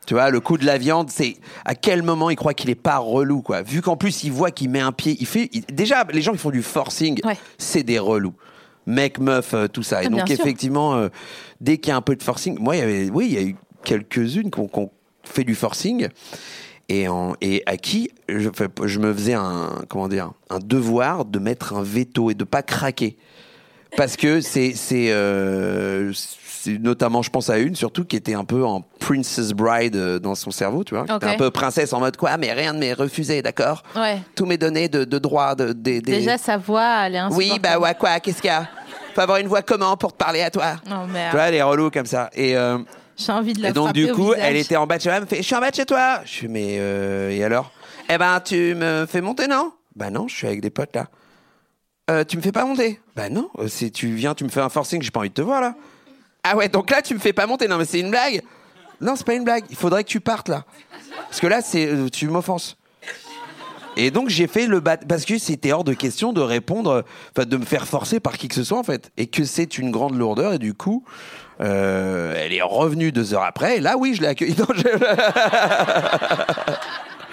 Tu 0.06 0.12
vois, 0.14 0.28
le 0.30 0.40
coup 0.40 0.58
de 0.58 0.66
la 0.66 0.76
viande, 0.76 1.08
c'est 1.10 1.36
à 1.64 1.74
quel 1.76 2.02
moment 2.02 2.28
il 2.28 2.36
croit 2.36 2.52
qu'il 2.52 2.68
est 2.68 2.74
pas 2.74 2.98
relou, 2.98 3.40
quoi. 3.40 3.62
Vu 3.62 3.80
qu'en 3.80 3.96
plus, 3.96 4.24
il 4.24 4.32
voit 4.32 4.50
qu'il 4.50 4.68
met 4.68 4.80
un 4.80 4.92
pied, 4.92 5.16
il 5.20 5.26
fait. 5.26 5.48
il- 5.52 5.64
Déjà, 5.66 6.04
les 6.12 6.20
gens 6.20 6.32
qui 6.32 6.38
font 6.38 6.50
du 6.50 6.62
forcing, 6.62 7.20
Ouais. 7.24 7.38
c'est 7.56 7.84
des 7.84 8.00
relous. 8.00 8.34
Mec, 8.86 9.18
meuf, 9.18 9.54
euh, 9.54 9.68
tout 9.68 9.84
ça. 9.84 10.02
Et 10.02 10.06
Ah, 10.06 10.08
donc, 10.10 10.28
effectivement, 10.30 10.96
euh, 10.96 11.08
dès 11.60 11.78
qu'il 11.78 11.90
y 11.90 11.92
a 11.92 11.96
un 11.96 12.02
peu 12.02 12.16
de 12.16 12.22
forcing, 12.22 12.58
moi, 12.58 12.76
il 12.76 12.80
y 12.80 12.82
avait, 12.82 13.10
oui, 13.10 13.26
il 13.30 13.32
y 13.34 13.38
a 13.38 13.42
eu 13.42 13.56
quelques-unes 13.84 14.50
qui 14.50 14.58
ont 14.60 14.90
fait 15.22 15.44
du 15.44 15.54
forcing. 15.54 16.08
Et, 16.92 17.06
en- 17.08 17.34
et 17.40 17.62
à 17.66 17.76
qui 17.76 18.10
je, 18.28 18.98
me 18.98 19.14
faisais 19.14 19.34
un, 19.34 19.70
comment 19.88 20.08
dire, 20.08 20.32
un 20.50 20.58
devoir 20.58 21.24
de 21.24 21.38
mettre 21.38 21.74
un 21.74 21.82
veto 21.82 22.30
et 22.30 22.34
de 22.34 22.42
pas 22.44 22.62
craquer. 22.62 23.16
Parce 23.96 24.16
que 24.16 24.40
c'est, 24.40 24.72
c'est, 24.74 25.06
euh, 25.10 26.12
notamment, 26.80 27.22
je 27.22 27.30
pense 27.30 27.48
à 27.48 27.58
une 27.58 27.74
surtout, 27.76 28.04
qui 28.04 28.16
était 28.16 28.34
un 28.34 28.44
peu 28.44 28.64
en 28.64 28.82
Princess 28.98 29.52
Bride 29.52 29.96
euh, 29.96 30.18
dans 30.18 30.34
son 30.34 30.50
cerveau, 30.50 30.84
tu 30.84 30.94
vois. 30.94 31.04
qui 31.06 31.12
était 31.14 31.26
Ok. 31.26 31.32
un 31.32 31.36
peu 31.36 31.50
princesse 31.50 31.92
en 31.92 32.00
mode 32.00 32.16
quoi, 32.16 32.36
mais 32.36 32.52
rien 32.52 32.72
ne 32.72 32.78
m'est 32.80 32.92
refusé, 32.92 33.40
d'accord? 33.42 33.82
Ouais. 33.96 34.18
Tous 34.34 34.46
mes 34.46 34.58
données 34.58 34.88
de, 34.88 35.04
de 35.04 35.18
droit, 35.18 35.54
de, 35.54 35.72
Déjà, 35.72 36.38
sa 36.38 36.56
voix, 36.56 37.06
elle 37.06 37.14
est. 37.16 37.22
Oui, 37.32 37.52
bah 37.62 37.78
ouais, 37.78 37.94
quoi, 37.94 38.18
qu'est-ce 38.20 38.40
qu'il 38.42 38.50
y 38.50 38.54
a? 38.54 38.68
Faut 39.14 39.20
avoir 39.20 39.38
une 39.38 39.48
voix 39.48 39.62
comment 39.62 39.96
pour 39.96 40.12
te 40.12 40.18
parler 40.18 40.42
à 40.42 40.50
toi? 40.50 40.76
Non, 40.88 41.06
Tu 41.06 41.12
merde. 41.12 41.34
vois, 41.34 41.50
les 41.50 41.62
relous 41.62 41.90
comme 41.90 42.06
ça. 42.06 42.30
Et, 42.34 42.56
euh, 42.56 42.78
J'ai 43.20 43.32
envie 43.32 43.52
de 43.52 43.62
la 43.62 43.68
et 43.68 43.72
donc, 43.72 43.92
du 43.92 44.10
coup, 44.12 44.32
elle 44.32 44.56
était 44.56 44.76
en 44.76 44.86
bas 44.86 44.96
de 44.96 45.02
chez 45.02 45.08
moi, 45.10 45.16
elle 45.16 45.22
me 45.24 45.28
fait 45.28 45.36
Je 45.36 45.42
suis 45.42 45.54
en 45.54 45.60
bas 45.60 45.70
de 45.70 45.76
chez 45.76 45.84
toi. 45.84 46.20
Je 46.24 46.30
suis 46.30 46.48
Mais 46.48 46.76
euh, 46.78 47.30
et 47.30 47.44
alors? 47.44 47.70
Eh 48.08 48.16
ben, 48.16 48.40
tu 48.40 48.74
me 48.74 49.06
fais 49.06 49.20
monter, 49.20 49.46
non? 49.46 49.72
Bah 49.94 50.10
non, 50.10 50.26
je 50.26 50.34
suis 50.34 50.46
avec 50.46 50.60
des 50.60 50.70
potes 50.70 50.94
là. 50.94 51.08
Euh, 52.10 52.24
tu 52.24 52.36
me 52.36 52.42
fais 52.42 52.52
pas 52.52 52.64
monter? 52.64 52.98
Bah 53.14 53.28
non, 53.28 53.50
euh, 53.58 53.68
si 53.68 53.92
tu 53.92 54.08
viens, 54.14 54.34
tu 54.34 54.44
me 54.44 54.48
fais 54.48 54.60
un 54.60 54.68
forcing, 54.68 55.02
j'ai 55.02 55.10
pas 55.10 55.20
envie 55.20 55.28
de 55.28 55.34
te 55.34 55.42
voir 55.42 55.60
là. 55.60 55.74
Ah 56.42 56.56
ouais, 56.56 56.68
donc 56.68 56.90
là, 56.90 57.02
tu 57.02 57.14
me 57.14 57.20
fais 57.20 57.34
pas 57.34 57.46
monter. 57.46 57.68
Non, 57.68 57.76
mais 57.76 57.84
c'est 57.84 58.00
une 58.00 58.10
blague 58.10 58.42
Non, 59.00 59.14
c'est 59.14 59.26
pas 59.26 59.34
une 59.34 59.44
blague. 59.44 59.64
Il 59.68 59.76
faudrait 59.76 60.02
que 60.02 60.08
tu 60.08 60.20
partes 60.20 60.48
là. 60.48 60.64
Parce 61.28 61.40
que 61.40 61.46
là, 61.46 61.60
c'est 61.60 62.10
tu 62.10 62.26
m'offenses. 62.28 62.76
Et 64.02 64.10
donc 64.10 64.30
j'ai 64.30 64.46
fait 64.46 64.66
le 64.66 64.80
bat 64.80 64.96
parce 64.96 65.24
que 65.26 65.36
c'était 65.38 65.72
hors 65.72 65.84
de 65.84 65.92
question 65.92 66.32
de 66.32 66.40
répondre, 66.40 67.04
enfin 67.36 67.46
de 67.46 67.56
me 67.58 67.64
faire 67.64 67.86
forcer 67.86 68.18
par 68.18 68.38
qui 68.38 68.48
que 68.48 68.54
ce 68.54 68.64
soit 68.64 68.78
en 68.78 68.82
fait, 68.82 69.10
et 69.18 69.26
que 69.26 69.44
c'est 69.44 69.76
une 69.78 69.90
grande 69.90 70.16
lourdeur 70.16 70.54
et 70.54 70.58
du 70.58 70.72
coup, 70.74 71.04
euh, 71.60 72.32
elle 72.36 72.52
est 72.54 72.62
revenue 72.62 73.12
deux 73.12 73.34
heures 73.34 73.42
après. 73.44 73.76
Et 73.76 73.80
là, 73.80 73.96
oui, 73.98 74.14
je 74.14 74.22
l'ai 74.22 74.28
accueillie. 74.28 74.56
Non, 74.58 74.66
je- 74.74 74.82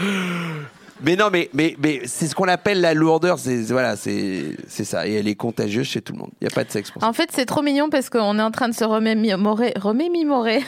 mais 1.01 1.15
non, 1.15 1.29
mais 1.31 1.49
mais 1.53 1.75
mais 1.81 2.01
c'est 2.05 2.27
ce 2.27 2.35
qu'on 2.35 2.47
appelle 2.47 2.81
la 2.81 2.93
lourdeur. 2.93 3.39
C'est 3.39 3.57
voilà, 3.71 3.95
c'est 3.95 4.55
c'est 4.67 4.83
ça, 4.83 5.07
et 5.07 5.13
elle 5.13 5.27
est 5.27 5.35
contagieuse 5.35 5.87
chez 5.87 6.01
tout 6.01 6.13
le 6.13 6.19
monde. 6.19 6.31
Il 6.41 6.45
y 6.45 6.51
a 6.51 6.53
pas 6.53 6.63
de 6.63 6.71
sexe 6.71 6.91
pour 6.91 7.01
ça. 7.01 7.07
En 7.07 7.13
fait, 7.13 7.29
c'est 7.31 7.45
trop 7.45 7.61
mignon 7.61 7.89
parce 7.89 8.09
qu'on 8.09 8.37
est 8.39 8.43
en 8.43 8.51
train 8.51 8.69
de 8.69 8.75
se 8.75 8.83
remémorer. 8.83 9.73
Remémorer. 9.79 10.63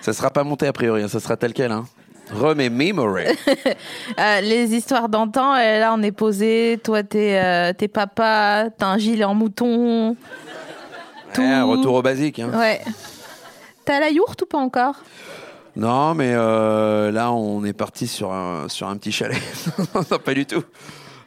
Ça 0.00 0.12
sera 0.12 0.30
pas 0.30 0.44
monté 0.44 0.66
a 0.66 0.72
priori, 0.72 1.02
hein, 1.02 1.08
ça 1.08 1.20
sera 1.20 1.36
tel 1.36 1.52
quel. 1.52 1.72
Hein. 1.72 1.84
Remémorer. 2.30 3.36
Euh, 4.18 4.40
les 4.42 4.74
histoires 4.74 5.08
d'antan, 5.08 5.56
et 5.56 5.78
là, 5.78 5.94
on 5.96 6.02
est 6.02 6.12
posé. 6.12 6.78
Toi, 6.84 7.02
t'es 7.02 7.40
euh, 7.42 7.72
t'es 7.72 7.88
papa, 7.88 8.66
t'as 8.76 8.86
un 8.86 8.98
gilet 8.98 9.24
en 9.24 9.34
mouton. 9.34 10.16
Tout. 11.32 11.40
Ouais, 11.40 11.46
un 11.48 11.64
retour 11.64 11.94
au 11.94 12.02
basique. 12.02 12.38
Hein. 12.38 12.50
Ouais. 12.54 12.82
T'as 13.84 14.00
la 14.00 14.10
yourte 14.10 14.42
ou 14.42 14.46
pas 14.46 14.58
encore? 14.58 14.96
Non, 15.76 16.14
mais 16.14 16.32
euh, 16.34 17.10
là, 17.10 17.32
on 17.32 17.64
est 17.64 17.72
parti 17.72 18.06
sur 18.06 18.32
un, 18.32 18.68
sur 18.68 18.86
un 18.88 18.96
petit 18.98 19.12
chalet. 19.12 19.40
non, 19.94 20.18
pas 20.18 20.34
du 20.34 20.44
tout. 20.44 20.62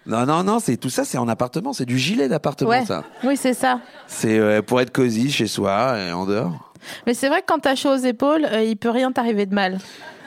Non, 0.06 0.26
non, 0.28 0.44
non, 0.44 0.60
c'est 0.60 0.78
tout 0.78 0.90
ça, 0.92 1.04
c'est 1.04 1.18
en 1.18 1.28
appartement, 1.28 1.74
c'est 1.74 1.86
du 1.86 1.98
gilet 1.98 2.28
d'appartement, 2.28 2.70
Ouais. 2.70 2.86
ça. 2.86 3.04
Oui, 3.24 3.36
c'est 3.36 3.56
ça. 3.56 3.80
C'est 4.06 4.38
euh, 4.38 4.62
pour 4.62 4.80
être 4.80 4.92
cosy 4.92 5.32
chez 5.32 5.48
soi 5.48 5.98
et 5.98 6.12
en 6.12 6.26
dehors. 6.28 6.72
Mais 7.08 7.16
c'est 7.16 7.28
vrai 7.30 7.42
que 7.42 7.48
quand 7.48 7.60
t'as 7.60 7.74
chaud 7.76 7.90
aux 7.94 8.06
épaules, 8.06 8.46
euh, 8.46 8.62
il 8.64 8.78
peut 8.78 8.92
rien 8.92 9.12
t'arriver 9.12 9.48
de 9.48 9.56
mal. 9.56 9.80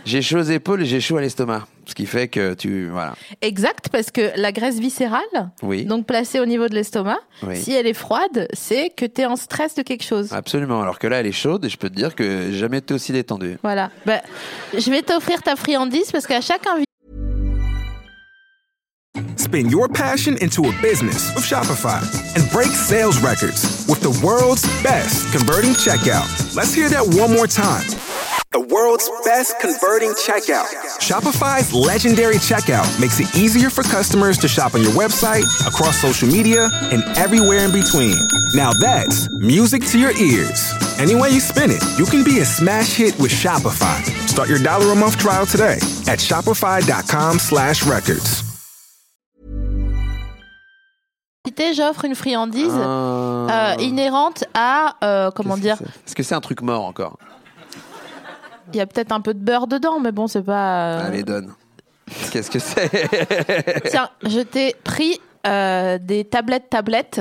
J'ai 0.09 0.23
chaud 0.23 0.39
aux 0.39 0.43
épaules 0.43 0.81
et 0.81 0.87
j'ai 0.87 1.03
chaud 1.03 1.19
à 1.19 1.21
l'estomac, 1.21 1.67
ce 1.85 1.95
qui 1.95 2.07
fait 2.07 2.29
que 2.29 2.55
tu, 2.55 2.89
voilà. 2.89 3.15
Exact, 3.43 3.91
parce 3.93 4.11
que 4.11 4.31
la 4.37 4.53
graisse 4.53 4.79
viscérale, 4.79 5.21
Oui. 5.63 5.85
donc 5.85 6.07
placée 6.07 6.41
au 6.41 6.47
niveau 6.47 6.67
de 6.67 6.75
l'estomac, 6.75 7.19
Oui. 7.43 7.59
si 7.61 7.73
elle 7.75 7.87
est 7.87 7.93
froide, 7.93 8.49
c'est 8.55 8.89
que 8.89 9.05
t'es 9.05 9.27
en 9.27 9.37
stress 9.37 9.75
de 9.75 9.83
quelque 9.83 10.05
chose. 10.05 10.33
Absolument. 10.33 10.81
Alors 10.81 10.99
que 10.99 11.07
là, 11.09 11.21
elle 11.21 11.27
est 11.27 11.33
chaude 11.33 11.67
et 11.67 11.69
je 11.69 11.77
peux 11.77 11.91
te 11.91 11.95
dire 11.95 12.15
que 12.15 12.51
jamais 12.53 12.79
été 12.79 12.95
aussi 12.95 13.13
détendu. 13.13 13.59
Voilà. 13.63 13.91
Bah, 14.07 14.23
je 14.73 14.91
vais 14.91 15.03
t'offrir 15.03 15.43
ta 15.43 15.57
friandise 15.57 16.11
parce 16.11 16.27
qu'à 16.27 16.41
chaque 16.41 16.67
invité, 16.67 16.85
Spin 19.37 19.69
your 19.69 19.89
passion 19.91 20.37
into 20.41 20.65
a 20.69 20.73
business 20.83 21.35
with 21.37 21.45
Shopify 21.45 22.01
and 22.37 22.51
break 22.51 22.69
sales 22.69 23.19
records 23.21 23.85
with 23.89 24.01
the 24.01 24.25
world's 24.25 24.65
best 24.83 25.31
converting 25.37 25.75
checkout. 25.75 26.27
Let's 26.57 26.75
hear 26.75 26.89
that 26.89 27.07
one 27.07 27.35
more 27.35 27.47
time. 27.47 27.85
The 28.51 28.61
world's 28.61 29.11
best 29.27 29.61
converting 29.61 30.11
checkout. 30.15 30.65
Shopify's 30.99 31.75
legendary 31.75 32.37
checkout 32.37 32.89
makes 32.99 33.21
it 33.21 33.29
easier 33.37 33.69
for 33.69 33.83
customers 33.83 34.39
to 34.39 34.49
shop 34.49 34.75
on 34.75 34.83
your 34.83 34.93
website, 34.93 35.45
across 35.67 35.99
social 36.01 36.29
media, 36.29 36.71
and 36.91 37.03
everywhere 37.19 37.67
in 37.67 37.73
between. 37.73 38.17
Now 38.55 38.73
that's 38.73 39.29
music 39.41 39.85
to 39.89 39.99
your 39.99 40.17
ears. 40.17 40.73
Any 40.99 41.15
way 41.15 41.29
you 41.29 41.41
spin 41.41 41.71
it, 41.71 41.83
you 41.99 42.07
can 42.07 42.25
be 42.25 42.39
a 42.41 42.45
smash 42.47 42.95
hit 42.97 43.19
with 43.19 43.31
Shopify. 43.31 44.03
Start 44.27 44.49
your 44.49 44.63
dollar 44.63 44.93
a 44.93 44.97
month 44.97 45.19
trial 45.19 45.45
today 45.45 45.77
at 46.09 46.19
shopify.com 46.19 47.39
slash 47.39 47.85
records. 47.85 48.45
j'offre 51.75 52.05
une 52.05 52.15
friandise 52.15 52.73
Ah. 52.73 53.75
euh, 53.77 53.83
inhérente 53.83 54.45
à, 54.55 54.95
euh, 55.03 55.31
comment 55.33 55.57
dire, 55.59 55.77
que 55.79 55.85
Est-ce 55.85 56.15
que 56.15 56.23
c'est 56.23 56.35
un 56.35 56.41
truc 56.41 56.63
mort 56.63 56.85
encore 56.85 57.19
il 58.73 58.77
y 58.77 58.81
a 58.81 58.87
peut-être 58.87 59.13
un 59.13 59.21
peu 59.21 59.35
de 59.35 59.39
beurre 59.41 59.67
dedans, 59.67 60.01
mais 60.01 60.13
bon, 60.13 60.27
c'est 60.27 60.43
pas. 60.43 60.99
euh, 60.99 61.07
Allez, 61.09 61.23
donne. 61.23 61.53
Qu'est-ce 62.33 62.51
que 62.51 62.59
c'est? 62.59 62.91
Tiens, 63.91 64.09
je 64.25 64.41
t'ai 64.41 64.75
pris 64.83 65.21
euh, 65.47 65.99
des 65.99 66.25
tablettes 66.25 66.71
tablettes, 66.71 67.21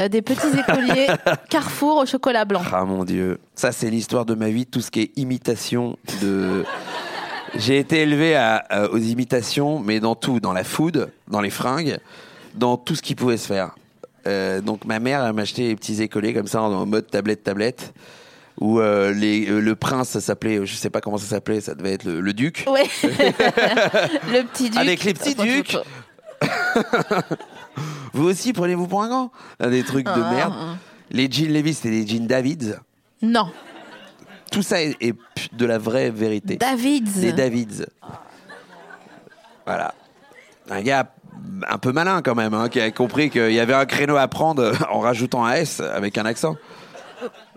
euh, 0.00 0.08
des 0.08 0.22
petits 0.22 0.58
écoliers 0.58 1.06
Carrefour 1.50 1.98
au 1.98 2.06
chocolat 2.06 2.44
blanc. 2.46 2.62
Ah 2.72 2.84
mon 2.84 3.04
dieu, 3.04 3.38
ça 3.54 3.72
c'est 3.72 3.90
l'histoire 3.90 4.24
de 4.24 4.34
ma 4.34 4.48
vie, 4.48 4.64
tout 4.66 4.80
ce 4.80 4.90
qui 4.90 5.00
est 5.02 5.10
imitation 5.18 5.96
de. 6.22 6.64
J'ai 7.56 7.78
été 7.78 8.00
élevé 8.00 8.34
à- 8.34 8.88
aux 8.90 8.96
imitations, 8.98 9.78
mais 9.78 10.00
dans 10.00 10.14
tout, 10.14 10.40
dans 10.40 10.54
la 10.54 10.64
food, 10.64 11.10
dans 11.28 11.42
les 11.42 11.50
fringues, 11.50 11.98
dans 12.54 12.78
tout 12.78 12.94
ce 12.94 13.02
qui 13.02 13.14
pouvait 13.14 13.36
se 13.36 13.46
faire. 13.46 13.74
Donc 14.64 14.84
ma 14.86 14.98
mère 15.00 15.22
elle 15.26 15.32
m'a 15.34 15.42
acheté 15.42 15.68
des 15.68 15.76
petits 15.76 16.00
écolés 16.00 16.32
comme 16.32 16.46
ça 16.46 16.62
en 16.62 16.86
mode 16.86 17.10
tablette 17.10 17.42
tablette. 17.44 17.92
Où 18.62 18.78
euh, 18.78 19.12
les, 19.12 19.48
euh, 19.50 19.60
le 19.60 19.74
prince, 19.74 20.10
ça 20.10 20.20
s'appelait, 20.20 20.64
je 20.64 20.74
sais 20.76 20.88
pas 20.88 21.00
comment 21.00 21.18
ça 21.18 21.26
s'appelait, 21.26 21.60
ça 21.60 21.74
devait 21.74 21.94
être 21.94 22.04
le, 22.04 22.20
le 22.20 22.32
duc. 22.32 22.64
Ouais. 22.68 22.84
le 23.02 24.42
petit 24.44 24.70
duc. 24.70 24.78
Avec 24.78 25.02
les 25.02 25.14
petits 25.14 25.34
ducs. 25.34 25.76
Vous 28.12 28.28
aussi, 28.28 28.52
prenez-vous 28.52 28.86
pour 28.86 29.02
un 29.02 29.08
grand. 29.08 29.32
Des 29.60 29.82
trucs 29.82 30.06
de 30.06 30.12
Ah, 30.14 30.30
merde. 30.32 30.54
ah. 30.56 30.76
Les 31.10 31.28
jeans 31.28 31.52
Levis, 31.52 31.74
c'était 31.74 31.90
des 31.90 32.06
jeans 32.06 32.28
Davids. 32.28 32.74
Non. 33.20 33.50
Tout 34.52 34.62
ça 34.62 34.80
est, 34.80 34.96
est 35.00 35.14
de 35.52 35.66
la 35.66 35.78
vraie 35.78 36.10
vérité. 36.10 36.56
Davids. 36.56 37.20
Des 37.20 37.32
Davids. 37.32 37.84
Voilà. 39.66 39.92
Un 40.70 40.82
gars 40.82 41.10
un 41.68 41.78
peu 41.78 41.90
malin 41.90 42.22
quand 42.22 42.36
même, 42.36 42.54
hein, 42.54 42.68
qui 42.68 42.80
a 42.80 42.90
compris 42.92 43.28
qu'il 43.28 43.52
y 43.52 43.58
avait 43.60 43.74
un 43.74 43.86
créneau 43.86 44.16
à 44.16 44.28
prendre 44.28 44.72
en 44.90 45.00
rajoutant 45.00 45.44
un 45.44 45.54
S 45.54 45.80
avec 45.80 46.16
un 46.16 46.26
accent. 46.26 46.56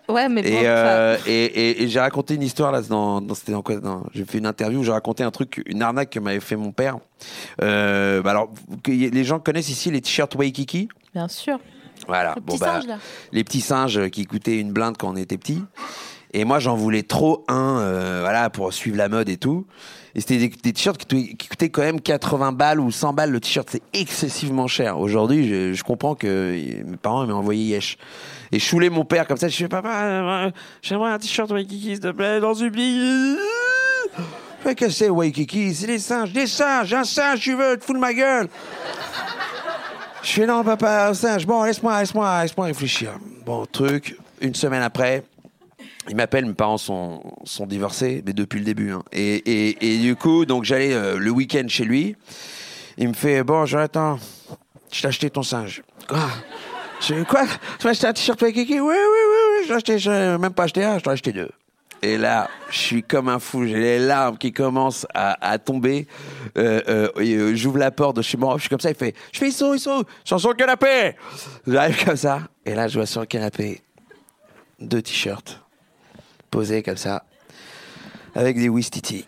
Ouais, 0.08 0.30
mais. 0.30 0.42
Et, 0.42 0.62
euh, 0.66 1.18
et, 1.26 1.46
et- 1.46 1.84
et 1.84 1.88
j'ai 1.88 2.00
raconté 2.00 2.36
une 2.36 2.44
histoire 2.44 2.72
là, 2.72 2.82
dans, 2.82 3.22
dans- 3.22 3.34
c'était 3.36 3.52
dans 3.54 3.62
quoi 3.62 3.78
dans- 3.78 4.04
J'ai 4.14 4.26
fait 4.26 4.38
une 4.38 4.46
interview 4.46 4.80
où 4.80 4.84
j'ai 4.84 4.92
raconté 4.92 5.24
un 5.24 5.32
truc, 5.32 5.62
une 5.66 5.82
arnaque 5.82 6.12
que 6.12 6.20
m'avait 6.20 6.40
fait 6.40 6.56
mon 6.56 6.72
père. 6.72 6.98
Euh, 7.62 8.22
bah 8.22 8.32
alors, 8.32 8.50
les 8.88 9.24
gens 9.24 9.40
connaissent 9.40 9.70
ici 9.70 9.90
les 9.92 10.02
t-shirts 10.02 10.36
Waikiki? 10.36 10.90
Bien 11.14 11.28
sûr. 11.28 11.60
Voilà. 12.08 12.34
Le 12.36 12.42
Bon, 12.42 12.54
petit 12.54 12.60
bah, 12.60 12.74
singe, 12.82 12.88
là. 12.88 12.98
les 13.32 13.44
petits 13.44 13.62
singes 13.62 14.10
qui 14.10 14.26
coûtaient 14.26 14.60
une 14.60 14.72
blinde 14.72 14.96
quand 14.98 15.10
on 15.10 15.16
était 15.16 15.38
petit. 15.38 15.64
Et 16.34 16.44
moi, 16.44 16.60
j'en 16.60 16.76
voulais 16.76 17.04
trop 17.04 17.46
un, 17.48 17.80
euh, 17.80 18.20
voilà, 18.22 18.50
pour 18.50 18.74
suivre 18.74 18.98
la 18.98 19.08
mode 19.10 19.30
et 19.30 19.38
tout. 19.38 19.66
Et 20.16 20.22
c'était 20.22 20.48
des, 20.48 20.74
t-shirts 20.74 21.06
qui, 21.06 21.36
coûtaient- 21.36 21.70
quand 21.70 21.82
même 21.82 22.00
80 22.00 22.54
balles 22.54 22.80
ou 22.80 22.90
100 22.90 23.12
balles 23.12 23.32
le 23.32 23.42
t-shirt. 23.42 23.68
C'est 23.70 23.82
excessivement 23.92 24.68
cher. 24.68 24.98
Aujourd'hui, 24.98 25.74
je, 25.74 25.84
comprends 25.84 26.16
que 26.16 26.26
euh, 26.26 26.84
mes 26.86 26.96
parents 26.96 27.28
m'ont 27.28 27.34
envoyé 27.36 27.76
yesh. 27.76 27.98
Et 28.54 28.60
je 28.60 28.64
choulais 28.64 28.90
mon 28.90 29.04
père 29.04 29.28
comme 29.28 29.36
ça. 29.36 29.50
Je 29.50 29.58
fais, 29.58 29.68
papa, 29.68 30.04
euh, 30.04 30.52
j'aimerais 30.82 31.12
un 31.12 31.20
t-shirt 31.20 31.52
Waikiki, 31.52 31.90
s'il 31.90 32.00
te 32.00 32.12
plaît, 32.12 32.40
dans. 32.40 32.54
Ouais, 34.66 34.74
qu'est-ce 34.74 34.88
que 34.88 34.90
c'est, 34.90 35.10
Waikiki? 35.10 35.76
C'est 35.76 35.88
des 35.88 36.00
singes, 36.00 36.32
des 36.32 36.48
singes, 36.48 36.94
un 36.94 37.04
singe, 37.04 37.42
tu 37.42 37.54
veux, 37.54 37.78
te 37.78 37.84
fous 37.84 37.94
de 37.94 38.00
ma 38.00 38.14
gueule. 38.14 38.48
Je 40.24 40.32
fais 40.32 40.46
non, 40.46 40.64
papa, 40.64 41.10
un 41.10 41.14
singe. 41.14 41.46
Bon, 41.46 41.62
laisse-moi, 41.64 42.00
laisse-moi, 42.00 42.44
laisse-moi 42.44 42.68
réfléchir. 42.68 43.12
Bon, 43.46 43.66
truc, 43.66 44.18
une 44.40 44.56
semaine 44.56 44.82
après, 44.82 45.24
il 46.10 46.16
m'appelle, 46.16 46.46
mes 46.46 46.54
parents 46.54 46.78
sont, 46.78 47.22
sont 47.44 47.66
divorcés, 47.66 48.24
mais 48.26 48.34
depuis 48.34 48.60
le 48.60 48.66
début. 48.66 48.92
hein. 48.92 49.04
Et, 49.12 49.36
et, 49.70 49.94
et 49.94 49.98
du 50.00 50.16
coup, 50.16 50.46
donc 50.46 50.64
j'allais 50.64 50.94
euh, 50.94 51.18
le 51.18 51.32
week-end 51.32 51.66
chez 51.68 51.84
lui. 51.86 52.16
Il 52.98 53.10
me 53.10 53.14
fait, 53.14 53.44
bon, 53.44 53.66
Jonathan, 53.66 54.18
je 54.92 55.02
t'ai 55.02 55.08
acheté 55.08 55.30
ton 55.30 55.44
singe. 55.44 55.84
Quoi? 56.08 56.20
Je 57.02 57.24
quoi? 57.24 57.44
Tu 57.80 57.86
m'as 57.88 57.92
acheté 57.92 58.08
un 58.08 58.14
t-shirt 58.14 58.42
Waikiki 58.42 58.80
Oui, 58.80 58.80
oui, 58.82 58.96
oui, 58.96 59.58
oui, 59.60 59.64
je 59.66 59.70
l'ai 59.70 59.76
acheté, 59.76 60.00
je 60.00 60.38
même 60.38 60.54
pas 60.54 60.64
acheté 60.64 60.84
un, 60.84 60.98
je 60.98 61.04
t'en 61.04 61.12
ai 61.12 61.14
acheté 61.16 61.34
deux. 61.34 61.50
Et 62.02 62.18
là, 62.18 62.50
je 62.70 62.78
suis 62.78 63.04
comme 63.04 63.30
un 63.30 63.40
fou, 63.40 63.66
j'ai 63.66 63.74
les 63.80 64.00
larmes 64.00 64.38
qui 64.38 64.52
commencent 64.54 65.08
à, 65.14 65.36
à 65.46 65.58
tomber. 65.58 66.08
Euh, 66.58 67.10
euh, 67.18 67.56
J'ouvre 67.56 67.80
la 67.80 67.90
porte 67.92 68.18
de 68.18 68.22
chez 68.22 68.38
moi, 68.38 68.54
je 68.58 68.62
suis 68.62 68.70
comme 68.70 68.80
ça, 68.80 68.90
il 68.92 68.96
fait, 68.96 69.16
je 69.34 69.40
fais, 69.40 69.48
ils 69.50 69.54
sont, 69.54 69.74
ils 69.74 69.80
sont, 69.80 70.04
ils 70.26 70.30
sont 70.30 70.38
sur 70.38 70.50
le 70.50 70.56
canapé. 70.56 71.16
J'arrive 71.66 72.06
comme 72.06 72.16
ça, 72.16 72.42
et 72.66 72.76
là, 72.76 72.88
je 72.88 72.98
vois 73.00 73.08
sur 73.08 73.22
le 73.22 73.26
canapé 73.28 73.82
deux 74.80 75.02
t-shirts 75.02 75.62
posés 76.56 76.84
comme 76.84 76.96
ça, 76.96 77.24
avec 78.34 78.58
des 78.58 78.70
Wistiti. 78.70 79.28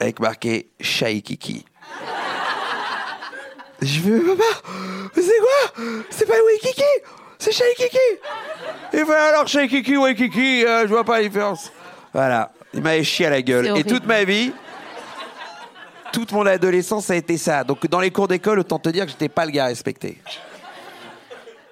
Avec 0.00 0.18
marqué 0.18 0.70
Shaikiki. 0.80 1.64
Je 3.80 4.00
veux, 4.00 4.34
papa, 4.34 4.42
c'est 5.14 5.22
quoi? 5.22 5.84
C'est 6.10 6.26
pas 6.26 6.34
Waikiki, 6.34 6.82
c'est 7.38 7.52
Shaikiki. 7.52 7.96
Il 8.92 9.06
fait 9.06 9.14
alors 9.14 9.46
Shaikiki, 9.46 9.96
Waikiki, 9.96 10.64
euh, 10.64 10.82
je 10.82 10.88
vois 10.88 11.04
pas 11.04 11.18
la 11.18 11.28
différence. 11.28 11.70
Voilà, 12.12 12.50
il 12.72 12.82
m'avait 12.82 13.04
chié 13.04 13.26
à 13.26 13.30
la 13.30 13.42
gueule. 13.42 13.78
Et 13.78 13.84
toute 13.84 14.04
ma 14.04 14.24
vie, 14.24 14.52
toute 16.12 16.32
mon 16.32 16.44
adolescence, 16.44 17.06
ça 17.06 17.12
a 17.12 17.16
été 17.16 17.38
ça. 17.38 17.62
Donc 17.62 17.86
dans 17.86 18.00
les 18.00 18.10
cours 18.10 18.26
d'école, 18.26 18.58
autant 18.58 18.80
te 18.80 18.88
dire 18.88 19.04
que 19.04 19.12
j'étais 19.12 19.28
pas 19.28 19.46
le 19.46 19.52
gars 19.52 19.66
respecté. 19.66 20.20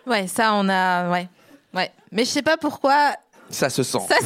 Ouais, 0.07 0.29
ça, 0.29 0.53
on 0.55 0.69
a. 0.69 1.11
Ouais. 1.11 1.29
Ouais. 1.75 1.91
Mais 2.11 2.25
je 2.25 2.31
sais 2.31 2.43
pas 2.43 2.57
pourquoi. 2.57 3.13
Ça 3.51 3.69
se 3.69 3.83
sent. 3.83 3.99
Ça, 4.09 4.17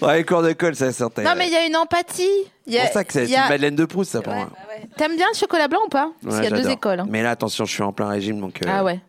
Dans 0.00 0.10
les 0.12 0.24
cours 0.24 0.42
d'école, 0.42 0.74
ça 0.76 0.92
sortait. 0.92 1.22
non, 1.22 1.32
mais 1.36 1.46
il 1.46 1.52
y 1.52 1.56
a 1.56 1.64
une 1.66 1.76
empathie. 1.76 2.28
Il 2.66 2.74
y 2.74 2.76
C'est 2.76 2.82
pour 2.84 2.92
ça 2.92 3.04
que 3.04 3.12
c'est 3.12 3.24
il 3.24 3.30
y 3.30 3.36
a- 3.36 3.44
une 3.44 3.48
Madeleine 3.48 3.74
de 3.76 3.84
Proust, 3.86 4.12
ça, 4.12 4.20
pour 4.20 4.32
Ouais, 4.32 4.38
moi. 4.40 4.48
ouais. 4.68 4.88
T'aimes 4.96 5.16
bien 5.16 5.26
le 5.32 5.36
chocolat 5.38 5.66
blanc 5.68 5.80
ou 5.86 5.88
pas? 5.88 6.10
Parce 6.22 6.36
Ouais, 6.36 6.42
qu'il 6.42 6.50
y 6.50 6.52
a 6.52 6.56
deux 6.56 6.56
j'adore. 6.58 6.72
écoles. 6.72 7.00
hein. 7.00 7.06
Mais 7.08 7.22
là, 7.22 7.30
attention, 7.30 7.64
je 7.64 7.72
suis 7.72 7.82
en 7.82 7.92
plein 7.92 8.08
régime, 8.08 8.38
donc... 8.40 8.60
euh, 8.64 8.70
Ah 8.70 8.84
ouais. 8.84 9.00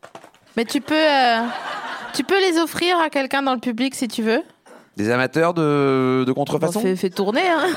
Mais 0.57 0.65
tu 0.65 0.79
peux, 0.81 0.93
euh, 0.95 1.41
tu 2.13 2.23
peux 2.23 2.39
les 2.39 2.57
offrir 2.59 2.97
à 2.99 3.09
quelqu'un 3.09 3.41
dans 3.41 3.53
le 3.53 3.59
public 3.59 3.93
si 3.95 4.07
tu 4.07 4.21
veux. 4.23 4.41
Des 4.97 5.09
amateurs 5.09 5.53
de, 5.53 6.23
de 6.25 6.31
contrefaçon? 6.33 6.81
Fais, 6.81 6.95
fais 6.95 7.09
tourner. 7.09 7.47
Hein. 7.49 7.67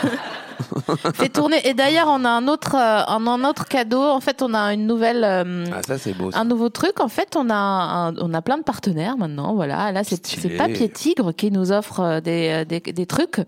fais 1.14 1.29
tourner. 1.29 1.66
Et 1.68 1.75
d'ailleurs, 1.75 2.07
on 2.09 2.25
a 2.25 2.29
un 2.29 2.49
autre, 2.49 2.75
euh, 2.75 3.03
un, 3.07 3.27
un 3.27 3.44
autre 3.44 3.66
cadeau. 3.66 4.03
En 4.03 4.20
fait, 4.20 4.42
on 4.42 4.55
a 4.55 4.73
une 4.75 4.87
nouvelle. 4.87 5.25
euh, 5.25 5.64
Ah, 5.73 5.81
ça, 5.87 5.99
c'est 5.99 6.12
beau. 6.12 6.31
ça. 6.31 6.38
un 6.40 6.44
nouveau 6.44 6.68
truc, 6.68 7.01
en 7.01 7.09
fait, 7.09 7.37
on 7.37 7.51
a, 7.51 7.55
un- 7.55 8.16
on 8.18 8.33
a 8.35 8.42
plein 8.42 8.59
de 8.59 8.62
partenaires 8.62 9.16
maintenant. 9.16 9.55
Voilà, 9.55 9.92
là, 9.92 10.03
c'est 10.05 10.57
Papier 10.57 10.88
Tigre 10.88 11.33
qui 11.35 11.51
nous 11.51 11.73
offre 11.73 12.01
euh, 12.01 12.20
des, 12.20 12.64
des, 12.64 12.81
des 12.81 13.07
trucs. 13.07 13.40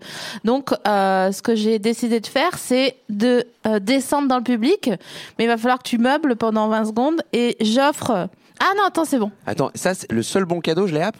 Donc, 0.43 0.71
euh, 0.87 1.31
ce 1.31 1.41
que 1.41 1.55
j'ai 1.55 1.79
décidé 1.79 2.19
de 2.19 2.27
faire, 2.27 2.57
c'est 2.57 2.97
de 3.09 3.45
euh, 3.65 3.79
descendre 3.79 4.27
dans 4.27 4.37
le 4.37 4.43
public, 4.43 4.89
mais 5.37 5.45
il 5.45 5.47
va 5.47 5.57
falloir 5.57 5.77
que 5.79 5.87
tu 5.87 5.97
meubles 5.97 6.35
pendant 6.35 6.67
20 6.69 6.85
secondes 6.85 7.21
et 7.33 7.57
j'offre. 7.61 8.11
Ah 8.59 8.71
non, 8.75 8.83
attends, 8.87 9.05
c'est 9.05 9.19
bon. 9.19 9.31
Attends, 9.45 9.69
ça, 9.75 9.93
c'est 9.93 10.11
le 10.11 10.23
seul 10.23 10.45
bon 10.45 10.61
cadeau, 10.61 10.87
je 10.87 10.93
l'ai 10.95 11.01
app? 11.01 11.15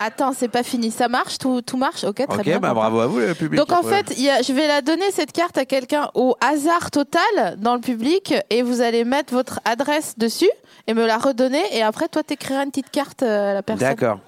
Attends, 0.00 0.32
c'est 0.36 0.48
pas 0.48 0.62
fini. 0.62 0.90
Ça 0.90 1.08
marche 1.08 1.38
Tout, 1.38 1.62
tout 1.62 1.76
marche 1.76 2.04
Ok, 2.04 2.16
très 2.28 2.38
Ok, 2.38 2.42
bien. 2.44 2.58
bah 2.60 2.74
bravo 2.74 3.00
à 3.00 3.06
vous, 3.06 3.18
le 3.20 3.34
public. 3.34 3.58
Donc 3.58 3.72
en 3.72 3.82
fait, 3.82 4.12
il 4.16 4.22
y 4.24 4.30
a- 4.30 4.42
je 4.42 4.52
vais 4.52 4.66
la 4.66 4.82
donner 4.82 5.10
cette 5.12 5.32
carte 5.32 5.56
à 5.58 5.64
quelqu'un 5.64 6.10
au 6.14 6.34
hasard 6.40 6.90
total 6.90 7.56
dans 7.58 7.74
le 7.74 7.80
public 7.80 8.34
et 8.50 8.62
vous 8.62 8.80
allez 8.80 9.04
mettre 9.04 9.32
votre 9.32 9.60
adresse 9.64 10.14
dessus 10.18 10.50
et 10.86 10.94
me 10.94 11.06
la 11.06 11.18
redonner 11.18 11.62
et 11.72 11.82
après 11.82 12.08
toi 12.08 12.22
t'écriras 12.22 12.64
une 12.64 12.70
petite 12.70 12.90
carte 12.90 13.22
euh, 13.22 13.50
à 13.52 13.54
la 13.54 13.62
personne. 13.62 13.88
D'accord. 13.88 14.18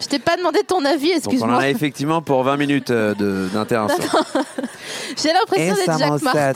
Je 0.00 0.06
t'ai 0.06 0.20
pas 0.20 0.36
demandé 0.36 0.60
ton 0.64 0.84
avis, 0.84 1.08
Donc 1.08 1.24
on 1.24 1.26
en 1.26 1.30
excuse-moi. 1.32 1.58
a 1.60 1.68
effectivement 1.70 2.22
pour 2.22 2.44
20 2.44 2.56
minutes 2.56 2.90
euh, 2.90 3.14
d'intervention. 3.52 3.96
J'ai 5.20 5.32
l'impression 5.32 5.74
d'être 5.74 5.98
Jacques 5.98 6.22
Martin. 6.22 6.52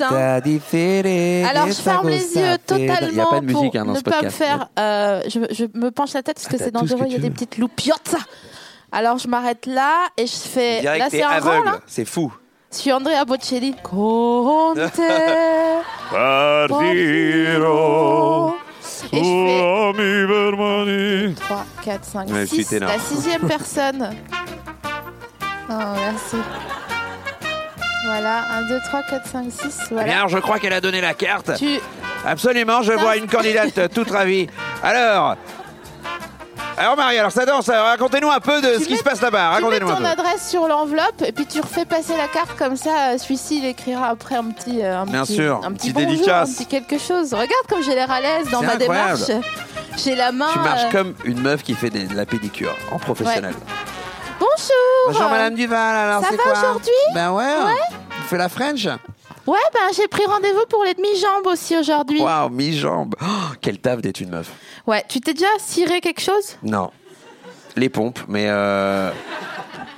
Alors 1.49 1.67
je 1.67 1.73
ferme 1.73 2.09
les 2.09 2.19
yeux 2.19 2.31
Il 2.37 2.41
n'y 2.43 2.49
a 2.49 2.59
totalement 2.59 3.31
pas 3.31 3.41
de 3.41 3.47
musique 3.47 3.73
pour 3.73 3.81
hein, 3.81 3.85
dans 3.85 3.93
ne 3.95 4.01
pas 4.01 4.23
me 4.23 4.29
faire. 4.31 4.69
euh, 4.79 5.23
je, 5.27 5.41
je 5.51 5.65
me 5.75 5.91
penche 5.91 6.13
la 6.15 6.23
tête 6.23 6.37
parce 6.37 6.47
Ah, 6.49 6.53
que 6.53 6.59
c'est 6.59 6.71
dangereux. 6.71 7.05
Il 7.07 7.13
y 7.13 7.17
a 7.17 7.19
des 7.19 7.31
petites 7.31 7.59
loupiottes. 7.59 8.15
Alors 8.93 9.19
je 9.19 9.27
m'arrête 9.27 9.67
là 9.67 10.07
et 10.17 10.27
je 10.27 10.37
fais. 10.37 10.81
dirait 10.81 10.99
Là 10.99 11.07
c'est 11.11 11.23
aveugle. 11.23 11.71
C'est 11.87 12.05
fou. 12.05 12.33
Je 12.71 12.77
suis 12.79 12.93
Andrea 12.93 13.25
Bocelli. 13.27 13.75
Conte. 13.83 14.79
Partiro. 16.11 18.55
Et 19.13 19.19
je 19.19 19.23
fais. 19.23 19.93
mi 19.95 20.27
vermani. 20.27 21.35
3, 21.35 21.65
4, 21.85 22.05
5, 22.05 22.29
Ouais, 22.31 22.41
je 22.41 22.45
suis 22.47 22.57
6. 22.65 22.69
ténor. 22.69 22.89
La 22.89 22.99
sixième 22.99 23.43
personne. 23.49 24.11
Oh, 25.71 25.71
merci. 25.71 26.37
Voilà, 28.07 28.45
1, 28.59 28.69
2, 28.69 28.81
3, 28.89 29.03
4, 29.03 29.27
5, 29.27 29.45
6. 29.51 29.65
Eh 29.65 29.95
Voilà. 29.95 30.13
Bien, 30.13 30.29
je 30.29 30.39
crois 30.39 30.59
qu'elle 30.59 30.73
a 30.73 30.81
donné 30.81 31.01
la 31.01 31.15
carte. 31.15 31.53
Tu... 31.57 31.79
Absolument, 32.27 32.83
je 32.83 32.93
vois 32.93 33.17
une 33.17 33.27
candidate 33.27 33.93
toute 33.93 34.11
ravie. 34.11 34.47
Alors, 34.83 35.37
alors 36.83 36.97
Marie, 36.97 37.19
alors 37.19 37.33
ça 37.33 37.45
danse. 37.47 37.69
alors 37.69 37.87
Racontez-nous 37.87 38.31
un 38.31 38.41
peu 38.41 38.61
de 38.61 38.77
Tu 38.77 38.83
ce 38.85 38.89
qui 38.89 38.97
se 38.97 39.03
passe 39.03 39.21
là-bas. 39.21 39.55
tu 39.57 39.63
mets 39.65 39.69
Racontez-nous 39.79 39.91
ton 39.91 39.97
peu. 39.97 40.05
adresse 40.07 40.49
sur 40.49 40.67
l'enveloppe 40.67 41.23
et 41.25 41.33
puis 41.33 41.47
tu 41.47 41.61
refais 41.61 41.85
passer 41.85 42.17
la 42.17 42.29
carte 42.29 42.57
comme 42.59 42.77
ça. 42.77 43.13
euh, 43.13 43.19
Celui-ci, 43.19 43.59
il 43.59 43.67
écrira 43.67 44.09
après 44.09 44.35
un 44.37 44.45
petit, 44.45 44.83
euh, 44.83 45.01
un 45.01 45.07
Bien 45.07 45.23
petit, 45.23 45.35
sûr, 45.37 45.61
un 45.65 45.73
petit 45.73 45.93
petite 45.93 45.95
bonjour, 45.95 46.11
dédicace. 46.11 46.51
un 46.51 46.53
petit 46.55 46.67
quelque 46.67 46.99
chose. 46.99 47.33
Regarde 47.33 47.67
comme 47.69 47.83
j'ai 47.83 47.95
l'air 47.95 48.11
à 48.11 48.21
l'aise 48.21 48.49
dans 48.51 48.63
ma 48.63 48.73
incroyable. 48.75 49.19
démarche. 49.27 49.45
J'ai 50.03 50.15
la 50.15 50.33
main. 50.33 50.49
Tu 50.53 50.59
marches 50.59 50.85
euh, 50.85 50.91
comme 50.91 51.15
une 51.25 51.41
meuf 51.41 51.63
qui 51.63 51.75
fait 51.75 51.91
des- 51.91 52.05
de 52.07 52.15
la 52.17 52.27
pédicure 52.27 52.75
en 52.91 52.99
professionnel. 52.99 53.55
Bonjour. 54.41 54.49
Bonjour 55.09 55.29
Madame 55.31 55.55
Duval, 55.55 55.97
alors 55.97 56.23
Ça 56.23 56.29
c'est 56.31 56.37
va 56.37 56.43
quoi? 56.43 56.53
aujourd'hui? 56.53 56.93
Ben 57.15 57.31
ouais. 57.33 57.45
On 58.25 58.29
fait 58.29 58.39
la 58.39 58.49
French 58.49 58.89
Ouais, 59.47 59.59
ben 59.75 59.81
j'ai 59.97 60.07
pris 60.09 60.25
rendez-vous 60.25 60.65
pour 60.69 60.85
les 60.85 60.95
demi-jambes 60.95 61.47
aussi 61.47 61.77
aujourd'hui. 61.77 62.21
Waouh, 62.23 62.49
mi-jambe. 62.49 63.15
Oh, 63.21 63.55
quel 63.61 63.79
taf 63.79 64.01
d'être 64.01 64.21
une 64.21 64.31
meuf. 64.31 64.53
Ouais, 64.87 65.05
tu 65.09 65.21
t'es 65.21 65.35
déjà 65.35 65.47
ciré 65.59 66.01
quelque 66.01 66.21
chose? 66.21 66.57
Non. 66.63 66.91
Les 67.77 67.89
pompes, 67.89 68.21
mais 68.29 68.47
euh, 68.49 69.11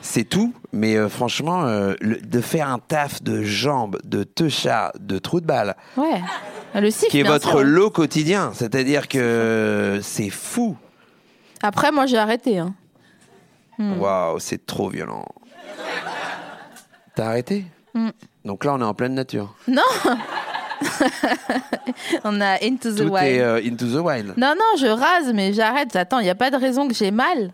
c'est 0.01 0.25
tout. 0.25 0.55
Mais 0.73 0.97
euh, 0.97 1.09
franchement, 1.09 1.65
euh, 1.67 1.95
le- 2.01 2.21
de 2.21 2.41
faire 2.41 2.69
un 2.69 2.79
taf 2.79 3.23
de 3.23 3.43
jambes, 3.43 3.99
de 4.05 4.25
teuchard, 4.25 4.93
de 4.99 5.19
trou 5.19 5.41
de 5.41 5.47
balle, 5.47 5.77
Ouais. 5.97 6.23
Le 6.77 6.91
sif, 6.91 7.09
qui 7.09 7.21
est 7.21 7.23
votre 7.23 7.51
sûr. 7.51 7.63
lot 7.63 7.91
quotidien. 7.91 8.51
C'est-à-dire 8.55 9.07
que 9.09 10.01
c'est 10.03 10.31
fou. 10.31 10.77
Après, 11.63 11.93
moi, 11.93 12.07
j'ai 12.07 12.19
arrêté. 12.19 12.59
Hein. 12.59 12.75
Hmm. 13.79 13.99
Waouh, 14.01 14.39
c'est 14.41 14.65
trop 14.67 14.89
violent. 14.89 15.25
T'as 17.15 17.27
arrêté? 17.27 17.65
Hmm. 17.95 18.11
Donc 18.45 18.65
là, 18.65 18.75
on 18.75 18.81
est 18.81 18.85
en 18.85 18.95
pleine 18.95 19.15
nature. 19.15 19.55
Non 19.69 19.83
On 22.25 22.41
a 22.41 22.63
Into 22.63 22.93
the 22.93 22.97
Tout 22.99 23.09
Wild. 23.09 23.27
est 23.37 23.41
euh, 23.41 23.61
into 23.65 23.87
the 23.87 24.01
wild. 24.05 24.35
Non, 24.37 24.55
non, 24.57 24.79
je 24.79 24.87
rase, 24.87 25.33
mais 25.33 25.53
j'arrête. 25.53 25.95
Attends, 25.97 26.19
il 26.19 26.25
n'y 26.25 26.31
a 26.31 26.35
pas 26.35 26.51
de 26.51 26.57
raison 26.57 26.87
que 26.89 26.95
j'ai 26.95 27.11
mal. 27.11 27.53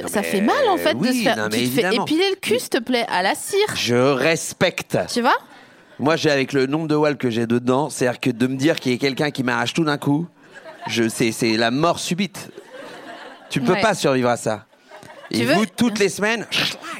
Non, 0.00 0.08
Ça 0.08 0.20
mais 0.20 0.26
fait 0.26 0.40
mal, 0.40 0.68
en 0.68 0.76
fait, 0.76 0.94
de 0.94 1.06
se 1.06 1.12
faire... 1.22 1.36
non, 1.36 1.48
mais 1.50 1.58
tu 1.58 1.64
te 1.64 1.70
fais 1.70 1.80
évidemment. 1.82 2.04
épiler 2.04 2.30
le 2.30 2.36
cul, 2.36 2.58
s'il 2.58 2.68
te 2.68 2.78
plaît, 2.78 3.06
à 3.08 3.22
la 3.22 3.34
cire. 3.34 3.58
Je 3.76 3.94
respecte. 3.94 4.98
Tu 5.12 5.20
vois? 5.20 5.36
Moi, 5.98 6.16
j'ai 6.16 6.30
avec 6.30 6.52
le 6.52 6.66
nombre 6.66 6.88
de 6.88 6.96
walls 6.96 7.16
que 7.16 7.30
j'ai 7.30 7.46
dedans, 7.46 7.90
c'est-à-dire 7.90 8.20
que 8.20 8.30
de 8.30 8.46
me 8.48 8.56
dire 8.56 8.78
qu'il 8.80 8.92
y 8.92 8.94
a 8.94 8.98
quelqu'un 8.98 9.30
qui 9.30 9.42
m'arrache 9.44 9.72
tout 9.72 9.84
d'un 9.84 9.98
coup, 9.98 10.26
je, 10.88 11.08
c'est, 11.08 11.30
c'est 11.32 11.56
la 11.56 11.70
mort 11.70 11.98
subite. 12.00 12.50
Tu 13.50 13.60
ne 13.60 13.66
peux 13.66 13.74
Ouais. 13.74 13.80
pas 13.80 13.94
survivre 13.94 14.28
à 14.28 14.36
ça. 14.36 14.66
Tu 15.32 15.44
veux- 15.44 15.54
vous, 15.54 15.66
toutes 15.66 15.98
les 15.98 16.08
semaines. 16.08 16.46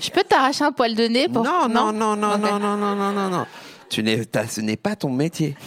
Je 0.01 0.11
peux 0.11 0.23
t'arracher 0.23 0.65
un 0.65 0.73
poil 0.73 0.95
de 0.95 1.05
nez 1.05 1.29
pour... 1.29 1.45
Non, 1.45 1.69
non, 1.69 1.93
non, 1.93 2.17
non, 2.17 2.35
Ok. 2.35 2.41
non, 2.41 2.59
non, 2.59 2.77
non, 2.77 2.95
non, 2.95 3.13
non, 3.13 3.29
non. 3.29 3.47
Tu 3.91 4.03
n'es, 4.03 4.25
t'as- 4.25 4.47
ce 4.49 4.61
n'est 4.61 4.77
pas 4.77 4.97
ton 4.97 5.11
métier. 5.11 5.57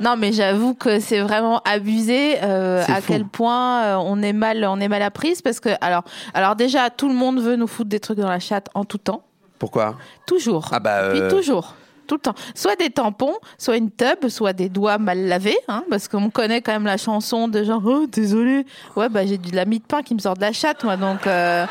Non, 0.00 0.16
mais 0.16 0.32
j'avoue 0.32 0.72
que 0.72 0.98
c'est 0.98 1.20
vraiment 1.20 1.60
abusé 1.66 2.42
euh, 2.42 2.82
C'est 2.86 2.92
à 2.92 3.02
fou. 3.02 3.12
quel 3.12 3.26
point 3.26 3.82
euh, 3.82 3.96
on 3.96 4.22
est 4.22 4.32
mal, 4.32 4.64
on 4.64 4.80
est 4.80 4.88
mal 4.88 5.02
apprise 5.02 5.42
parce 5.42 5.60
que 5.60 5.68
alors, 5.82 6.04
alors 6.32 6.56
déjà 6.56 6.88
tout 6.88 7.06
le 7.06 7.14
monde 7.14 7.38
veut 7.38 7.56
nous 7.56 7.66
foutre 7.66 7.90
des 7.90 8.00
trucs 8.00 8.16
dans 8.18 8.30
la 8.30 8.38
chatte 8.40 8.68
en 8.72 8.86
tout 8.86 8.96
temps, 8.96 9.22
Pourquoi? 9.58 9.98
Toujours. 10.26 10.68
Ah 10.72 10.80
bah, 10.80 11.10
Puis 11.10 11.20
euh, 11.20 11.28
toujours. 11.30 11.74
Tout 12.10 12.16
le 12.16 12.22
temps. 12.22 12.34
Soit 12.56 12.74
des 12.74 12.90
tampons, 12.90 13.36
soit 13.56 13.76
une 13.76 13.88
tub, 13.88 14.26
soit 14.26 14.52
des 14.52 14.68
doigts 14.68 14.98
mal 14.98 15.28
lavés, 15.28 15.56
hein, 15.68 15.84
parce 15.88 16.08
qu'on 16.08 16.28
connaît 16.28 16.60
quand 16.60 16.72
même 16.72 16.84
la 16.84 16.96
chanson 16.96 17.46
de 17.46 17.62
genre 17.62 17.80
oh 17.84 18.06
désolé, 18.08 18.66
ouais 18.96 19.08
bah 19.08 19.24
j'ai 19.24 19.38
de 19.38 19.54
la 19.54 19.64
mie 19.64 19.78
de 19.78 19.84
pain 19.84 20.02
qui 20.02 20.16
me 20.16 20.18
sort 20.18 20.34
de 20.34 20.40
la 20.40 20.52
chatte 20.52 20.82
moi 20.82 20.96
donc 20.96 21.24
euh... 21.28 21.66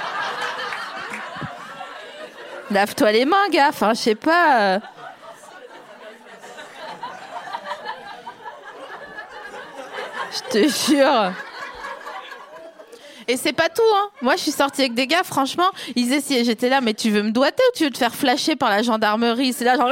lave-toi 2.72 3.12
les 3.12 3.26
mains 3.26 3.50
gars, 3.52 3.68
enfin 3.68 3.94
je 3.94 4.00
sais 4.00 4.16
pas. 4.16 4.62
euh. 4.62 4.80
Je 10.32 10.52
te 10.52 10.68
jure. 10.70 11.34
Et 13.32 13.38
c'est 13.38 13.54
pas 13.54 13.70
tout, 13.70 13.84
hein. 13.96 14.10
Moi, 14.24 14.36
je 14.38 14.42
suis 14.42 14.52
sortie 14.52 14.82
avec 14.82 14.96
des 14.96 15.06
gars, 15.06 15.22
franchement, 15.24 15.70
ils 15.96 16.12
essayaient. 16.14 16.44
J'étais 16.44 16.68
là, 16.68 16.82
mais 16.82 16.96
tu 16.96 17.12
veux 17.12 17.22
me 17.22 17.30
doiter 17.30 17.62
ou 17.70 17.78
tu 17.78 17.84
veux 17.84 17.92
te 17.92 17.98
faire 18.00 18.16
flasher 18.16 18.56
par 18.56 18.72
la 18.72 18.82
gendarmerie? 18.82 19.54
C'est 19.54 19.66
là, 19.66 19.78
genre. 19.78 19.92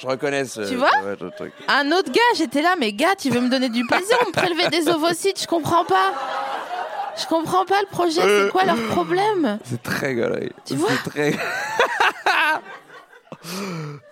Je 0.00 0.06
reconnais 0.06 0.44
ce. 0.44 0.62
Tu 0.68 0.76
vois 0.76 0.88
ouais, 1.04 1.16
ce 1.18 1.26
truc. 1.36 1.52
Un 1.68 1.90
autre 1.92 2.10
gars, 2.10 2.20
j'étais 2.36 2.62
là, 2.62 2.74
mais 2.78 2.92
gars, 2.92 3.14
tu 3.18 3.28
veux 3.30 3.40
me 3.40 3.48
donner 3.50 3.68
du 3.68 3.84
plaisir 3.86 4.16
ou 4.24 4.28
me 4.28 4.32
prélever 4.32 4.68
des 4.68 4.88
ovocytes? 4.88 5.40
Je 5.42 5.46
comprends 5.46 5.84
pas. 5.84 6.14
Je 7.20 7.26
comprends 7.26 7.64
pas 7.66 7.80
le 7.82 7.86
projet, 7.90 8.20
c'est 8.22 8.50
quoi 8.50 8.64
leur 8.64 8.80
problème? 8.88 9.58
C'est 9.64 9.82
très 9.82 10.14
gaulerie. 10.14 10.52
Tu 10.64 10.74
vois 10.76 10.88
C'est 11.04 11.10
très. 11.10 11.32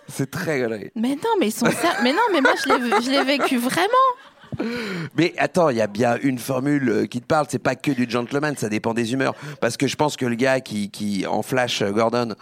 C'est 0.08 0.30
très 0.30 0.60
gaulerie. 0.60 0.90
Mais 0.94 1.10
non, 1.10 1.30
mais 1.38 1.48
ils 1.48 1.52
sont 1.52 1.66
Mais 2.02 2.12
non, 2.12 2.22
mais 2.32 2.40
moi, 2.40 2.52
je 2.64 2.68
l'ai- 2.72 3.02
je 3.02 3.10
l'ai 3.10 3.24
vécu 3.24 3.58
vraiment. 3.58 4.64
Mais 5.16 5.34
attends, 5.38 5.68
il 5.68 5.76
y 5.76 5.80
a 5.82 5.86
bien 5.86 6.16
une 6.22 6.38
formule 6.38 6.88
euh, 6.88 7.06
qui 7.06 7.20
te 7.20 7.26
parle, 7.26 7.46
c'est 7.48 7.58
pas 7.62 7.76
que 7.76 7.90
du 7.92 8.08
gentleman, 8.10 8.56
ça 8.56 8.68
dépend 8.68 8.94
des 8.94 9.12
humeurs. 9.12 9.34
Parce 9.60 9.76
que 9.76 9.86
je 9.86 9.94
pense 9.96 10.16
que 10.16 10.24
le 10.26 10.34
gars 10.34 10.60
qui, 10.60 10.90
qui 10.90 11.26
en 11.26 11.42
flash 11.42 11.82
euh, 11.82 11.90
Gordon, 11.90 12.34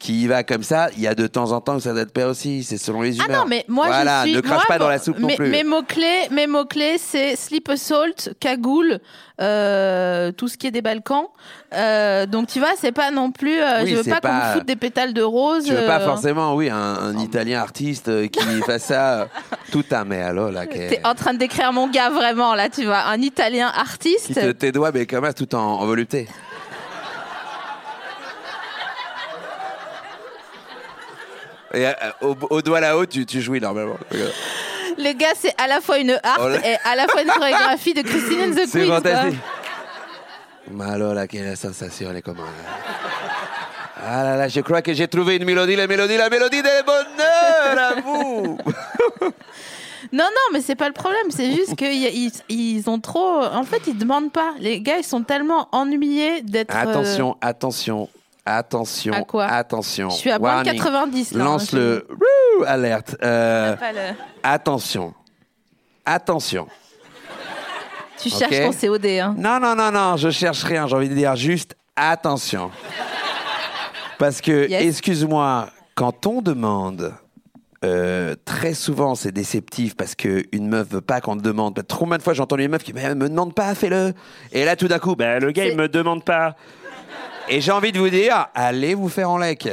qui 0.00 0.22
y 0.22 0.26
va 0.26 0.42
comme 0.44 0.62
ça, 0.62 0.88
il 0.96 1.02
y 1.02 1.06
a 1.06 1.14
de 1.14 1.26
temps 1.26 1.52
en 1.52 1.60
temps 1.60 1.76
où 1.76 1.80
ça 1.80 1.92
doit 1.92 2.06
te 2.06 2.10
plaire 2.10 2.28
aussi, 2.28 2.64
c'est 2.64 2.78
selon 2.78 3.02
les 3.02 3.20
Ah 3.20 3.24
humeurs. 3.26 3.42
non, 3.42 3.48
mais 3.48 3.64
moi, 3.68 3.86
voilà, 3.86 4.22
je 4.22 4.28
suis. 4.28 4.36
ne 4.36 4.40
crache 4.40 4.56
moi, 4.56 4.64
pas 4.66 4.78
dans 4.78 4.88
la 4.88 4.98
soupe 4.98 5.18
non 5.18 5.26
mes, 5.28 5.36
plus. 5.36 5.50
Mes 5.50 5.62
mots-clés, 5.62 6.28
mes 6.30 6.46
mots-clés, 6.46 6.96
c'est 6.98 7.36
slip 7.36 7.68
assault, 7.68 8.30
cagoule, 8.40 8.98
euh, 9.42 10.32
tout 10.32 10.48
ce 10.48 10.56
qui 10.56 10.66
est 10.66 10.70
des 10.70 10.80
Balkans. 10.82 11.26
Euh, 11.74 12.24
donc, 12.26 12.48
tu 12.48 12.58
vois, 12.60 12.70
c'est 12.78 12.92
pas 12.92 13.10
non 13.10 13.30
plus. 13.30 13.60
euh, 13.60 13.82
Oui, 13.84 13.90
je 13.90 13.96
veux 13.96 14.02
c'est 14.02 14.10
pas, 14.10 14.20
qu'on 14.20 14.28
pas- 14.28 14.48
me 14.48 14.58
foute 14.58 14.66
des 14.66 14.76
pétales 14.76 15.12
de 15.12 15.22
rose. 15.22 15.64
Tu 15.64 15.72
veux 15.74 15.86
pas 15.86 16.00
euh, 16.00 16.06
forcément, 16.06 16.54
oui, 16.54 16.70
un, 16.70 16.76
un 16.76 17.18
Italien 17.18 17.60
artiste 17.60 18.08
euh, 18.08 18.26
qui 18.26 18.40
fasse 18.66 18.84
ça 18.84 19.20
euh, 19.20 19.26
tout 19.70 19.84
un 19.90 20.04
mais 20.04 20.22
alors 20.22 20.50
là, 20.50 20.66
T'es 20.66 21.00
en 21.04 21.14
train 21.14 21.34
de 21.34 21.38
décrire 21.38 21.72
mon 21.72 21.88
gars 21.88 22.10
vraiment 22.10 22.54
là, 22.54 22.68
tu 22.70 22.84
vois, 22.84 23.00
un 23.02 23.20
Italien 23.20 23.70
artiste. 23.74 24.26
qui 24.28 24.34
te 24.34 24.50
tes 24.52 24.72
doigts 24.72 24.90
mais 24.92 25.06
comme 25.06 25.24
ça 25.24 25.32
tout 25.34 25.54
en, 25.54 25.58
en 25.80 25.86
volupté. 25.86 26.26
Et 31.74 31.86
euh, 31.86 31.92
au, 32.22 32.36
au 32.50 32.62
doigt 32.62 32.80
là-haut, 32.80 33.06
tu, 33.06 33.24
tu 33.26 33.40
jouis 33.40 33.60
normalement. 33.60 33.96
Le 34.98 35.12
gars, 35.12 35.28
c'est 35.36 35.54
à 35.60 35.66
la 35.66 35.80
fois 35.80 35.98
une 35.98 36.18
art 36.22 36.38
Oh 36.42 36.48
là. 36.48 36.58
et 36.66 36.76
à 36.84 36.96
la 36.96 37.06
fois 37.08 37.22
une 37.22 37.28
chorégraphie 37.28 37.94
de 37.94 38.02
Christine 38.02 38.40
and 38.52 38.54
the 38.56 38.66
C'est 38.68 38.86
quoi. 38.86 38.96
fantastique. 38.96 39.38
Mais 40.72 40.84
alors 40.84 41.14
là, 41.14 41.26
quelle 41.26 41.56
sensation, 41.56 42.12
est 42.14 42.22
comment 42.22 42.42
là 42.42 42.48
Ah 44.04 44.24
là 44.24 44.36
là, 44.36 44.48
je 44.48 44.60
crois 44.60 44.82
que 44.82 44.92
j'ai 44.92 45.08
trouvé 45.08 45.36
une 45.36 45.44
mélodie, 45.44 45.76
la 45.76 45.86
mélodie, 45.86 46.16
la 46.16 46.28
mélodie 46.28 46.62
des 46.62 46.82
bonheurs 46.84 47.78
à 47.78 48.00
vous 48.00 48.58
Non, 50.12 50.24
non, 50.24 50.52
mais 50.52 50.60
c'est 50.60 50.74
pas 50.74 50.88
le 50.88 50.92
problème. 50.94 51.26
C'est 51.30 51.52
juste 51.52 51.76
qu'ils 51.76 52.32
ils 52.48 52.90
ont 52.90 52.98
trop. 52.98 53.44
En 53.44 53.62
fait, 53.62 53.82
ils 53.86 53.96
demandent 53.96 54.32
pas. 54.32 54.54
Les 54.58 54.80
gars, 54.80 54.96
ils 54.98 55.04
sont 55.04 55.22
tellement 55.22 55.68
ennuyés 55.72 56.42
d'être. 56.42 56.74
euh, 56.74 56.80
Attention, 56.80 57.36
attention, 57.40 58.08
attention, 58.46 59.12
À 59.12 59.22
quoi 59.22 59.44
attention. 59.46 60.10
Je 60.10 60.16
suis 60.16 60.30
à 60.30 60.38
moins 60.38 60.62
de 60.62 60.66
Warning. 60.68 60.82
90 60.82 61.32
là. 61.32 61.40
hein, 61.40 61.44
Lance 61.44 61.72
le 61.72 62.06
Wouh 62.10 62.64
alerte. 62.66 63.16
Euh, 63.22 63.76
le- 63.80 64.14
attention. 64.42 65.14
Attention. 66.04 66.66
Tu 68.18 68.28
cherches 68.30 68.50
ton 68.60 68.72
COD. 68.72 69.06
Hein. 69.06 69.34
Non, 69.38 69.58
non, 69.60 69.74
non, 69.74 69.90
non, 69.90 70.16
je 70.16 70.30
cherche 70.30 70.62
rien. 70.64 70.86
J'ai 70.86 70.94
envie 70.96 71.08
de 71.08 71.14
dire 71.14 71.36
juste 71.36 71.74
attention. 71.96 72.70
Parce 74.18 74.40
que, 74.40 74.68
Yes. 74.68 74.82
excuse-moi, 74.84 75.68
quand 75.94 76.26
on 76.26 76.42
demande, 76.42 77.14
euh, 77.82 78.34
très 78.44 78.74
souvent 78.74 79.14
c'est 79.14 79.32
déceptif 79.32 79.96
parce 79.96 80.14
qu'une 80.14 80.68
meuf 80.68 80.88
veut 80.88 81.00
pas 81.00 81.22
qu'on 81.22 81.36
te 81.36 81.42
demande. 81.42 81.82
Trop 81.86 82.00
combien 82.00 82.18
de 82.18 82.22
fois 82.22 82.34
j'ai 82.34 82.42
entendu 82.42 82.64
une 82.64 82.70
meuf 82.70 82.82
qui 82.84 82.92
me 82.92 83.14
me 83.14 83.28
demande 83.30 83.54
pas, 83.54 83.74
fais-le. 83.74 84.12
Et 84.52 84.66
là, 84.66 84.76
tout 84.76 84.88
d'un 84.88 84.98
coup, 84.98 85.16
ben, 85.16 85.40
le 85.42 85.50
gars, 85.52 85.64
il 85.64 85.76
me 85.76 85.88
demande 85.88 86.22
pas. 86.24 86.56
Et 87.50 87.60
j'ai 87.60 87.72
envie 87.72 87.90
de 87.90 87.98
vous 87.98 88.08
dire, 88.08 88.46
allez 88.54 88.94
vous 88.94 89.08
faire 89.08 89.28
en 89.28 89.36
lec. 89.36 89.68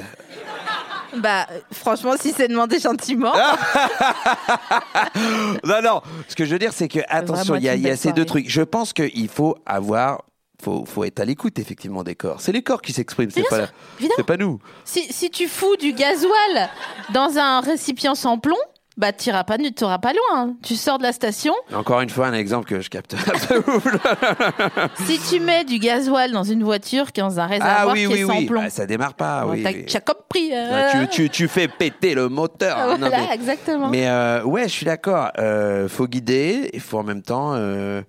Bah, 1.16 1.46
franchement, 1.72 2.16
si 2.20 2.32
c'est 2.32 2.48
demandé 2.48 2.80
gentiment. 2.80 3.34
Ah, 3.36 3.56
Non, 5.64 5.82
non. 5.84 6.02
Ce 6.28 6.36
que 6.36 6.44
je 6.46 6.54
veux 6.54 6.60
dire, 6.60 6.74
c'est 6.74 6.88
que, 6.88 7.00
attention, 7.08 7.56
il 7.56 7.64
y 7.64 7.70
a, 7.70 7.76
y 7.76 7.96
ces 7.96 8.14
deux 8.14 8.26
trucs. 8.26 8.50
Je 8.50 8.64
pense 8.64 8.94
qu'il 8.94 9.30
faut 9.30 9.56
avoir. 9.66 10.24
Faut, 10.64 10.86
faut 10.86 11.04
être 11.04 11.20
à 11.20 11.26
l'écoute, 11.26 11.60
effectivement, 11.60 12.04
des 12.04 12.16
corps. 12.16 12.42
C'est 12.42 12.52
les 12.52 12.64
corps 12.64 12.82
qui 12.82 12.92
s'expriment, 12.92 13.30
c'est 13.30 13.44
pas, 13.48 13.68
pas 14.24 14.38
nous. 14.38 14.60
Si, 14.86 15.04
si 15.14 15.30
tu 15.30 15.48
fous 15.48 15.76
du 15.78 15.94
gasoil 15.94 16.70
dans 17.14 17.38
un 17.38 17.62
récipient 17.62 18.16
sans 18.16 18.40
plomb, 18.40 18.58
bah, 18.98 19.14
t'iras 19.14 19.44
pas, 19.44 19.58
t'iras 19.58 20.00
pas 20.00 20.12
loin. 20.14 20.56
Tu 20.64 20.76
sors 20.76 20.98
de 20.98 21.04
la 21.04 21.14
station. 21.14 21.54
Encore 21.74 22.02
une 22.02 22.10
fois, 22.10 22.28
un 22.28 22.34
exemple 22.34 22.68
que 22.68 22.82
je 22.82 22.90
capte. 22.90 23.16
Si 25.06 25.20
tu 25.30 25.40
mets 25.40 25.64
du 25.64 25.80
gasoil 25.80 26.32
dans 26.32 26.44
une 26.44 26.64
voiture 26.64 27.12
qui 27.12 27.20
est 27.20 27.24
dans 27.24 27.40
un 27.40 27.46
réservoir 27.48 27.78
ah 27.90 27.92
oui, 27.94 28.02
qui 28.02 28.08
oui, 28.08 28.20
est 28.22 28.26
sans 28.26 28.38
oui. 28.40 28.46
plomb, 28.46 28.62
Ah, 28.66 28.70
ça 28.70 28.86
démarre 28.86 29.14
pas. 29.14 29.44
bon, 29.46 29.52
oui, 29.52 29.64
t'as 29.88 30.00
compris. 30.00 30.50
euh, 30.54 30.90
Ah, 30.94 31.06
tu, 31.08 31.08
tu, 31.08 31.30
tu 31.30 31.48
fais 31.48 31.68
péter 31.68 32.14
le 32.16 32.28
moteur. 32.30 32.78
Voilà, 32.78 32.98
Non, 32.98 33.10
mais- 33.10 33.34
exactement. 33.36 33.90
Mais 33.90 34.08
euh, 34.08 34.44
ouais, 34.44 34.64
je 34.64 34.74
suis 34.74 34.86
d'accord. 34.86 35.30
Euh, 35.38 35.88
faut 35.88 36.08
guider, 36.08 36.70
il 36.74 36.80
faut 36.82 36.98
en 37.00 37.04
même 37.04 37.22
temps. 37.22 37.54
Euh, 37.54 38.02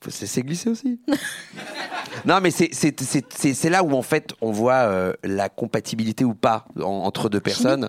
faut 0.00 0.10
se 0.10 0.20
laisser 0.22 0.42
glisser 0.42 0.68
aussi. 0.70 1.00
non, 2.26 2.40
mais 2.42 2.50
c'est- 2.50 2.70
c'est 2.72 2.98
c'est- 3.00 3.32
c'est- 3.32 3.54
c'est 3.54 3.70
là 3.70 3.82
où 3.82 3.94
en 3.96 4.02
fait 4.02 4.34
on 4.40 4.50
voit 4.52 4.74
euh, 4.74 5.12
la 5.22 5.48
compatibilité 5.48 6.24
ou 6.24 6.34
pas 6.34 6.66
en- 6.78 6.82
entre 7.04 7.28
deux 7.28 7.40
personnes. 7.40 7.88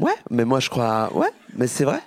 Ouais, 0.00 0.14
mais 0.30 0.44
moi 0.44 0.60
je 0.60 0.68
crois. 0.70 1.10
Ouais, 1.14 1.30
mais 1.56 1.66
c'est 1.66 1.84
vrai. 1.84 2.00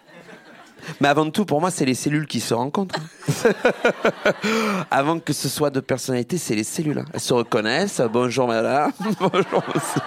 Mais 1.01 1.07
avant 1.09 1.29
tout, 1.29 1.43
pour 1.43 1.59
moi, 1.59 1.69
c'est 1.69 1.83
les 1.83 1.95
cellules 1.95 2.27
qui 2.27 2.39
se 2.39 2.53
rencontrent. 2.53 2.95
avant 4.91 5.19
que 5.19 5.33
ce 5.33 5.49
soit 5.49 5.69
de 5.69 5.79
personnalité, 5.81 6.37
c'est 6.37 6.55
les 6.55 6.63
cellules. 6.63 6.99
hein. 6.99 7.05
Elles 7.13 7.19
se 7.19 7.33
reconnaissent. 7.33 8.01
Bonjour 8.11 8.47
madame. 8.47 8.91
Bonjour 9.19 9.63
monsieur. 9.73 10.01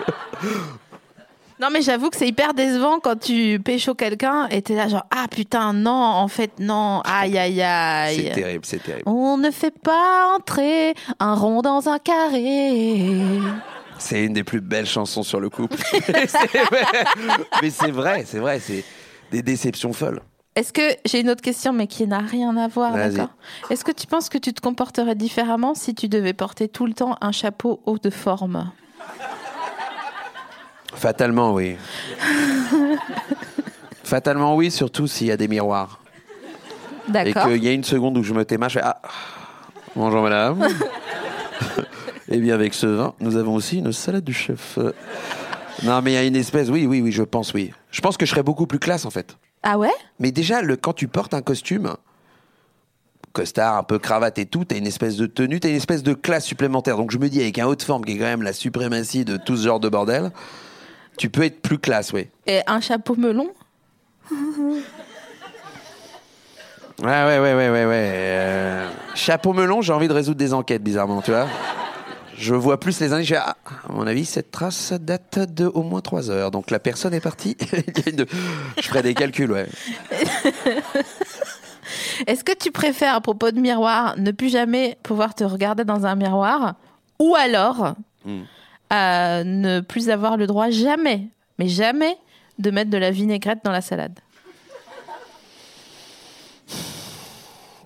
Non, 1.61 1.69
mais 1.71 1.83
j'avoue 1.83 2.09
que 2.09 2.17
c'est 2.17 2.29
hyper 2.29 2.55
décevant 2.55 3.01
quand 3.01 3.19
tu 3.21 3.61
pécho 3.63 3.93
quelqu'un 3.95 4.47
et 4.49 4.63
t'es 4.63 4.75
là 4.75 4.89
genre 4.89 5.05
ah 5.11 5.27
putain 5.31 5.75
non 5.75 5.91
en 5.93 6.27
fait 6.29 6.53
non 6.59 7.03
aïe 7.05 7.37
aïe 7.37 7.57
C'est 7.57 7.63
aïe. 8.29 8.33
terrible, 8.33 8.65
c'est 8.65 8.83
terrible. 8.83 9.03
On 9.07 9.37
ne 9.37 9.51
fait 9.51 9.75
pas 9.79 10.35
entrer 10.35 10.95
un 11.19 11.35
rond 11.35 11.61
dans 11.61 11.87
un 11.91 11.99
carré. 11.99 13.19
C'est 14.01 14.25
une 14.25 14.33
des 14.33 14.45
plus 14.45 14.61
belles 14.61 14.87
chansons 14.87 15.23
sur 15.23 15.41
le 15.41 15.51
couple. 15.51 15.77
Mais 17.63 17.71
c'est 17.71 17.91
vrai, 17.91 18.25
c'est 18.27 18.39
vrai, 18.39 18.59
c'est 18.59 18.83
des 19.31 19.43
déceptions 19.43 19.93
folles. 19.93 20.21
Est-ce 20.57 20.73
que 20.73 20.83
j'ai 21.05 21.21
une 21.21 21.31
autre 21.31 21.43
question 21.43 21.73
mais 21.73 21.87
qui 21.87 22.09
n'a 22.09 22.19
rien 22.19 22.57
à 22.57 22.67
voir 22.67 22.95
d'accord? 22.95 23.29
Est-ce 23.71 23.85
que 23.85 23.93
tu 23.93 24.09
penses 24.09 24.29
que 24.29 24.37
tu 24.37 24.53
te 24.53 24.61
comporterais 24.61 25.15
différemment 25.15 25.75
si 25.75 25.95
tu 25.95 26.09
devais 26.09 26.33
porter 26.33 26.67
tout 26.67 26.87
le 26.87 26.93
temps 26.93 27.17
un 27.21 27.31
chapeau 27.31 27.81
haut 27.87 27.99
de 27.99 28.11
forme? 28.11 28.73
Fatalement, 30.93 31.53
oui. 31.55 31.77
Fatalement, 34.05 34.57
oui, 34.57 34.73
surtout 34.73 35.07
s'il 35.07 35.29
y 35.29 35.31
a 35.31 35.37
des 35.37 35.47
miroirs. 35.47 36.01
Et 37.09 37.13
D'accord. 37.13 37.47
qu'il 37.47 37.63
y 37.63 37.69
a 37.69 37.73
une 37.73 37.85
seconde 37.85 38.19
où 38.19 38.25
je 38.25 38.35
me 38.35 38.45
témache, 38.45 38.73
je 38.73 38.79
fais 38.81 38.85
Ah, 38.85 39.01
bonjour 39.95 40.23
madame. 40.23 40.67
Et 42.31 42.39
bien 42.39 42.55
avec 42.55 42.75
ce 42.75 42.87
vin, 42.87 43.15
nous 43.21 43.37
avons 43.37 43.55
aussi 43.55 43.79
une 43.79 43.93
salade 43.93 44.25
du 44.25 44.33
chef. 44.33 44.79
Non, 45.83 46.01
mais 46.03 46.13
il 46.13 46.15
y 46.15 46.19
a 46.19 46.25
une 46.25 46.37
espèce, 46.37 46.69
oui, 46.69 46.87
oui, 46.87 47.01
oui, 47.01 47.11
je 47.11 47.23
pense, 47.23 47.53
oui. 47.55 47.73
Je 47.91 48.01
pense 48.01 48.17
que 48.17 48.25
je 48.27 48.31
serais 48.31 48.43
beaucoup 48.43 48.67
plus 48.67 48.79
classe 48.79 49.05
en 49.05 49.11
fait. 49.11 49.37
Ah 49.63 49.79
ouais? 49.79 49.93
Mais 50.19 50.31
déjà, 50.31 50.63
le, 50.63 50.77
quand 50.77 50.93
tu 50.93 51.09
portes 51.09 51.35
un 51.35 51.43
costume, 51.43 51.95
costard, 53.33 53.77
un 53.77 53.83
peu 53.83 53.99
cravate 53.99 54.39
et 54.39 54.47
tout, 54.47 54.65
t'as 54.65 54.77
une 54.77 54.87
espèce 54.87 55.17
de 55.17 55.27
tenue, 55.27 55.61
t'as 55.61 55.69
une 55.69 55.77
espèce 55.77 56.03
de 56.03 56.15
classe 56.15 56.45
supplémentaire. 56.45 56.97
Donc 56.97 57.11
je 57.11 57.19
me 57.19 57.29
dis, 57.29 57.41
avec 57.41 57.59
un 57.59 57.67
haut 57.67 57.75
de 57.75 57.83
forme 57.83 58.05
qui 58.05 58.13
est 58.13 58.19
quand 58.19 58.25
même 58.25 58.43
la 58.43 58.53
suprématie 58.53 59.25
de 59.25 59.37
tout 59.37 59.57
ce 59.57 59.65
genre 59.65 59.81
de 59.81 59.89
bordel, 59.89 60.31
tu 61.17 61.31
peux 61.31 61.43
être 61.43 61.61
plus 61.61 61.79
classe, 61.79 62.13
oui. 62.13 62.29
Et 62.47 62.61
un 62.67 62.81
chapeau 62.81 63.17
melon? 63.17 63.51
Ouais, 67.03 67.07
ouais, 67.07 67.39
ouais, 67.39 67.55
ouais, 67.55 67.71
ouais, 67.71 67.87
ouais. 67.87 68.11
Euh, 68.15 68.91
chapeau 69.15 69.53
melon, 69.53 69.83
j'ai 69.83 69.93
envie 69.93 70.09
de 70.09 70.13
résoudre 70.13 70.39
des 70.39 70.53
enquêtes, 70.55 70.83
bizarrement, 70.83 71.23
tu 71.23 71.31
vois. 71.31 71.47
Je 72.41 72.55
vois 72.55 72.81
plus 72.81 72.99
les 73.01 73.13
indices, 73.13 73.35
ah, 73.37 73.55
à 73.87 73.93
mon 73.93 74.07
avis, 74.07 74.25
cette 74.25 74.51
trace 74.51 74.95
date 74.95 75.39
de 75.53 75.67
au 75.67 75.83
moins 75.83 76.01
3 76.01 76.31
heures. 76.31 76.51
Donc 76.51 76.71
la 76.71 76.79
personne 76.79 77.13
est 77.13 77.21
partie. 77.21 77.55
Je 78.81 78.89
ferai 78.89 79.03
des 79.03 79.13
calculs, 79.13 79.53
ouais. 79.53 79.67
Est-ce 82.27 82.43
que 82.43 82.57
tu 82.57 82.71
préfères, 82.71 83.15
à 83.15 83.21
propos 83.21 83.51
de 83.51 83.61
miroir, 83.61 84.15
ne 84.17 84.31
plus 84.31 84.49
jamais 84.49 84.97
pouvoir 85.03 85.35
te 85.35 85.45
regarder 85.45 85.85
dans 85.85 86.07
un 86.07 86.15
miroir 86.15 86.77
ou 87.19 87.35
alors 87.35 87.95
Hmm. 88.25 88.43
euh, 88.93 89.45
ne 89.45 89.81
plus 89.81 90.11
avoir 90.11 90.37
le 90.37 90.47
droit 90.47 90.69
jamais, 90.69 91.29
mais 91.59 91.69
jamais, 91.69 92.19
de 92.59 92.71
mettre 92.71 92.91
de 92.91 92.99
la 92.99 93.11
vinaigrette 93.11 93.61
dans 93.65 93.71
la 93.73 93.81
salade? 93.81 94.19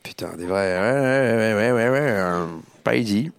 Putain, 0.02 0.36
des 0.36 0.46
vrais. 0.46 0.76
Ouais, 0.78 0.90
ouais, 0.90 1.54
ouais, 1.54 1.72
ouais, 1.72 1.88
ouais, 1.88 2.00
ouais. 2.00 2.46
pas 2.82 2.96
easy. 2.96 3.30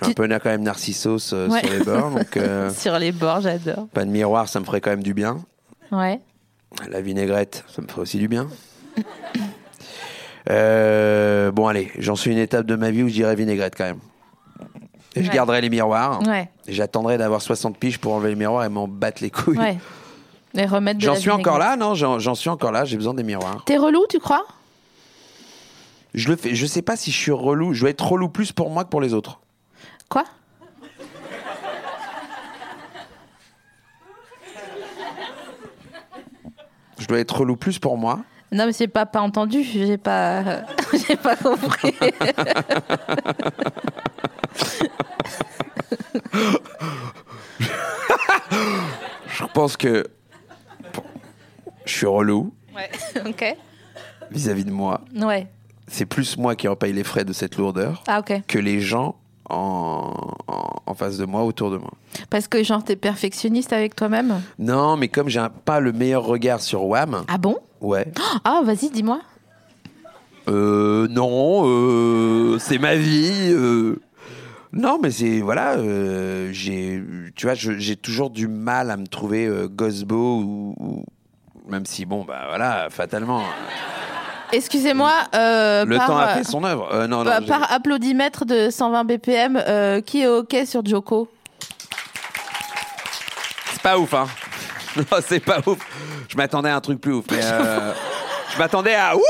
Je 0.00 0.04
suis 0.04 0.10
un 0.10 0.14
peu 0.14 0.28
quand 0.28 0.50
même 0.50 0.62
narcissos 0.62 1.32
euh, 1.32 1.48
Ouais. 1.48 1.60
sur 1.60 1.70
les 1.72 1.78
bords, 1.84 2.10
donc 2.10 2.36
euh, 2.36 2.70
Sur 2.70 2.98
les 2.98 3.12
bords, 3.12 3.40
j'adore. 3.40 3.86
pas 3.88 4.04
de 4.04 4.10
miroir, 4.10 4.46
ça 4.48 4.60
me 4.60 4.64
ferait 4.66 4.80
quand 4.82 4.90
même 4.90 5.02
du 5.02 5.14
bien. 5.14 5.38
Ouais. 5.90 6.20
La 6.90 7.00
vinaigrette, 7.00 7.64
ça 7.66 7.80
me 7.80 7.88
ferait 7.88 8.02
aussi 8.02 8.18
du 8.18 8.28
bien. 8.28 8.46
Euh, 10.48 11.50
bon, 11.50 11.66
allez, 11.66 11.90
j'en 11.98 12.14
suis 12.14 12.30
une 12.30 12.38
étape 12.38 12.66
de 12.66 12.76
ma 12.76 12.92
vie 12.92 13.02
où 13.02 13.08
je 13.08 13.14
dirais 13.14 13.34
vinaigrette 13.34 13.74
quand 13.76 13.82
même. 13.84 13.98
Et 15.16 15.24
je 15.24 15.28
Ouais. 15.28 15.34
garderai 15.34 15.60
les 15.60 15.70
miroirs. 15.70 16.22
Ouais, 16.26 16.48
J'attendrai 16.68 17.18
d'avoir 17.18 17.42
60 17.42 17.76
piges 17.78 17.98
pour 17.98 18.12
enlever 18.12 18.28
les 18.28 18.36
miroirs 18.36 18.64
et 18.64 18.68
m'en 18.68 18.86
battre 18.86 19.22
les 19.24 19.30
couilles. 19.30 19.58
ouais. 19.58 19.78
Et 20.54 20.64
remettre 20.66 21.00
J'en 21.00 21.16
suis 21.16 21.30
encore 21.30 21.58
là, 21.58 21.76
non 21.76 21.94
J'en 21.96 22.18
j'en 22.20 22.34
suis 22.36 22.48
encore 22.48 22.70
là, 22.70 22.84
j'ai 22.84 22.96
besoin 22.96 23.12
des 23.12 23.24
miroirs. 23.24 23.62
T'es 23.66 23.76
relou, 23.76 24.04
tu 24.08 24.20
crois? 24.20 24.46
Je 26.14 26.28
le 26.28 26.36
fais, 26.36 26.54
je 26.54 26.64
sais 26.64 26.80
pas 26.80 26.96
si 26.96 27.10
je 27.10 27.16
suis 27.16 27.32
relou. 27.32 27.74
Je 27.74 27.80
dois 27.80 27.90
être 27.90 28.06
relou 28.06 28.28
plus 28.28 28.52
pour 28.52 28.70
moi 28.70 28.84
que 28.84 28.88
pour 28.88 29.00
les 29.00 29.12
autres. 29.14 29.40
Quoi? 30.08 30.24
Je 36.98 37.06
dois 37.06 37.18
être 37.20 37.36
relou 37.38 37.56
plus 37.56 37.78
pour 37.78 37.96
moi. 37.98 38.20
Non, 38.52 38.66
mais 38.66 38.72
j'ai 38.72 38.88
pas, 38.88 39.06
pas 39.06 39.20
entendu, 39.20 39.62
j'ai 39.62 39.98
pas, 39.98 40.62
j'ai 41.08 41.16
pas 41.16 41.36
compris. 41.36 41.94
Je 49.28 49.44
pense 49.52 49.76
que 49.76 50.06
je 51.84 51.92
suis 51.92 52.06
relou 52.06 52.52
ouais, 52.74 52.90
ok. 53.26 53.56
vis-à-vis 54.30 54.64
de 54.64 54.70
moi. 54.70 55.02
Ouais. 55.14 55.46
C'est 55.88 56.06
plus 56.06 56.36
moi 56.36 56.56
qui 56.56 56.68
en 56.68 56.76
paye 56.76 56.92
les 56.92 57.04
frais 57.04 57.24
de 57.24 57.32
cette 57.32 57.56
lourdeur 57.56 58.02
Ah, 58.06 58.20
ok. 58.20 58.42
que 58.46 58.58
les 58.58 58.80
gens 58.80 59.16
en, 59.50 60.12
en, 60.48 60.66
en 60.86 60.94
face 60.94 61.18
de 61.18 61.24
moi, 61.24 61.44
autour 61.44 61.70
de 61.70 61.78
moi. 61.78 61.90
Parce 62.30 62.48
que, 62.48 62.62
genre, 62.62 62.82
t'es 62.84 62.96
perfectionniste 62.96 63.72
avec 63.72 63.94
toi-même? 63.96 64.40
Non, 64.58 64.96
mais 64.96 65.08
comme 65.08 65.28
j'ai 65.28 65.44
pas 65.64 65.80
le 65.80 65.92
meilleur 65.92 66.24
regard 66.24 66.60
sur 66.60 66.84
Wham, 66.84 67.24
Ah 67.28 67.38
bon? 67.38 67.56
Ouais. 67.80 68.06
Ah, 68.44 68.62
vas-y, 68.64 68.90
dis-moi. 68.90 69.20
Euh, 70.48 71.08
non, 71.08 71.62
euh, 71.66 72.58
c'est 72.58 72.78
ma 72.78 72.94
vie. 72.94 73.50
euh. 73.52 73.96
Non, 74.72 74.98
mais 75.02 75.10
c'est 75.10 75.40
voilà, 75.40 75.74
euh, 75.74 76.50
j'ai, 76.52 77.02
tu 77.34 77.46
vois, 77.46 77.54
j'ai 77.54 77.96
toujours 77.96 78.30
du 78.30 78.46
mal 78.46 78.90
à 78.90 78.96
me 78.96 79.06
trouver 79.06 79.46
euh, 79.46 79.68
ou, 79.68 80.74
ou- 80.78 81.04
même 81.68 81.86
si 81.86 82.04
bon, 82.04 82.24
bah 82.24 82.44
voilà, 82.48 82.88
fatalement, 82.90 83.42
Excusez-moi, 84.52 85.12
euh, 85.34 85.84
le 85.84 85.96
par, 85.96 86.06
temps 86.06 86.18
a 86.18 86.26
euh, 86.26 86.34
fait 86.34 86.44
son 86.44 86.62
œuvre. 86.64 86.88
Euh, 86.92 87.06
non, 87.06 87.24
non, 87.24 87.42
par, 87.46 87.72
applaudimètre 87.72 88.44
de 88.44 88.70
120 88.70 89.04
BPM, 89.04 89.62
euh, 89.66 90.00
qui 90.00 90.22
est 90.22 90.26
OK 90.26 90.56
sur 90.66 90.84
Joko 90.84 91.28
c'est 93.72 93.82
pas 93.82 93.98
ouf, 93.98 94.14
hein. 94.14 94.26
Non, 94.96 95.18
c'est 95.24 95.40
pas 95.40 95.58
ouf. 95.66 95.78
Je 96.28 96.36
m'attendais 96.36 96.70
à 96.70 96.76
un 96.76 96.80
truc 96.80 97.00
plus 97.00 97.12
ouf, 97.12 97.24
mais 97.30 97.40
je 98.52 98.58
m'attendais 98.58 98.94
à, 98.94 99.14
ouh, 99.14 99.20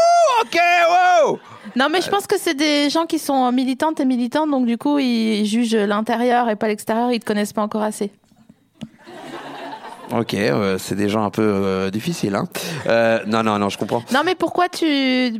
ok, 0.42 0.58
wow. 0.88 1.38
Non, 1.74 1.88
mais 1.90 2.00
je 2.00 2.08
pense 2.08 2.26
que 2.26 2.38
c'est 2.38 2.54
des 2.54 2.88
gens 2.88 3.04
qui 3.06 3.18
sont 3.18 3.50
militantes 3.52 4.00
et 4.00 4.04
militants, 4.04 4.46
donc 4.46 4.64
du 4.64 4.78
coup, 4.78 4.98
ils 4.98 5.44
jugent 5.44 5.74
l'intérieur 5.74 6.48
et 6.48 6.56
pas 6.56 6.68
l'extérieur, 6.68 7.10
ils 7.10 7.20
te 7.20 7.26
connaissent 7.26 7.52
pas 7.52 7.62
encore 7.62 7.82
assez. 7.82 8.12
Ok, 10.14 10.34
euh, 10.34 10.78
c'est 10.78 10.94
des 10.94 11.08
gens 11.08 11.24
un 11.24 11.30
peu 11.30 11.42
euh, 11.42 11.90
difficiles, 11.90 12.36
hein. 12.36 12.46
Euh, 12.86 13.18
non, 13.26 13.42
non, 13.42 13.58
non, 13.58 13.68
je 13.68 13.76
comprends. 13.76 14.02
Non, 14.14 14.20
mais 14.24 14.36
pourquoi 14.36 14.68
tu. 14.68 14.84
euh, 14.84 15.30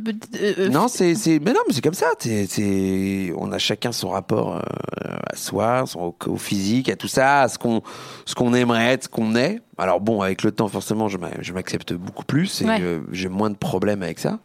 euh, 0.41 0.69
Non, 0.69 0.89
c'est, 0.89 1.15
c'est, 1.15 1.39
mais 1.39 1.53
non, 1.53 1.61
mais 1.67 1.73
c'est 1.73 1.81
comme 1.81 1.93
ça. 1.93 2.07
C'est, 2.19 2.47
c'est, 2.47 3.31
on 3.37 3.51
a 3.53 3.59
chacun 3.59 3.93
son 3.93 4.09
rapport 4.09 4.55
euh, 4.57 4.59
à 5.31 5.35
soi, 5.37 5.83
son, 5.85 5.99
au, 6.01 6.15
au 6.27 6.35
physique, 6.35 6.89
à 6.89 6.97
tout 6.97 7.07
ça, 7.07 7.41
à 7.43 7.47
ce 7.47 7.57
qu'on, 7.57 7.81
ce 8.25 8.35
qu'on 8.35 8.53
aimerait 8.53 8.87
être, 8.93 9.03
ce 9.05 9.09
qu'on 9.09 9.35
est. 9.37 9.61
Alors 9.77 10.01
bon, 10.01 10.21
avec 10.21 10.43
le 10.43 10.51
temps, 10.51 10.67
forcément, 10.67 11.07
je, 11.07 11.17
m'a- 11.17 11.29
je 11.39 11.53
m'accepte 11.53 11.93
beaucoup 11.93 12.25
plus 12.25 12.61
et 12.61 12.65
Ouais. 12.65 12.99
j'ai 13.13 13.29
moins 13.29 13.49
de 13.49 13.55
problèmes 13.55 14.03
avec 14.03 14.19
ça. 14.19 14.39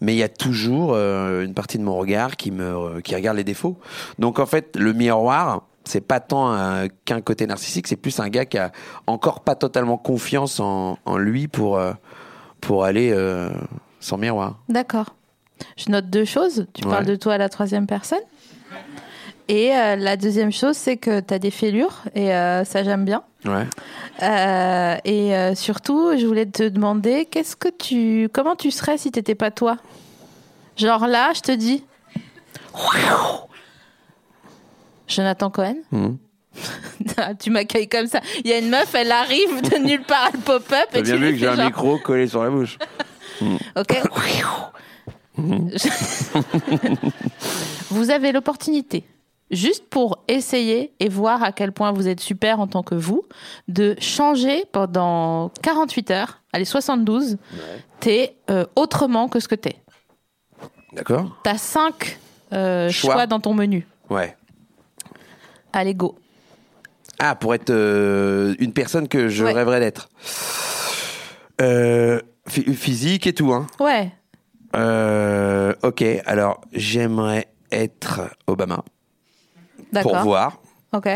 Mais 0.00 0.14
il 0.14 0.18
y 0.18 0.22
a 0.22 0.28
toujours 0.28 0.92
euh, 0.94 1.42
une 1.44 1.54
partie 1.54 1.78
de 1.78 1.82
mon 1.82 1.96
regard 1.96 2.36
qui 2.36 2.52
me, 2.52 3.00
qui 3.00 3.14
regarde 3.16 3.36
les 3.36 3.44
défauts. 3.44 3.76
Donc 4.20 4.38
en 4.38 4.46
fait, 4.46 4.76
le 4.76 4.92
miroir. 4.92 5.62
C'est 5.88 6.02
pas 6.02 6.20
tant 6.20 6.50
un- 6.52 6.88
qu'un 7.06 7.20
côté 7.22 7.46
narcissique, 7.46 7.86
c'est 7.88 7.96
plus 7.96 8.20
un 8.20 8.28
gars 8.28 8.44
qui 8.44 8.58
a 8.58 8.70
encore 9.06 9.40
pas 9.40 9.54
totalement 9.54 9.96
confiance 9.96 10.60
en, 10.60 10.98
en 11.06 11.16
lui 11.16 11.48
pour, 11.48 11.78
euh, 11.78 11.92
pour 12.60 12.84
aller 12.84 13.10
euh, 13.12 13.48
sans 14.00 14.18
miroir. 14.18 14.58
D'accord. 14.68 15.14
Je 15.76 15.90
note 15.90 16.10
deux 16.10 16.24
choses. 16.26 16.66
Tu 16.74 16.84
Ouais. 16.84 16.90
parles 16.90 17.06
de 17.06 17.16
toi 17.16 17.34
à 17.34 17.38
la 17.38 17.48
troisième 17.48 17.86
personne. 17.86 18.18
Et 19.48 19.74
euh, 19.74 19.96
la 19.96 20.18
deuxième 20.18 20.52
chose, 20.52 20.76
c'est 20.76 20.98
que 20.98 21.20
tu 21.20 21.32
as 21.32 21.38
des 21.38 21.50
fêlures, 21.50 22.02
et 22.14 22.34
euh, 22.34 22.64
ça, 22.64 22.84
j'aime 22.84 23.06
bien. 23.06 23.22
Ouais. 23.46 23.64
Euh, 24.22 24.96
et 25.06 25.34
euh, 25.34 25.54
surtout, 25.54 26.12
je 26.18 26.26
voulais 26.26 26.44
te 26.44 26.68
demander, 26.68 27.24
qu'est-ce 27.24 27.56
que 27.56 27.68
tu, 27.70 28.28
comment 28.30 28.56
tu 28.56 28.70
serais 28.70 28.98
si 28.98 29.10
t'étais 29.10 29.34
pas 29.34 29.50
toi? 29.50 29.78
Genre 30.76 31.06
là, 31.06 31.32
je 31.34 31.40
te 31.40 31.52
dis, 31.52 31.82
Jonathan 35.08 35.50
Cohen. 35.50 35.76
Mhm. 35.90 36.18
Ah, 37.16 37.34
tu 37.34 37.50
m'accueilles 37.50 37.88
comme 37.88 38.06
ça. 38.06 38.20
Il 38.44 38.50
y 38.50 38.52
a 38.52 38.58
une 38.58 38.68
meuf, 38.68 38.94
elle 38.94 39.10
arrive 39.10 39.60
de 39.70 39.78
nulle 39.78 40.02
part, 40.02 40.30
elle 40.32 40.40
pop-up 40.40 40.86
T'as 40.92 41.00
bien 41.02 41.16
vu 41.16 41.32
que 41.32 41.38
j'ai 41.38 41.48
un 41.48 41.64
micro 41.64 41.98
collé 41.98 42.26
sur 42.28 42.42
la 42.44 42.50
bouche. 42.50 42.78
Ok. 43.76 43.94
vous 47.90 48.10
avez 48.10 48.32
l'opportunité, 48.32 49.04
juste 49.52 49.84
pour 49.88 50.24
essayer 50.26 50.92
et 50.98 51.08
voir 51.08 51.44
à 51.44 51.52
quel 51.52 51.70
point 51.70 51.92
vous 51.92 52.08
êtes 52.08 52.18
super 52.18 52.58
en 52.58 52.66
tant 52.66 52.82
que 52.82 52.96
vous, 52.96 53.22
de 53.68 53.94
changer 54.00 54.64
pendant 54.72 55.50
48 55.62 56.10
heures, 56.10 56.42
allez 56.52 56.64
72, 56.64 57.36
t'es 58.00 58.34
euh, 58.50 58.64
autrement 58.74 59.28
que 59.28 59.38
ce 59.38 59.46
que 59.46 59.54
t'es. 59.54 59.76
D'accord 60.92 61.38
T'as 61.44 61.58
5 61.58 62.18
choix. 62.50 62.90
Choix. 62.90 63.26
dans 63.26 63.38
ton 63.38 63.54
menu. 63.54 63.86
Ouais. 64.10 64.36
Allez, 65.78 65.94
go. 65.94 66.18
Ah, 67.20 67.36
pour 67.36 67.54
être 67.54 67.70
euh, 67.70 68.54
une 68.58 68.72
personne 68.72 69.06
que 69.06 69.28
je 69.28 69.44
Ouais. 69.44 69.52
rêverais 69.52 69.78
d'être. 69.78 70.08
Euh, 71.60 72.20
phy- 72.48 72.74
physique 72.74 73.26
et 73.28 73.32
tout, 73.32 73.52
hein. 73.52 73.66
Ouais. 73.78 74.10
Euh, 74.76 75.72
ok, 75.82 76.04
alors 76.26 76.60
j'aimerais 76.72 77.46
être 77.70 78.22
Obama 78.48 78.82
D'accord. 79.92 80.12
pour 80.12 80.20
voir, 80.22 80.60
Ok. 80.92 81.08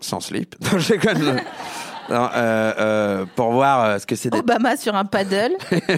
sans 0.00 0.20
slip. 0.20 0.54
Non, 0.72 0.78
je 0.78 0.92
déconne. 0.92 1.40
Non, 2.10 2.28
euh, 2.34 3.24
pour 3.36 3.52
voir 3.52 3.98
ce 4.00 4.04
que 4.06 4.16
c'est 4.16 4.28
d'être. 4.30 4.40
Obama 4.42 4.76
sur 4.76 4.94
un 4.94 5.04
paddle. 5.06 5.56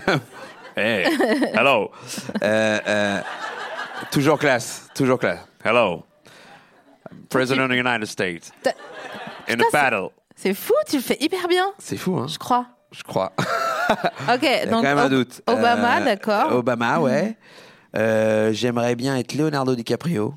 Hey, 0.75 1.05
hello. 1.55 1.91
Toujours 4.11 4.39
classe, 4.39 4.89
toujours 4.95 5.19
classe. 5.19 5.41
Hello. 5.63 6.03
President 7.33 7.65
of 7.65 7.71
the 7.71 7.75
United 7.79 8.07
States. 8.07 8.53
In 9.49 9.55
a 9.61 9.65
battle. 9.73 10.09
C'est 10.37 10.55
fou, 10.55 10.75
tu 10.89 10.97
le 10.97 11.03
fais 11.03 11.17
hyper 11.21 11.47
bien, 11.49 11.65
C'est 11.79 11.97
fou, 11.97 12.17
hein 12.19 12.27
je 12.29 12.39
crois. 12.39 12.67
Je 12.93 13.03
crois. 13.03 13.33
Ok, 14.33 14.39
Il 14.43 14.45
y 14.45 14.49
a 14.49 14.67
donc 14.67 14.83
quand 14.83 14.83
même 14.83 14.99
un 14.99 15.07
Ob- 15.07 15.11
doute. 15.11 15.43
Obama, 15.47 16.01
Euh, 16.01 16.05
d'accord. 16.05 16.53
Obama, 16.55 16.99
ouais. 17.01 17.37
Euh, 17.97 18.53
J'aimerais 18.53 18.95
bien 18.95 19.17
être 19.19 19.35
Leonardo 19.35 19.75
DiCaprio. 19.75 20.35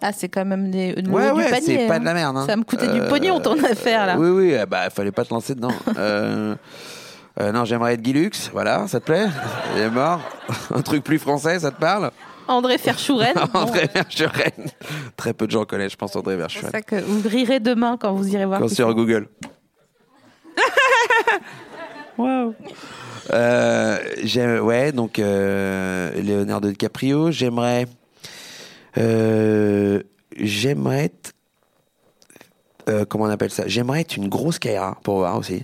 Ah, 0.00 0.12
c'est 0.12 0.28
quand 0.28 0.44
même 0.44 0.70
des, 0.70 0.92
le 0.94 1.10
Ouais, 1.10 1.26
du 1.32 1.36
ouais, 1.38 1.50
panier. 1.50 1.60
c'est 1.66 1.86
pas 1.88 1.96
hein. 1.96 2.00
de 2.00 2.04
la 2.04 2.14
merde. 2.14 2.36
hein. 2.38 2.46
Ça 2.46 2.56
me 2.56 2.62
coûtait 2.62 2.86
du 2.86 3.00
Euh, 3.00 3.08
pognon 3.08 3.40
ton 3.40 3.62
affaire 3.64 4.06
là. 4.06 4.16
Oui, 4.16 4.30
oui, 4.30 4.54
euh, 4.56 4.64
bah, 4.64 4.88
fallait 4.90 5.10
pas 5.12 5.24
te 5.24 5.34
lancer 5.34 5.54
dedans. 5.56 5.72
euh, 5.98 6.54
euh, 7.40 7.52
non, 7.52 7.64
j'aimerais 7.64 7.94
être 7.94 8.00
Guy 8.02 8.12
Lux, 8.12 8.48
voilà, 8.52 8.86
ça 8.88 9.00
te 9.00 9.06
plaît? 9.06 9.26
Il 9.74 9.80
est 9.82 9.90
mort. 9.90 10.20
Un 10.74 10.82
truc 10.82 11.02
plus 11.04 11.18
français, 11.18 11.58
ça 11.58 11.70
te 11.70 11.80
parle? 11.80 12.10
André 12.48 12.78
Ferchouren. 12.78 13.34
bon, 13.52 13.60
André 13.60 13.88
Verschuren. 13.92 14.52
Très 15.16 15.32
peu 15.34 15.46
de 15.46 15.52
gens 15.52 15.64
connaissent, 15.64 15.92
je 15.92 15.96
pense, 15.96 16.16
André 16.16 16.34
c'est 16.34 16.38
Verschuren. 16.40 16.70
ça 16.72 16.82
que 16.82 16.96
vous 16.96 17.28
rirez 17.28 17.60
demain 17.60 17.96
quand 17.98 18.12
vous 18.14 18.28
irez 18.28 18.46
voir. 18.46 18.60
Quand 18.60 18.68
sur 18.68 18.88
c'est. 18.88 18.94
Google. 18.94 19.28
Euh, 23.30 23.98
j'ai- 24.22 24.58
ouais, 24.58 24.90
donc 24.90 25.18
euh, 25.18 26.12
Leonardo 26.20 26.68
DiCaprio. 26.70 27.30
J'aimerais, 27.30 27.86
euh, 28.96 30.02
j'aimerais 30.36 31.04
être, 31.04 31.32
euh, 32.88 33.04
comment 33.04 33.24
on 33.24 33.30
appelle 33.30 33.50
ça? 33.50 33.64
J'aimerais 33.66 34.00
être 34.00 34.16
une 34.16 34.28
grosse 34.28 34.58
Kaira 34.58 34.98
pour 35.04 35.18
voir 35.18 35.36
aussi. 35.36 35.62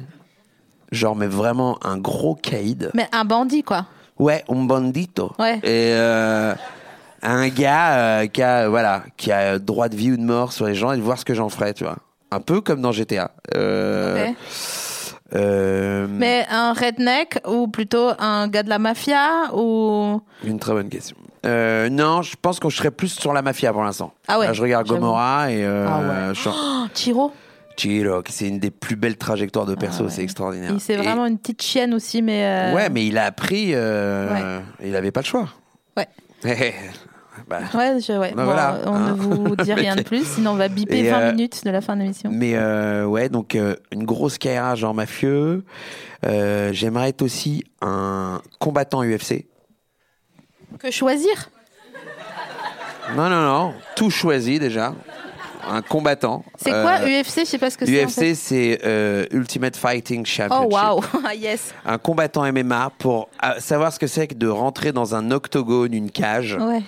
Genre, 0.93 1.17
mais 1.17 1.27
vraiment 1.27 1.79
un 1.85 1.97
gros 1.99 2.35
caïd. 2.35 2.91
Mais 2.95 3.09
un 3.13 3.25
bandit 3.25 3.63
quoi. 3.63 3.87
Ouais, 4.19 4.45
un 4.49 4.65
bandito. 4.65 5.33
Ouais. 5.39 5.57
Et 5.59 5.93
euh, 5.93 6.55
un 7.23 7.49
gars 7.49 7.97
euh, 7.97 8.27
qui 8.27 8.43
a 8.43 8.69
voilà, 8.69 9.03
qui 9.17 9.33
a 9.33 9.59
droit 9.59 9.89
de 9.89 9.97
vie 9.97 10.13
ou 10.13 10.17
de 10.17 10.23
mort 10.23 10.53
sur 10.53 10.67
les 10.67 10.75
gens 10.75 10.93
et 10.93 10.97
de 10.97 11.03
voir 11.03 11.19
ce 11.19 11.25
que 11.25 11.35
j'en 11.35 11.49
ferais, 11.49 11.75
tu 11.75 11.85
vois. 11.85 11.97
Un 12.31 12.41
peu 12.41 12.61
comme 12.61 12.81
dans 12.81 12.93
GTA. 12.93 13.31
Euh, 13.57 14.29
euh, 15.35 16.07
Mais 16.09 16.47
un 16.51 16.73
redneck 16.73 17.39
ou 17.49 17.67
plutôt 17.69 18.11
un 18.19 18.49
gars 18.49 18.63
de 18.63 18.69
la 18.69 18.79
mafia 18.79 19.53
ou? 19.55 20.21
Une 20.45 20.59
très 20.59 20.73
bonne 20.73 20.89
question. 20.89 21.17
Euh, 21.47 21.89
non, 21.91 22.23
je 22.23 22.35
pense 22.41 22.59
que 22.61 22.69
je 22.71 22.77
serais 22.77 22.91
plus 22.91 23.09
sur 23.19 23.33
la 23.33 23.43
mafia 23.43 23.73
pour 23.73 23.83
l'instant. 23.85 24.13
Ah 24.29 24.39
ouais, 24.39 24.47
Là, 24.47 24.53
je 24.53 24.63
regarde. 24.63 24.87
Gomorrah 24.87 25.51
et 25.51 25.65
euh, 25.65 25.87
Ah 25.89 25.99
ouais. 26.29 26.35
je 26.35 26.49
Oh, 26.49 26.87
Chiro? 26.95 27.33
Chiro, 27.77 28.23
c'est 28.29 28.49
une 28.49 28.59
des 28.59 28.71
plus 28.71 28.97
belles 28.97 29.17
trajectoires 29.17 29.67
de 29.67 29.75
perso, 29.75 29.99
Ah 30.01 30.05
ouais. 30.07 30.11
c'est 30.11 30.23
extraordinaire. 30.23 30.73
Et 30.75 30.79
c'est 30.79 30.95
Et- 30.95 30.97
vraiment 30.97 31.27
une 31.27 31.39
petite 31.39 31.63
chienne 31.63 31.93
aussi, 31.95 32.23
mais. 32.23 32.45
euh, 32.45 32.75
Ouais, 32.75 32.89
mais 32.91 33.07
il 33.07 33.19
a 33.19 33.25
appris, 33.25 33.71
euh, 33.75 34.61
il 34.85 34.95
avait 34.97 35.11
pas 35.11 35.21
le 35.21 35.27
choix. 35.27 35.49
Ouais. 35.97 36.09
Bah, 37.49 37.59
Ouais, 37.75 37.99
je- 38.01 38.13
ouais. 38.13 38.31
Ben 38.31 38.37
Bon, 38.37 38.45
voilà, 38.45 38.79
on 38.87 38.95
hein. 38.95 39.09
ne 39.09 39.13
vous 39.13 39.57
dit 39.57 39.73
rien 39.75 39.97
de 39.97 40.03
plus, 40.03 40.25
sinon 40.25 40.53
on 40.53 40.55
va 40.55 40.69
biper 40.69 41.01
Et, 41.01 41.11
20 41.11 41.19
euh, 41.21 41.31
minutes 41.33 41.65
de 41.65 41.71
la 41.71 41.81
fin 41.81 41.97
de 41.97 42.03
l'émission. 42.03 42.31
Mais 42.33 42.53
euh, 42.55 43.05
ouais, 43.05 43.29
donc 43.29 43.55
euh, 43.57 43.75
une 43.91 44.05
grosse 44.05 44.39
carrière 44.39 44.77
genre 44.77 44.95
mafieux. 44.95 45.65
Euh, 46.25 46.73
J'aimerais 46.73 47.09
être 47.09 47.23
aussi 47.23 47.65
un 47.83 48.41
combattant 48.61 49.03
UFC. 49.03 49.47
Que 50.79 50.91
choisir? 50.93 51.51
Non, 53.17 53.29
non, 53.29 53.43
non, 53.43 53.75
tout 53.97 54.11
choisi 54.11 54.59
déjà. 54.61 54.95
Un 55.71 55.83
combattant. 55.83 56.45
C'est 56.57 56.73
Euh, 56.73 56.83
quoi 56.83 56.99
UFC 56.99 57.41
Je 57.41 57.45
sais 57.45 57.59
pas 57.59 57.71
ce 57.71 57.79
que 57.79 57.87
c'est. 57.87 58.05
en 58.05 58.09
fait. 58.09 58.33
UFC, 58.33 58.37
c'est 58.37 58.81
euh, 58.85 59.27
Ultimate 59.33 59.77
Fighting 59.77 60.25
Championship. 60.27 60.69
Oh 60.71 60.75
waouh, 60.75 61.01
Ah, 61.27 61.35
yes. 61.35 61.73
Un 61.85 61.99
combattant 61.99 62.51
MMA 62.53 62.93
pour 62.99 63.29
euh, 63.45 63.49
savoir 63.59 63.93
ce 63.93 63.99
que 63.99 64.07
c'est 64.07 64.27
que 64.27 64.35
de 64.35 64.49
rentrer 64.49 64.93
dans 64.93 65.15
un 65.15 65.31
octogone, 65.31 65.93
une 65.95 66.11
cage, 66.11 66.57
Ouais. 66.61 66.83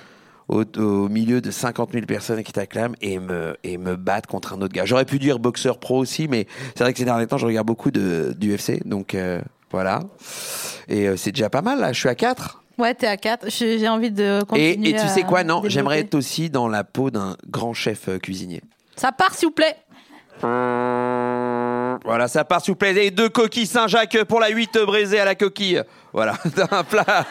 au, 0.48 0.64
au 0.78 1.08
milieu 1.08 1.40
de 1.40 1.50
50 1.50 1.92
000 1.92 2.06
personnes 2.06 2.42
qui 2.42 2.52
t'acclament 2.52 2.94
et 3.00 3.18
me, 3.18 3.56
et 3.64 3.78
me 3.78 3.96
battre 3.96 4.28
contre 4.28 4.52
un 4.54 4.60
autre 4.62 4.74
gars. 4.74 4.84
J'aurais 4.84 5.04
pu 5.04 5.18
dire 5.18 5.38
boxeur 5.38 5.78
pro 5.78 5.98
aussi, 5.98 6.28
mais 6.28 6.46
c'est 6.74 6.84
vrai 6.84 6.92
que 6.92 6.98
ces 6.98 7.04
derniers 7.04 7.26
temps, 7.26 7.38
je 7.38 7.46
regarde 7.46 7.66
beaucoup 7.66 7.90
d'UFC, 7.90 8.86
donc 8.86 9.14
euh, 9.14 9.40
voilà. 9.72 10.00
Et 10.88 11.08
euh, 11.08 11.16
c'est 11.16 11.32
déjà 11.32 11.50
pas 11.50 11.62
mal, 11.62 11.80
là. 11.80 11.92
Je 11.92 11.98
suis 11.98 12.08
à 12.08 12.14
4. 12.14 12.62
Ouais, 12.78 12.94
t'es 12.94 13.06
à 13.06 13.16
4. 13.16 13.48
J'ai 13.48 13.88
envie 13.88 14.10
de 14.10 14.40
Et, 14.42 14.46
continuer. 14.46 14.90
et 14.90 14.92
tu 14.94 15.08
sais 15.08 15.22
quoi, 15.22 15.44
non, 15.44 15.62
j'aimerais 15.66 16.00
être 16.00 16.14
aussi 16.14 16.50
dans 16.50 16.68
la 16.68 16.84
peau 16.84 17.10
d'un 17.10 17.36
grand 17.48 17.72
chef 17.74 18.08
euh, 18.08 18.18
cuisinier. 18.18 18.62
Ça 18.96 19.12
part, 19.12 19.34
s'il 19.34 19.48
vous 19.48 19.54
plaît. 19.54 19.76
Voilà, 22.04 22.28
ça 22.28 22.44
part 22.44 22.60
s'il 22.60 22.72
vous 22.72 22.76
plaît. 22.76 23.06
Et 23.06 23.10
deux 23.10 23.30
coquilles 23.30 23.66
Saint-Jacques 23.66 24.22
pour 24.24 24.38
la 24.40 24.48
8 24.50 24.78
braisée 24.86 25.18
à 25.18 25.24
la 25.24 25.34
coquille. 25.34 25.82
Voilà, 26.12 26.34
un 26.70 26.84
plat. 26.84 27.24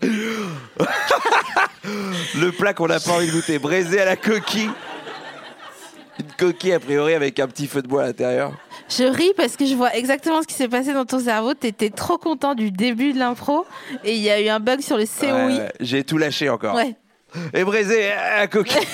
Le 2.36 2.50
plat 2.50 2.74
qu'on 2.74 2.86
n'a 2.88 3.00
pas 3.00 3.12
envie 3.12 3.26
de 3.26 3.32
goûter, 3.32 3.58
braisé 3.58 4.00
à 4.00 4.04
la 4.04 4.16
coquille. 4.16 4.70
Une 6.18 6.32
coquille 6.38 6.72
a 6.72 6.80
priori 6.80 7.14
avec 7.14 7.38
un 7.38 7.46
petit 7.46 7.66
feu 7.66 7.82
de 7.82 7.88
bois 7.88 8.02
à 8.02 8.06
l'intérieur. 8.06 8.52
Je 8.88 9.04
ris 9.04 9.32
parce 9.36 9.56
que 9.56 9.64
je 9.64 9.74
vois 9.74 9.94
exactement 9.94 10.42
ce 10.42 10.46
qui 10.46 10.54
s'est 10.54 10.68
passé 10.68 10.92
dans 10.92 11.04
ton 11.04 11.20
cerveau. 11.20 11.54
T'étais 11.54 11.90
trop 11.90 12.18
content 12.18 12.54
du 12.54 12.70
début 12.70 13.12
de 13.12 13.18
l'impro 13.18 13.64
et 14.04 14.14
il 14.14 14.20
y 14.20 14.30
a 14.30 14.40
eu 14.40 14.48
un 14.48 14.60
bug 14.60 14.80
sur 14.80 14.96
le 14.96 15.04
COI. 15.04 15.32
Ouais, 15.32 15.58
ouais, 15.58 15.72
J'ai 15.80 16.04
tout 16.04 16.18
lâché 16.18 16.48
encore. 16.50 16.74
Ouais. 16.74 16.94
Et 17.54 17.62
braisé 17.62 18.10
à 18.10 18.40
la 18.40 18.46
coquille. 18.48 18.76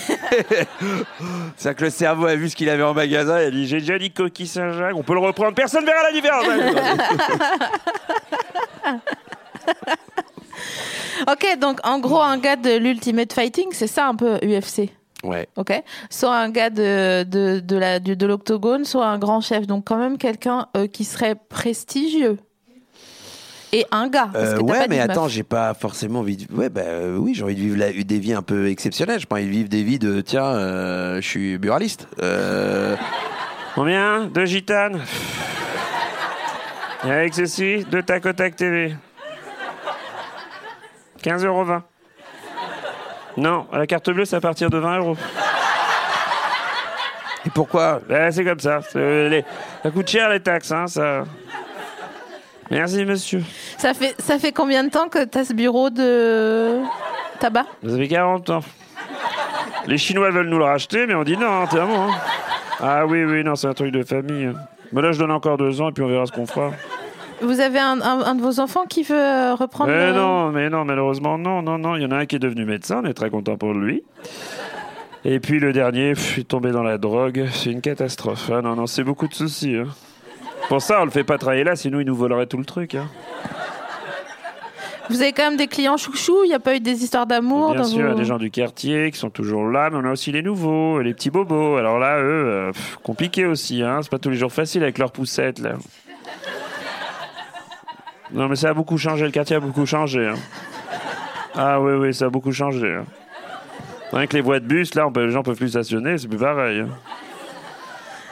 C'est 1.57 1.75
que 1.75 1.85
le 1.85 1.91
cerveau 1.91 2.27
a 2.27 2.37
vu 2.37 2.51
ce 2.51 2.57
qu'il 2.57 2.69
avait 2.69 2.83
en 2.83 2.93
magasin. 2.93 3.41
Il 3.41 3.47
a 3.47 3.51
dit 3.51 3.67
J'ai 3.67 3.81
déjà 3.81 3.99
dit 3.99 4.11
coquille 4.11 4.47
Saint-Jacques, 4.47 4.95
on 4.95 5.03
peut 5.03 5.15
le 5.15 5.21
reprendre. 5.21 5.55
Personne 5.55 5.87
verra 5.87 6.03
la 6.03 6.13
différence. 6.13 6.45
Ok, 11.29 11.59
donc 11.59 11.81
en 11.85 11.99
gros, 11.99 12.21
un 12.21 12.39
gars 12.39 12.57
de 12.57 12.77
l'Ultimate 12.77 13.33
Fighting, 13.33 13.69
c'est 13.73 13.87
ça 13.87 14.07
un 14.07 14.15
peu 14.15 14.37
UFC. 14.43 14.91
Ouais. 15.25 15.49
Ok. 15.57 15.73
Soit 16.11 16.37
un 16.37 16.51
gars 16.51 16.71
de, 16.71 17.23
de, 17.25 17.61
de 17.61 17.77
la, 17.77 17.99
du- 18.01 18.17
de 18.17 18.27
l'octogone, 18.27 18.85
soit 18.85 19.07
un 19.07 19.19
grand 19.19 19.41
chef. 19.41 19.67
Donc 19.67 19.85
quand 19.87 19.97
même 19.99 20.19
quelqu'un 20.19 20.67
euh, 20.77 20.87
qui 20.87 21.05
serait 21.05 21.35
prestigieux. 21.35 22.39
Et 23.73 23.85
un 23.91 24.09
gars. 24.09 24.31
parce 24.33 24.51
Euh, 24.53 24.57
que 24.59 24.63
ouais, 24.63 24.79
pas 24.79 24.87
mais 24.89 25.01
attends, 25.01 25.27
j'ai 25.29 25.43
pas 25.43 25.75
forcément 25.75 26.21
envie 26.21 26.37
de. 26.37 26.53
Ouais, 26.55 26.69
bah 26.71 26.83
euh, 26.85 27.17
oui, 27.17 27.35
j'ai 27.35 27.43
envie 27.43 27.57
de 27.57 27.61
vivre 27.61 27.77
la- 27.77 27.93
des 27.93 28.19
vies 28.19 28.33
un 28.33 28.43
peu 28.43 28.69
exceptionnelles. 28.69 29.19
J'ai 29.19 29.27
pas 29.27 29.37
envie 29.37 29.47
de 29.47 29.51
vivre 29.51 29.69
des 29.69 29.83
vies 29.83 29.99
de 29.99 30.21
tiens, 30.21 30.45
euh, 30.47 31.17
je 31.21 31.27
suis 31.29 31.59
buraliste. 31.59 32.07
Euh, 32.23 32.97
Combien 33.75 34.27
Deux 34.27 34.47
gitanes? 34.47 35.01
Et 37.05 37.11
avec 37.11 37.35
ceci, 37.35 37.85
deux 37.91 38.03
tac 38.03 38.25
au 38.25 38.33
tac 38.33 38.57
TV. 38.57 38.95
15,20 41.23 41.47
euros. 41.47 41.65
Non, 43.37 43.67
à 43.73 43.79
la 43.79 43.87
carte 43.87 44.09
bleue, 44.11 44.25
c'est 44.25 44.37
à 44.37 44.41
partir 44.41 44.71
de 44.71 44.79
20 44.79 44.99
euros. 44.99 45.17
Et 47.47 47.51
pourquoi 47.51 48.01
Ben, 48.09 48.31
c'est 48.33 48.45
comme 48.45 48.59
ça. 48.61 48.81
Les- 48.95 49.45
Ça 49.83 49.91
coûte 49.91 50.09
cher 50.09 50.29
les 50.31 50.41
taxes, 50.41 50.73
hein, 50.73 50.87
ça. 50.87 51.25
Merci, 52.71 53.05
monsieur. 53.05 53.43
Ça 53.79 53.95
fait, 53.95 54.15
ça 54.21 54.39
fait 54.39 54.51
combien 54.53 54.83
de 54.83 54.91
temps 54.91 55.09
que 55.09 55.25
t'as 55.25 55.45
ce 55.45 55.53
bureau 55.53 55.89
de 55.91 56.81
tabac? 57.39 57.65
Vous 57.83 57.95
avez 57.95 58.09
40 58.09 58.51
ans. 58.51 58.61
Les 59.87 59.99
Chinois 59.99 60.31
veulent 60.31 60.49
nous 60.49 60.59
le 60.59 60.65
racheter, 60.65 61.07
mais 61.07 61.15
on 61.15 61.23
dit 61.23 61.37
non, 61.37 61.65
t'es 61.69 61.79
à 61.79 61.85
moi. 61.85 62.07
hein. 62.11 62.15
Ah 62.81 63.07
oui, 63.07 63.25
oui, 63.25 63.45
non, 63.45 63.55
c'est 63.55 63.69
un 63.69 63.75
truc 63.75 63.93
de 63.93 64.03
famille. 64.03 64.51
Mais 64.93 65.01
là, 65.03 65.13
je 65.13 65.19
donne 65.21 65.31
encore 65.31 65.57
deux 65.59 65.81
ans 65.81 65.91
et 65.91 65.93
puis 65.93 66.03
on 66.03 66.09
verra 66.09 66.27
ce 66.27 66.33
qu'on 66.33 66.47
fera. 66.47 66.73
Vous 67.43 67.61
avez 67.61 67.79
un, 67.79 68.01
un- 68.01 68.25
un 68.25 68.35
de 68.35 68.41
vos 68.43 68.61
enfants 68.61 68.85
qui 68.89 69.03
veut 69.03 69.15
euh, 69.15 69.55
reprendre 69.55 69.91
Mais 69.91 70.09
le- 70.09 70.15
non, 70.15 70.51
mais 70.53 70.71
non, 70.71 70.85
malheureusement, 70.85 71.37
non, 71.39 71.61
non, 71.63 71.77
non. 71.79 71.97
Il 71.97 72.03
y 72.03 72.07
en 72.07 72.11
a 72.11 72.17
un 72.17 72.27
qui 72.27 72.37
est 72.37 72.41
devenu 72.41 72.65
médecin, 72.65 73.03
on 73.05 73.09
est 73.09 73.15
très 73.15 73.29
content 73.31 73.57
pour 73.57 73.75
lui. 73.75 74.03
Et 75.25 75.39
puis 75.41 75.59
le 75.61 75.73
dernier, 75.73 76.13
il 76.37 76.41
est 76.41 76.49
tombé 76.49 76.71
dans 76.71 76.83
la 76.83 76.99
drogue. 76.99 77.47
C'est 77.53 77.71
une 77.73 77.81
catastrophe. 77.83 78.51
Ah 78.53 78.63
non, 78.63 78.75
non, 78.77 78.87
c'est 78.87 79.05
beaucoup 79.05 79.29
de 79.29 79.35
soucis. 79.35 79.77
hein. 79.77 79.87
Pour 80.69 80.81
ça, 80.81 81.01
on 81.03 81.05
le 81.05 81.11
fait 81.11 81.25
pas 81.25 81.37
travailler 81.37 81.65
là, 81.65 81.77
sinon 81.77 82.01
il 82.01 82.07
nous 82.07 82.17
volerait 82.17 82.47
tout 82.47 82.57
le 82.59 82.65
truc. 82.65 82.95
hein. 82.95 83.07
Vous 85.09 85.21
avez 85.23 85.33
quand 85.33 85.45
même 85.45 85.57
des 85.57 85.69
clients 85.69 85.97
chouchous 85.97 86.43
Il 86.45 86.49
n'y 86.49 86.55
a 86.55 86.59
pas 86.59 86.75
eu 86.75 86.81
des 86.81 87.05
histoires 87.05 87.27
d'amour 87.27 87.71
Bien 87.73 87.83
dans 87.83 87.87
sûr, 87.87 87.99
il 88.01 88.03
y 88.03 88.09
a 88.09 88.13
vos- 88.13 88.19
des 88.19 88.25
gens 88.25 88.39
du 88.39 88.51
quartier 88.51 89.11
qui 89.13 89.19
sont 89.19 89.31
toujours 89.31 89.69
là, 89.69 89.89
mais 89.91 89.99
on 89.99 90.05
a 90.05 90.11
aussi 90.11 90.33
les 90.33 90.43
nouveaux, 90.43 91.01
les 91.01 91.15
petits 91.15 91.31
bobos. 91.31 91.77
Alors 91.77 91.99
là, 92.01 92.19
eux, 92.19 92.23
euh, 92.47 92.73
pff, 92.73 92.97
compliqué 93.05 93.47
aussi. 93.47 93.83
Hein. 93.83 94.01
C'est 94.03 94.11
pas 94.11 94.19
tous 94.19 94.31
les 94.31 94.37
jours 94.37 94.53
facile 94.53 94.83
avec 94.83 94.99
leurs 94.99 95.13
poussettes 95.13 95.61
là. 95.61 95.75
Non, 98.37 98.49
mais 98.49 98.57
ça 98.57 98.69
a 98.69 98.75
beaucoup 98.75 98.99
changé. 98.99 99.25
Le 99.25 99.31
quartier 99.33 99.57
a 99.57 99.61
beaucoup 99.61 99.87
changé. 99.87 100.29
hein. 100.29 100.35
Ah 101.55 101.81
oui, 101.81 101.95
oui, 101.95 102.15
ça 102.15 102.27
a 102.27 102.29
beaucoup 102.29 102.53
changé. 102.53 102.95
hein. 102.95 103.05
Rien 104.13 104.27
que 104.27 104.35
les 104.37 104.43
voies 104.43 104.61
de 104.61 104.67
bus, 104.67 104.95
là, 104.95 105.07
on 105.09 105.13
peut- 105.13 105.25
les 105.27 105.33
gens 105.33 105.43
peuvent 105.43 105.57
plus 105.57 105.71
stationner, 105.71 106.17
c'est 106.19 106.29
plus 106.29 106.39
pareil. 106.39 106.81
hein. 106.81 106.89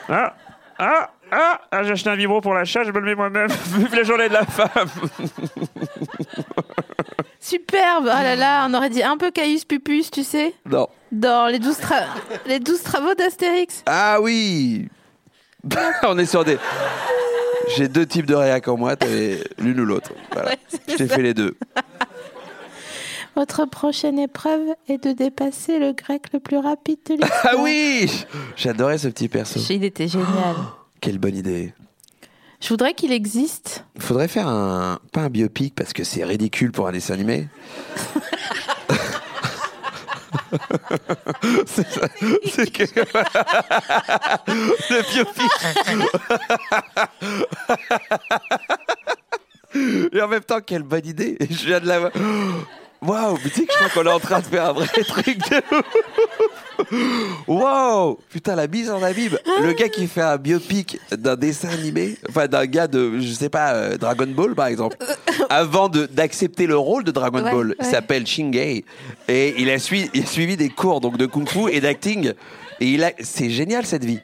Ah, 0.08 0.34
ah, 0.78 1.10
ah, 1.32 1.60
ah, 1.72 1.82
j'ai 1.82 1.92
acheté 1.92 2.10
un 2.10 2.14
vibro 2.16 2.40
pour 2.42 2.52
l'achat, 2.54 2.84
je 2.84 2.92
me 2.92 3.00
le 3.00 3.06
mets 3.06 3.14
moi-même. 3.14 3.48
Vive 3.78 3.94
la 3.94 4.02
journée 4.04 4.28
de 4.28 4.34
la 4.34 4.44
femme. 4.44 4.88
Superbe 7.40 8.04
Oh 8.04 8.22
là 8.22 8.36
là, 8.36 8.66
on 8.68 8.74
aurait 8.74 8.90
dit 8.90 9.02
un 9.02 9.16
peu 9.16 9.30
Caius 9.30 9.64
Pupus, 9.64 10.10
tu 10.10 10.22
sais? 10.22 10.54
Non. 10.66 10.88
Dans 11.12 11.46
les 11.50 11.58
12, 11.58 11.78
tra- 11.78 12.06
les 12.46 12.58
12 12.60 12.82
travaux 12.82 13.14
d'Astérix. 13.14 13.82
Ah 13.86 14.18
oui 14.20 14.88
On 16.06 16.18
est 16.18 16.26
sur 16.26 16.44
des. 16.44 16.58
J'ai 17.76 17.88
deux 17.88 18.06
types 18.06 18.26
de 18.26 18.34
réac 18.34 18.68
en 18.68 18.76
moi, 18.76 18.96
t'avais 18.96 19.42
l'une 19.58 19.80
ou 19.80 19.84
l'autre. 19.84 20.12
Voilà. 20.32 20.50
Ouais, 20.50 20.58
Je 20.88 20.94
t'ai 20.96 21.08
fait 21.08 21.22
les 21.22 21.34
deux. 21.34 21.56
Votre 23.36 23.64
prochaine 23.64 24.18
épreuve 24.18 24.60
est 24.88 25.02
de 25.02 25.12
dépasser 25.12 25.80
le 25.80 25.92
grec 25.92 26.26
le 26.32 26.38
plus 26.38 26.58
rapide 26.58 26.98
de 27.06 27.14
l'histoire. 27.14 27.40
Ah 27.44 27.56
oui 27.58 28.08
J'adorais 28.56 28.98
ce 28.98 29.08
petit 29.08 29.28
perso. 29.28 29.58
Il 29.70 29.82
était 29.82 30.06
génial. 30.06 30.54
Quelle 31.00 31.18
bonne 31.18 31.36
idée. 31.36 31.74
Je 32.60 32.68
voudrais 32.68 32.94
qu'il 32.94 33.12
existe. 33.12 33.84
Il 33.96 34.02
faudrait 34.02 34.28
faire 34.28 34.48
un. 34.48 34.98
Pas 35.12 35.22
un 35.22 35.30
biopic 35.30 35.74
parce 35.74 35.92
que 35.92 36.04
c'est 36.04 36.24
ridicule 36.24 36.70
pour 36.72 36.86
un 36.86 36.92
dessin 36.92 37.14
animé. 37.14 37.48
c'est 41.66 41.90
ça. 41.90 42.08
C'est 42.46 42.70
que. 42.70 42.84
Le. 49.74 50.08
Et 50.12 50.22
en 50.22 50.28
même 50.28 50.42
temps, 50.42 50.60
quelle 50.60 50.82
bonne 50.82 51.06
idée. 51.06 51.36
Je 51.40 51.66
viens 51.66 51.80
de 51.80 51.86
la. 51.86 52.10
Waouh, 53.02 53.38
mais 53.44 53.50
tu 53.50 53.60
sais 53.60 53.66
que 53.66 53.72
je 53.72 53.88
crois 53.88 54.02
qu'on 54.02 54.08
est 54.08 54.12
en 54.12 54.20
train 54.20 54.40
de 54.40 54.46
faire 54.46 54.66
un 54.66 54.72
vrai 54.72 54.86
truc 54.86 55.38
de 55.38 55.62
Waouh 57.46 58.18
Putain, 58.30 58.54
la 58.56 58.66
mise 58.66 58.90
en 58.90 59.02
abîme. 59.02 59.38
Le 59.62 59.72
gars 59.72 59.88
qui 59.88 60.06
fait 60.06 60.20
un 60.22 60.36
biopic 60.36 60.98
d'un 61.16 61.36
dessin 61.36 61.68
animé, 61.68 62.16
enfin 62.28 62.46
d'un 62.46 62.66
gars 62.66 62.86
de, 62.86 63.18
je 63.18 63.32
sais 63.32 63.48
pas, 63.48 63.72
euh, 63.74 63.96
Dragon 63.96 64.26
Ball 64.26 64.54
par 64.54 64.66
exemple, 64.66 64.96
avant 65.50 65.88
de- 65.88 66.06
d'accepter 66.06 66.66
le 66.66 66.76
rôle 66.76 67.04
de 67.04 67.10
Dragon 67.10 67.42
Ouais, 67.42 67.50
Ball, 67.52 67.74
ouais. 67.78 67.84
s'appelle 67.84 68.26
Shingei. 68.26 68.84
Et 69.28 69.54
il 69.58 69.70
a, 69.70 69.78
suivi, 69.78 70.10
il 70.14 70.22
a 70.22 70.26
suivi 70.26 70.56
des 70.56 70.68
cours 70.68 71.00
donc 71.00 71.16
de 71.16 71.26
kung 71.26 71.48
fu 71.48 71.70
et 71.70 71.80
d'acting. 71.80 72.32
Et 72.80 72.86
il 72.86 73.04
a, 73.04 73.12
c'est 73.20 73.50
génial 73.50 73.86
cette 73.86 74.04
vie. 74.04 74.20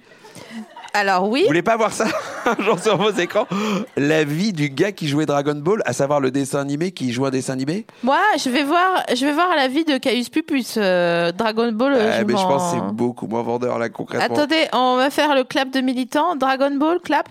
Alors 0.93 1.29
oui, 1.29 1.43
Vous 1.43 1.47
voulez 1.49 1.63
pas 1.63 1.77
voir 1.77 1.93
ça 1.93 2.07
un 2.47 2.63
jour 2.63 2.79
sur 2.81 2.97
vos 2.97 3.11
écrans? 3.13 3.47
La 3.97 4.25
vie 4.25 4.53
du 4.53 4.71
gars 4.71 4.91
qui 4.93 5.07
jouait 5.09 5.25
Dragon 5.27 5.55
Ball, 5.55 5.83
à 5.85 5.93
savoir 5.93 6.19
le 6.21 6.31
dessin 6.31 6.59
animé 6.61 6.91
qui 6.91 7.13
joue 7.13 7.25
un 7.27 7.31
dessin 7.31 7.53
animé? 7.53 7.87
Moi 8.03 8.19
je 8.43 8.51
vais 8.51 8.65
voir, 8.65 9.05
je 9.15 9.25
vais 9.25 9.33
voir 9.33 9.55
la 9.57 9.69
vie 9.69 9.85
de 9.85 9.99
Caius 9.99 10.29
Pupus. 10.29 10.75
euh, 10.77 11.31
Dragon 11.33 11.71
Ball. 11.73 11.93
Ouais, 11.93 12.13
je 12.19 12.25
Mais 12.25 12.33
je 12.37 12.43
pense 12.43 12.73
que 12.73 12.79
c'est 12.79 12.93
beaucoup 12.95 13.27
moins 13.29 13.43
vendeur 13.43 13.79
là 13.79 13.89
concrètement. 13.89 14.35
Attendez, 14.37 14.67
on 14.73 14.97
va 14.97 15.11
faire 15.11 15.35
le 15.35 15.45
clap 15.45 15.71
de 15.71 15.81
militant. 15.81 16.35
Dragon 16.35 16.75
Ball, 16.75 16.99
clap. 17.01 17.29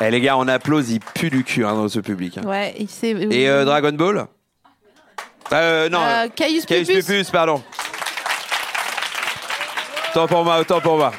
Eh 0.00 0.10
les 0.10 0.20
gars, 0.20 0.36
on 0.36 0.48
applaudit, 0.48 0.94
il 0.96 1.00
pue 1.00 1.30
du 1.30 1.44
cul 1.44 1.64
hein, 1.64 1.74
dans 1.74 1.88
ce 1.88 2.00
public. 2.00 2.36
hein. 2.38 2.42
Ouais, 2.46 2.74
il 2.78 2.88
sait. 2.90 3.10
Et 3.30 3.48
euh, 3.48 3.64
Dragon 3.64 3.92
Ball? 3.92 4.26
Euh, 5.52 5.88
non. 5.88 6.00
Euh, 6.02 6.26
Caius 6.34 6.66
Caius 6.66 6.86
Pupus. 6.88 7.06
Pupus, 7.06 7.30
pardon. 7.30 7.62
Autant 10.14 10.28
pour 10.28 10.44
moi, 10.44 10.60
autant 10.60 10.80
pour 10.80 10.96
moi. 10.96 11.12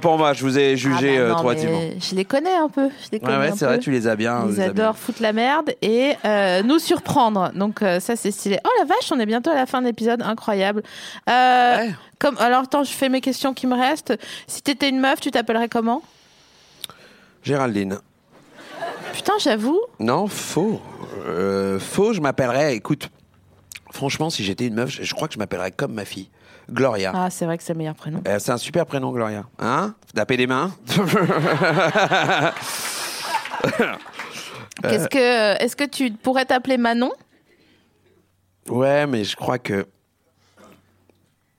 Pour 0.00 0.18
moi, 0.18 0.32
je 0.32 0.42
vous 0.44 0.56
ai 0.58 0.72
Ah 0.72 0.76
jugé 0.76 1.16
bah 1.16 1.22
euh, 1.24 1.28
non, 1.30 1.34
trop 1.36 1.52
mais. 1.52 1.96
Je 2.00 2.14
les 2.14 2.24
connais 2.24 2.54
un 2.54 2.68
peu. 2.68 2.88
Je 3.04 3.08
les 3.10 3.18
connais 3.20 3.36
Ouais, 3.38 3.50
ouais, 3.50 3.56
c'est 3.56 3.64
vrai, 3.64 3.78
tu 3.80 3.90
les 3.90 4.06
as 4.06 4.14
bien. 4.14 4.44
Ils 4.48 4.54
bien. 4.54 4.64
adorent 4.70 4.96
foutre 4.98 5.20
la 5.22 5.32
merde 5.32 5.74
et 5.82 6.12
euh, 6.24 6.62
nous 6.62 6.78
surprendre. 6.78 7.50
Donc 7.56 7.82
euh, 7.82 7.98
ça 7.98 8.14
c'est 8.14 8.30
stylé. 8.30 8.58
Oh 8.64 8.68
la 8.80 8.84
vache, 8.84 9.10
on 9.12 9.18
est 9.18 9.26
bientôt 9.26 9.50
à 9.50 9.54
la 9.54 9.66
fin 9.66 9.80
de 9.80 9.86
l'épisode, 9.86 10.22
incroyable. 10.22 10.82
Euh, 11.28 11.76
Ouais. 11.76 11.94
Comme 12.20 12.36
alors 12.38 12.62
attends, 12.62 12.82
je 12.84 12.92
fais 12.92 13.08
mes 13.08 13.20
questions 13.20 13.52
qui 13.52 13.66
me 13.66 13.74
restent. 13.76 14.14
Si 14.46 14.62
t'étais 14.62 14.88
une 14.90 15.00
meuf, 15.00 15.20
tu 15.20 15.30
t'appellerais 15.32 15.68
comment? 15.68 16.02
Géraldine. 17.42 17.98
Putain, 19.12 19.34
j'avoue. 19.40 19.80
Non, 20.00 20.26
faux. 20.28 20.80
Faux, 21.80 22.12
je 22.12 22.20
m'appellerais. 22.20 22.74
Écoute, 22.76 23.08
franchement, 23.90 24.30
si 24.30 24.44
j'étais 24.44 24.66
une 24.66 24.74
meuf, 24.74 24.90
je, 24.90 25.02
je 25.02 25.14
crois 25.14 25.26
que 25.28 25.34
je 25.34 25.38
m'appellerais 25.38 25.72
comme 25.72 25.92
ma 25.94 26.04
fille, 26.04 26.28
Gloria. 26.70 27.12
Ah, 27.14 27.30
c'est 27.30 27.44
vrai 27.46 27.56
que 27.58 27.62
c'est 27.64 27.72
le 27.74 27.78
meilleur 27.78 27.94
prénom. 27.94 28.20
Euh, 28.26 28.38
c'est 28.38 28.50
un 28.52 28.58
super 28.58 28.86
prénom, 28.86 29.12
Gloria. 29.12 29.44
Hein? 29.58 29.94
Taper 30.14 30.36
des 30.36 30.46
mains? 30.46 30.72
Qu'est-ce 34.82 35.08
que 35.08 35.62
est-ce 35.62 35.74
que 35.76 35.84
tu 35.84 36.10
pourrais 36.12 36.44
t'appeler 36.44 36.76
Manon? 36.76 37.12
Ouais, 38.68 39.06
mais 39.06 39.24
je 39.24 39.36
crois 39.36 39.58
que. 39.58 39.86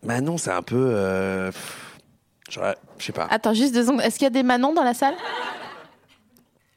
Manon, 0.03 0.37
c'est 0.37 0.51
un 0.51 0.61
peu. 0.61 0.75
euh, 0.93 1.51
Je 2.49 2.59
sais 2.99 3.11
pas. 3.13 3.27
Attends, 3.29 3.53
juste 3.53 3.73
deux 3.73 3.83
secondes. 3.85 4.01
Est-ce 4.01 4.15
qu'il 4.19 4.25
y 4.25 4.27
a 4.27 4.31
des 4.31 4.43
Manon 4.43 4.73
dans 4.73 4.83
la 4.83 4.93
salle? 4.93 5.15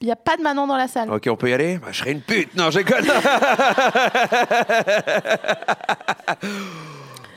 Il 0.00 0.06
n'y 0.06 0.12
a 0.12 0.16
pas 0.16 0.36
de 0.38 0.42
Manon 0.42 0.66
dans 0.66 0.78
la 0.78 0.88
salle. 0.88 1.10
Ok, 1.12 1.26
on 1.30 1.36
peut 1.36 1.50
y 1.50 1.52
aller? 1.52 1.76
Bah, 1.78 1.88
Je 1.90 1.98
serais 1.98 2.12
une 2.12 2.22
pute. 2.22 2.56
Non, 2.56 2.70
j'ai 2.70 2.84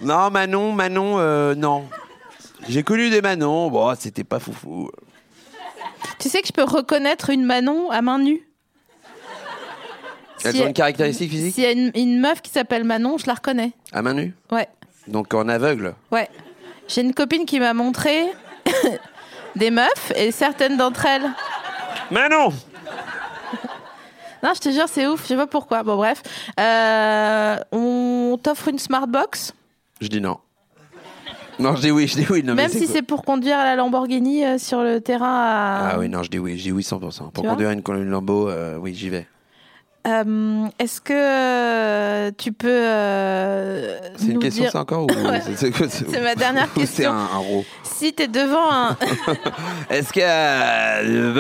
non, 0.02 0.30
Manon, 0.30 0.72
Manon, 0.72 1.20
euh, 1.20 1.56
non. 1.56 1.86
J'ai 2.68 2.84
connu 2.84 3.10
des 3.10 3.22
Manon. 3.22 3.70
Bon, 3.70 3.94
c'était 4.00 4.24
pas 4.24 4.40
foufou. 4.40 4.90
Tu 6.20 6.30
sais 6.30 6.42
que 6.42 6.48
je 6.48 6.54
peux 6.54 6.64
reconnaître 6.64 7.30
une 7.30 7.44
Manon 7.46 7.90
à 7.92 8.02
main 8.02 8.20
nue 8.20 8.48
Elles 10.44 10.54
Si 10.56 10.62
ont 10.62 10.68
une 10.68 10.74
caractéristique 10.74 11.30
physique 11.30 11.54
S'il 11.56 11.64
y 11.64 11.68
a 11.68 11.72
une, 11.72 11.92
une 11.96 12.20
meuf 12.20 12.42
qui 12.42 12.52
s'appelle 12.52 12.84
Manon, 12.84 13.18
je 13.18 13.28
la 13.28 13.34
reconnais. 13.34 13.72
À 13.92 14.02
main 14.02 14.14
nue 14.14 14.34
Ouais. 14.52 14.68
Donc 15.08 15.34
en 15.34 15.48
aveugle 15.50 15.96
Ouais. 16.12 16.30
J'ai 16.88 17.02
une 17.02 17.14
copine 17.14 17.46
qui 17.46 17.60
m'a 17.60 17.74
montré 17.74 18.26
des 19.56 19.72
meufs 19.72 20.12
et 20.16 20.32
certaines 20.32 20.78
d'entre 20.78 21.06
elles. 21.06 21.30
Manon 22.12 22.50
Non, 24.44 24.52
je 24.54 24.60
te 24.60 24.70
jure, 24.72 24.88
c'est 24.90 25.08
ouf. 25.08 25.22
Je 25.24 25.28
sais 25.30 25.36
pas 25.38 25.48
pourquoi. 25.48 25.84
Bon, 25.84 25.96
bref. 25.96 26.22
Euh, 26.60 27.58
on 27.72 28.38
t'offre 28.42 28.68
une 28.68 28.80
smartbox, 28.80 29.54
Je 30.04 30.10
dis 30.10 30.20
non. 30.22 30.38
Non, 31.60 31.76
je 31.78 31.82
dis 31.82 31.92
oui, 31.92 32.08
je 32.08 32.16
dis 32.18 32.26
oui. 32.30 32.44
Non, 32.44 32.56
mais 32.56 32.64
même 32.64 32.72
si 32.72 32.80
quoi 32.86 32.88
c'est 32.96 33.02
pour 33.04 33.24
conduire 33.24 33.58
à 33.58 33.64
la 33.64 33.76
Lamborghini 33.76 34.44
euh, 34.44 34.58
sur 34.58 34.82
le 34.84 35.00
terrain. 35.00 35.26
À... 35.46 35.90
Ah 35.94 36.00
oui, 36.00 36.10
non, 36.10 36.22
je 36.24 36.30
dis 36.30 36.40
oui, 36.40 36.58
je 36.58 36.64
dis 36.64 36.72
oui 36.74 36.82
100%. 36.84 37.32
Pour 37.32 37.44
Tu 37.44 37.50
conduire 37.50 37.70
une, 37.72 37.82
une 37.88 38.10
Lambo, 38.10 38.50
euh, 38.50 38.76
oui, 38.78 38.94
j'y 38.94 39.08
vais. 39.10 39.28
Euh, 40.06 40.66
Est-ce 40.80 41.00
que 41.00 41.14
euh, 41.14 42.32
tu 42.38 42.52
peux 42.52 42.68
euh, 42.70 43.98
C'est 44.18 44.26
une 44.26 44.34
nous 44.34 44.40
question, 44.42 44.64
dire 44.64 44.72
ça 44.74 44.82
encore 44.82 45.04
ou 45.04 45.08
Ouais. 45.30 45.40
c'est- 45.40 45.56
c'est 45.56 45.72
quoi, 45.72 45.88
c'est- 45.88 46.10
C'est 46.12 46.20
ma 46.22 46.36
dernière 46.36 46.66
ou 46.66 46.70
C'est 46.74 46.82
question. 46.82 47.12
un, 47.14 47.16
un 47.34 47.38
ro. 47.38 47.64
si 47.84 48.12
t'es 48.12 48.28
devant 48.28 48.70
un 48.70 48.98
Est-ce 49.90 50.12
que. 50.12 50.20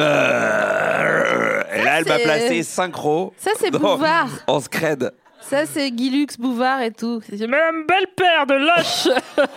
euh, 0.03 1.63
Et 1.75 1.83
là, 1.83 1.99
elle 1.99 2.07
m'a 2.07 2.17
c'est- 2.17 2.23
placé 2.23 2.63
5 2.63 2.95
rows. 2.95 3.33
Ça, 3.37 3.51
c'est 3.59 3.71
dans- 3.71 3.79
Bouvard. 3.79 4.29
En 4.47 4.59
scred. 4.61 5.11
Ça, 5.49 5.65
c'est 5.65 5.91
Guy 5.91 6.09
Lux, 6.09 6.37
Bouvard 6.37 6.81
et 6.81 6.91
tout. 6.91 7.21
C'est- 7.27 7.45
Madame 7.47 7.85
Belle-Père 7.87 8.45
de 8.47 8.53
lâche 8.55 9.07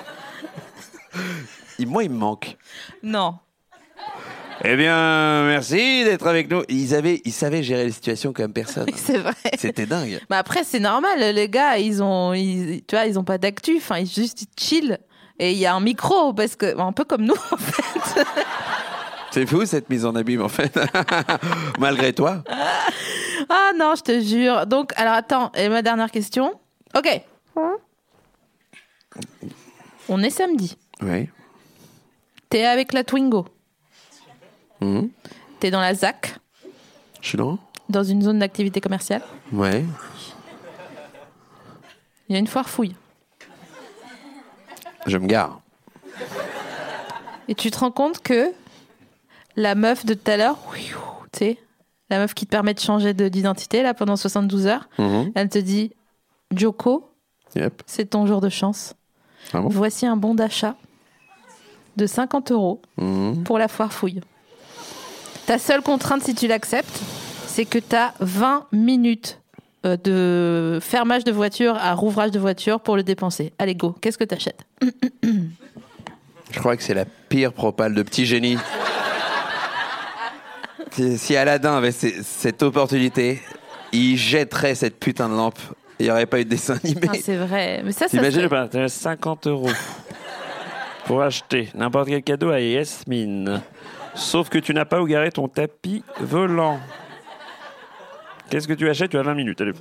Il- 1.79 1.87
Moi, 1.89 2.05
il 2.05 2.11
me 2.11 2.17
manque. 2.19 2.57
Non. 3.03 3.37
Eh 4.65 4.75
bien, 4.77 5.45
merci 5.45 6.03
d'être 6.05 6.27
avec 6.27 6.51
nous. 6.51 6.63
Ils, 6.69 6.95
avaient, 6.95 7.21
ils 7.25 7.33
savaient 7.33 7.63
gérer 7.63 7.85
les 7.85 7.93
situations 7.93 8.33
comme 8.33 8.53
personne. 8.53 8.87
C'est 8.95 9.19
vrai. 9.19 9.35
C'était 9.59 9.85
dingue. 9.87 10.19
Mais 10.31 10.37
après, 10.37 10.65
c'est 10.65 10.81
normal. 10.81 11.19
Les 11.35 11.49
gars, 11.49 11.77
ils 11.79 12.03
ont, 12.03 12.33
ils, 12.33 12.83
tu 12.87 12.97
vois, 12.97 13.05
ils 13.07 13.19
ont 13.19 13.25
pas 13.25 13.37
d'actu. 13.39 13.77
Enfin, 13.77 13.99
ils 13.99 14.11
juste 14.11 14.43
ils 14.43 14.49
chill. 14.59 14.99
Et 15.39 15.53
il 15.53 15.59
y 15.59 15.67
a 15.67 15.75
un 15.75 15.81
micro 15.81 16.33
parce 16.33 16.57
que, 16.57 16.79
un 16.81 16.93
peu 16.93 17.05
comme 17.05 17.23
nous, 17.23 17.35
en 17.53 17.57
fait. 17.59 18.25
C'est 19.31 19.45
fou 19.47 19.67
cette 19.67 19.91
mise 19.91 20.07
en 20.07 20.15
abîme 20.17 20.41
en 20.43 20.49
fait. 20.49 20.79
Malgré 21.79 22.15
toi. 22.15 22.43
Ah 23.59 23.73
non, 23.75 23.95
je 23.95 24.03
te 24.03 24.21
jure. 24.21 24.67
Donc, 24.67 24.93
alors 24.97 25.15
attends. 25.15 25.51
Et 25.55 25.71
ma 25.71 25.81
dernière 25.81 26.11
question. 26.11 26.61
Ok. 26.95 27.23
On 30.11 30.23
est 30.23 30.29
samedi. 30.31 30.77
Oui. 31.01 31.31
T'es 32.51 32.67
avec 32.67 32.93
la 32.93 33.03
Twingo. 33.03 33.47
Mhm. 34.83 35.09
T'es 35.59 35.71
dans 35.71 35.81
la 35.81 35.95
ZAC, 35.95 36.35
Je 37.23 37.29
suis 37.29 37.39
dans 37.39 37.59
dans 37.89 38.05
une 38.05 38.21
zone 38.21 38.41
d'activité 38.41 38.81
commerciale. 38.83 39.23
Ouais. 39.53 39.85
Il 42.29 42.35
y 42.35 42.37
a 42.37 42.39
une 42.39 42.47
foire 42.47 42.69
fouille. 42.69 42.95
Je 45.07 45.17
me 45.17 45.27
gare. 45.27 45.61
Et 47.49 47.55
tu 47.55 47.71
te 47.71 47.79
rends 47.79 47.93
compte 47.93 48.21
que 48.21 48.53
la 49.55 49.75
meuf 49.75 50.05
de 50.05 50.13
tout 50.15 50.31
à 50.31 50.37
l'heure, 50.37 50.59
tu 51.33 51.39
sais, 51.39 51.59
la 52.11 52.19
meuf 52.19 52.35
qui 52.35 52.47
te 52.47 52.51
permet 52.51 52.75
de 52.75 52.81
changer 52.81 53.15
de- 53.15 53.29
d'identité 53.29 53.83
là 53.83 53.95
pendant 53.95 54.17
72 54.17 54.67
heures, 54.67 54.89
Mhm. 54.99 55.33
elle 55.35 55.49
te 55.49 55.59
dit 55.59 55.93
Joko, 56.55 57.11
Yep. 57.57 57.83
c'est 57.87 58.11
ton 58.11 58.27
jour 58.27 58.41
de 58.41 58.49
chance. 58.49 58.95
Ah 59.53 59.61
bon? 59.61 59.69
Voici 59.69 60.07
un 60.07 60.17
bon 60.17 60.35
d'achat 60.35 60.77
de 61.97 62.07
50 62.07 62.53
euros 62.53 62.83
Mhm. 62.99 63.43
pour 63.45 63.59
la 63.59 63.69
foire 63.69 63.93
fouille. 63.93 64.21
Ta 65.47 65.59
seule 65.59 65.83
contrainte, 65.83 66.23
si 66.23 66.35
tu 66.35 66.47
l'acceptes, 66.49 67.01
c'est 67.47 67.65
que 67.65 67.79
tu 67.79 67.95
as 67.97 68.15
20 68.21 68.67
minutes 68.73 69.41
euh, 69.85 69.97
de 70.03 70.81
fermage 70.83 71.23
de 71.23 71.31
voiture 71.31 71.77
à 71.77 71.95
rouvrage 71.95 72.33
de 72.33 72.41
voiture 72.41 72.81
pour 72.81 72.97
le 72.97 73.05
dépenser. 73.05 73.53
Allez, 73.61 73.77
go, 73.77 73.95
qu'est-ce 74.01 74.19
que 74.19 74.25
tu 74.25 74.35
achètes 74.35 74.65
Je 76.51 76.59
crois 76.59 76.77
que 76.77 76.83
c'est 76.83 76.95
la 76.95 77.05
pire 77.05 77.53
propale 77.53 77.95
de 77.95 78.03
petit 78.03 78.27
génie. 78.27 78.57
si, 80.93 81.19
si 81.19 81.37
Aladdin 81.37 81.77
avait 81.77 81.93
cette 81.93 82.63
opportunité, 82.63 83.41
il 83.93 84.17
jetterait 84.17 84.75
cette 84.75 84.99
putain 84.99 85.29
de 85.29 85.35
lampe. 85.35 85.59
Il 85.99 86.07
n'y 86.07 86.11
aurait 86.13 86.27
pas 86.27 86.41
eu 86.41 86.45
de 86.45 86.51
dessin 86.51 86.77
animé. 86.85 87.09
Ah, 87.09 87.13
C'est 87.23 87.37
vrai. 87.37 87.81
Mais 87.85 87.93
ça, 87.93 88.01
ça 88.01 88.09
T'imagines 88.09 88.41
serait- 88.41 88.49
pas, 88.49 88.69
t'as 88.69 88.89
50 88.89 89.47
euros 89.47 89.71
pour 91.07 91.23
acheter 91.23 91.71
n'importe 91.75 92.09
quel 92.09 92.23
cadeau 92.23 92.51
à 92.51 92.61
Yasmine. 92.61 93.63
Sauf 94.15 94.49
que 94.49 94.59
tu 94.59 94.75
n'as 94.75 94.85
pas 94.85 95.01
où 95.01 95.07
garer 95.07 95.31
ton 95.33 95.49
tapis 95.49 96.03
volant. 96.21 96.81
Qu'est-ce 98.51 98.69
que 98.69 98.73
tu 98.75 98.89
achètes? 98.89 99.11
Tu 99.11 99.19
as 99.19 99.23
20 99.23 99.35
minutes, 99.35 99.61
allez. 99.61 99.73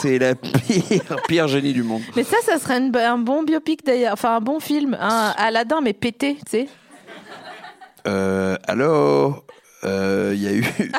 C'est 0.00 0.18
la 0.18 0.34
pire, 0.34 1.16
pire 1.28 1.48
génie 1.48 1.72
du 1.74 1.82
monde. 1.82 2.02
Mais 2.16 2.24
ça, 2.24 2.36
ça 2.42 2.58
serait 2.58 2.78
une- 2.78 2.96
un 2.96 3.18
bon 3.18 3.42
biopic 3.42 3.84
d'ailleurs. 3.84 4.14
Enfin, 4.14 4.36
un 4.36 4.40
bon 4.40 4.58
film. 4.60 4.96
Un 4.98 5.34
Aladdin, 5.36 5.80
mais 5.82 5.92
pété, 5.92 6.36
tu 6.36 6.42
sais. 6.50 6.68
Euh, 8.06 8.56
Euh, 9.84 10.32
Il 10.34 10.42
y 10.42 10.48
a 10.48 10.52
eu. 10.52 10.64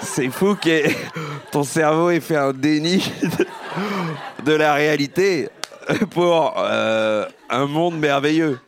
C'est 0.00 0.30
fou 0.30 0.54
que 0.56 0.88
ton 1.50 1.62
cerveau 1.62 2.10
ait 2.10 2.20
fait 2.20 2.36
un 2.36 2.52
déni 2.52 3.12
de, 4.44 4.52
la 4.52 4.72
réalité 4.72 5.50
pour 6.10 6.54
euh, 6.56 7.26
un 7.50 7.66
monde 7.66 7.98
merveilleux. 7.98 8.58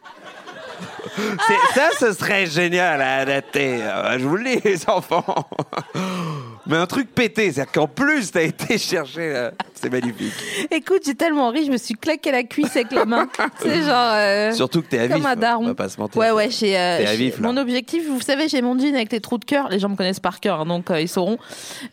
Ça, 1.75 1.89
ce 1.99 2.13
serait 2.13 2.47
génial 2.47 3.01
à 3.01 3.17
adapter. 3.17 3.83
Euh, 3.83 4.19
Je 4.19 4.27
vous 4.27 4.37
le 4.37 4.45
dis, 4.45 4.61
les 4.63 4.89
enfants. 4.91 5.25
Mais 6.69 6.77
un 6.77 6.87
truc 6.87 7.13
pété, 7.15 7.51
c'est-à-dire 7.51 7.73
qu'en 7.73 7.89
plus, 7.89 8.31
t'as 8.31 8.43
été 8.43 8.77
chercher. 8.79 9.33
là. 9.33 9.53
C'est 9.75 9.91
magnifique. 9.91 10.33
Écoute, 10.71 11.03
j'ai 11.07 11.15
tellement 11.15 11.49
ri, 11.51 11.65
je 11.65 11.71
me 11.71 11.77
suis 11.79 11.95
claqué 11.95 12.31
la 12.31 12.43
cuisse 12.43 12.77
avec 12.77 12.93
la 12.93 13.05
main. 13.07 13.29
C'est 13.61 13.83
genre. 13.83 14.13
euh, 14.15 14.53
Surtout 14.53 14.83
que 14.83 14.89
t'es 14.89 14.99
à 14.99 15.09
comme 15.09 15.19
vif. 15.19 15.27
un 15.27 15.37
daron. 15.37 15.65
On 15.65 15.69
va 15.69 15.75
pas 15.75 15.89
se 15.89 15.99
mentir. 15.99 16.21
Ouais, 16.21 16.31
ouais, 16.31 16.51
j'ai. 16.51 16.77
euh, 16.77 16.99
T'es 16.99 17.07
à 17.07 17.13
j'ai- 17.13 17.17
vif, 17.17 17.41
là. 17.41 17.49
mon 17.49 17.57
objectif, 17.57 18.07
vous 18.09 18.21
savez, 18.21 18.49
j'ai 18.49 18.61
mon 18.61 18.79
jean 18.79 18.95
avec 18.95 19.11
les 19.13 19.21
trous 19.21 19.39
de 19.39 19.45
cœur. 19.45 19.69
Les 19.71 19.79
gens 19.79 19.89
me 19.89 19.97
connaissent 19.97 20.21
par 20.21 20.41
cœur, 20.41 20.61
hein, 20.61 20.67
donc 20.67 20.91
euh, 20.91 21.01
ils 21.01 21.09
sauront. 21.09 21.39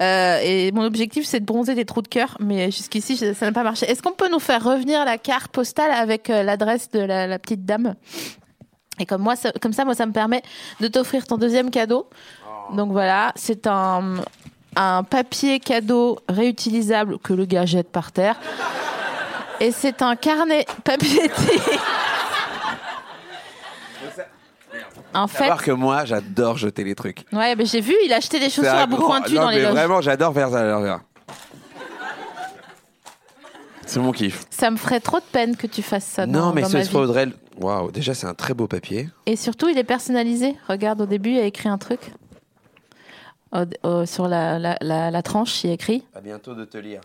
Euh, 0.02 0.40
et 0.44 0.72
mon 0.74 0.84
objectif, 0.84 1.26
c'est 1.26 1.40
de 1.40 1.46
bronzer 1.46 1.76
des 1.76 1.86
trous 1.86 2.02
de 2.02 2.08
cœur, 2.08 2.36
mais 2.40 2.72
jusqu'ici, 2.72 3.16
je- 3.16 3.34
ça 3.34 3.46
n'a 3.46 3.52
pas 3.52 3.64
marché. 3.64 3.86
Est-ce 3.90 4.02
qu'on 4.02 4.12
peut 4.14 4.30
nous 4.30 4.40
faire 4.40 4.64
revenir 4.64 5.06
la 5.06 5.18
carte 5.18 5.52
postale 5.54 5.92
avec 5.92 6.30
euh, 6.30 6.44
l'adresse 6.44 6.90
de 6.92 7.00
la, 7.00 7.28
la 7.28 7.40
petite 7.40 7.66
dame? 7.66 7.96
Et 9.00 9.06
comme 9.06 9.22
moi, 9.22 9.36
ça, 9.36 9.52
comme 9.62 9.74
ça, 9.74 9.86
moi, 9.86 9.94
ça 9.94 10.06
me 10.06 10.12
permet 10.12 10.42
de 10.80 10.88
t'offrir 10.88 11.26
ton 11.28 11.38
deuxième 11.38 11.70
cadeau. 11.70 12.10
Donc 12.74 12.92
voilà, 12.92 13.32
c'est 13.36 13.68
un 13.68 14.16
un 14.76 15.04
papier 15.04 15.60
cadeau 15.60 16.20
réutilisable 16.28 17.20
que 17.20 17.34
le 17.34 17.46
gars 17.46 17.66
jette 17.66 17.90
par 17.90 18.12
terre. 18.12 18.36
Et 19.60 19.72
c'est 19.72 20.02
un 20.02 20.16
carnet 20.16 20.66
papier 20.84 21.32
En 25.14 25.28
fait, 25.28 25.38
Savoir 25.38 25.64
que 25.64 25.72
moi, 25.72 26.04
j'adore 26.04 26.58
jeter 26.58 26.84
les 26.84 26.94
trucs. 26.94 27.26
ouais, 27.32 27.56
mais 27.56 27.66
j'ai 27.66 27.80
vu, 27.80 27.96
il 28.04 28.12
a 28.12 28.18
acheté 28.18 28.38
des 28.38 28.50
chaussures 28.50 28.74
à 28.74 28.86
bout 28.86 28.98
grand- 28.98 29.08
pointu 29.08 29.36
non, 29.36 29.44
dans 29.44 29.50
les 29.50 29.62
loges. 29.62 29.72
Vraiment, 29.72 30.02
j'adore 30.02 30.34
faire 30.34 30.50
ça. 30.50 31.00
C'est 33.86 34.00
mon 34.00 34.12
kiff. 34.12 34.44
Ça 34.50 34.70
me 34.72 34.78
ferait 34.78 35.00
trop 35.00 35.20
de 35.20 35.26
peine 35.32 35.56
que 35.56 35.68
tu 35.68 35.82
fasses 35.82 36.06
ça 36.06 36.26
non, 36.26 36.48
dans, 36.48 36.54
mais 36.54 36.64
dans 36.64 36.70
ce 36.70 36.98
ma 36.98 37.26
Waouh, 37.58 37.92
déjà, 37.92 38.14
c'est 38.14 38.28
un 38.28 38.34
très 38.34 38.54
beau 38.54 38.68
papier. 38.68 39.08
Et 39.26 39.38
surtout, 39.38 39.70
il 39.70 39.78
est 39.78 39.86
personnalisé. 39.86 40.58
Regarde, 40.68 41.00
au 41.02 41.06
début, 41.06 41.32
il 41.32 41.40
a 41.40 41.46
écrit 41.46 41.70
un 41.70 41.78
truc. 41.78 42.12
Au- 43.52 43.88
au- 43.88 44.06
sur 44.06 44.28
la, 44.28 44.60
la, 44.60 44.76
la, 44.82 45.12
la 45.12 45.22
tranche, 45.22 45.64
il 45.64 45.68
y 45.68 45.72
a 45.72 45.74
écrit 45.74 46.04
À 46.16 46.20
bientôt 46.22 46.54
de 46.56 46.66
te 46.66 46.78
lire. 46.78 47.02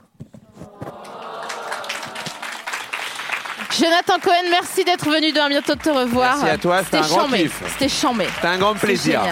Jonathan 3.79 4.19
Cohen, 4.23 4.51
merci 4.51 4.85
d'être 4.85 5.09
venu 5.09 5.33
dans 5.33 5.49
bientôt 5.49 5.75
de 5.75 5.81
te 5.81 5.89
revoir. 5.91 6.37
Merci 6.39 6.51
à 6.51 6.59
toi, 6.59 6.83
c'était 6.83 6.97
un 6.99 7.01
grand 7.03 7.21
chambé. 7.21 7.39
kiff. 7.43 7.63
C'était 7.73 7.89
chambé. 7.89 8.27
C'était 8.35 8.49
un 8.49 8.59
grand 8.59 8.75
plaisir. 8.75 9.23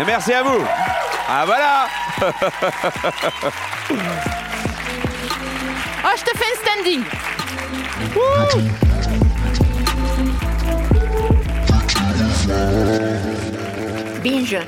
Et 0.00 0.04
merci 0.04 0.32
à 0.34 0.42
vous. 0.42 0.60
Ah 1.28 1.44
voilà 1.46 1.86
Oh, 6.04 6.14
je 6.16 6.22
te 6.24 6.30
fais 6.38 6.44
un 6.44 6.56
standing. 6.62 7.02
Binge. 14.22 14.58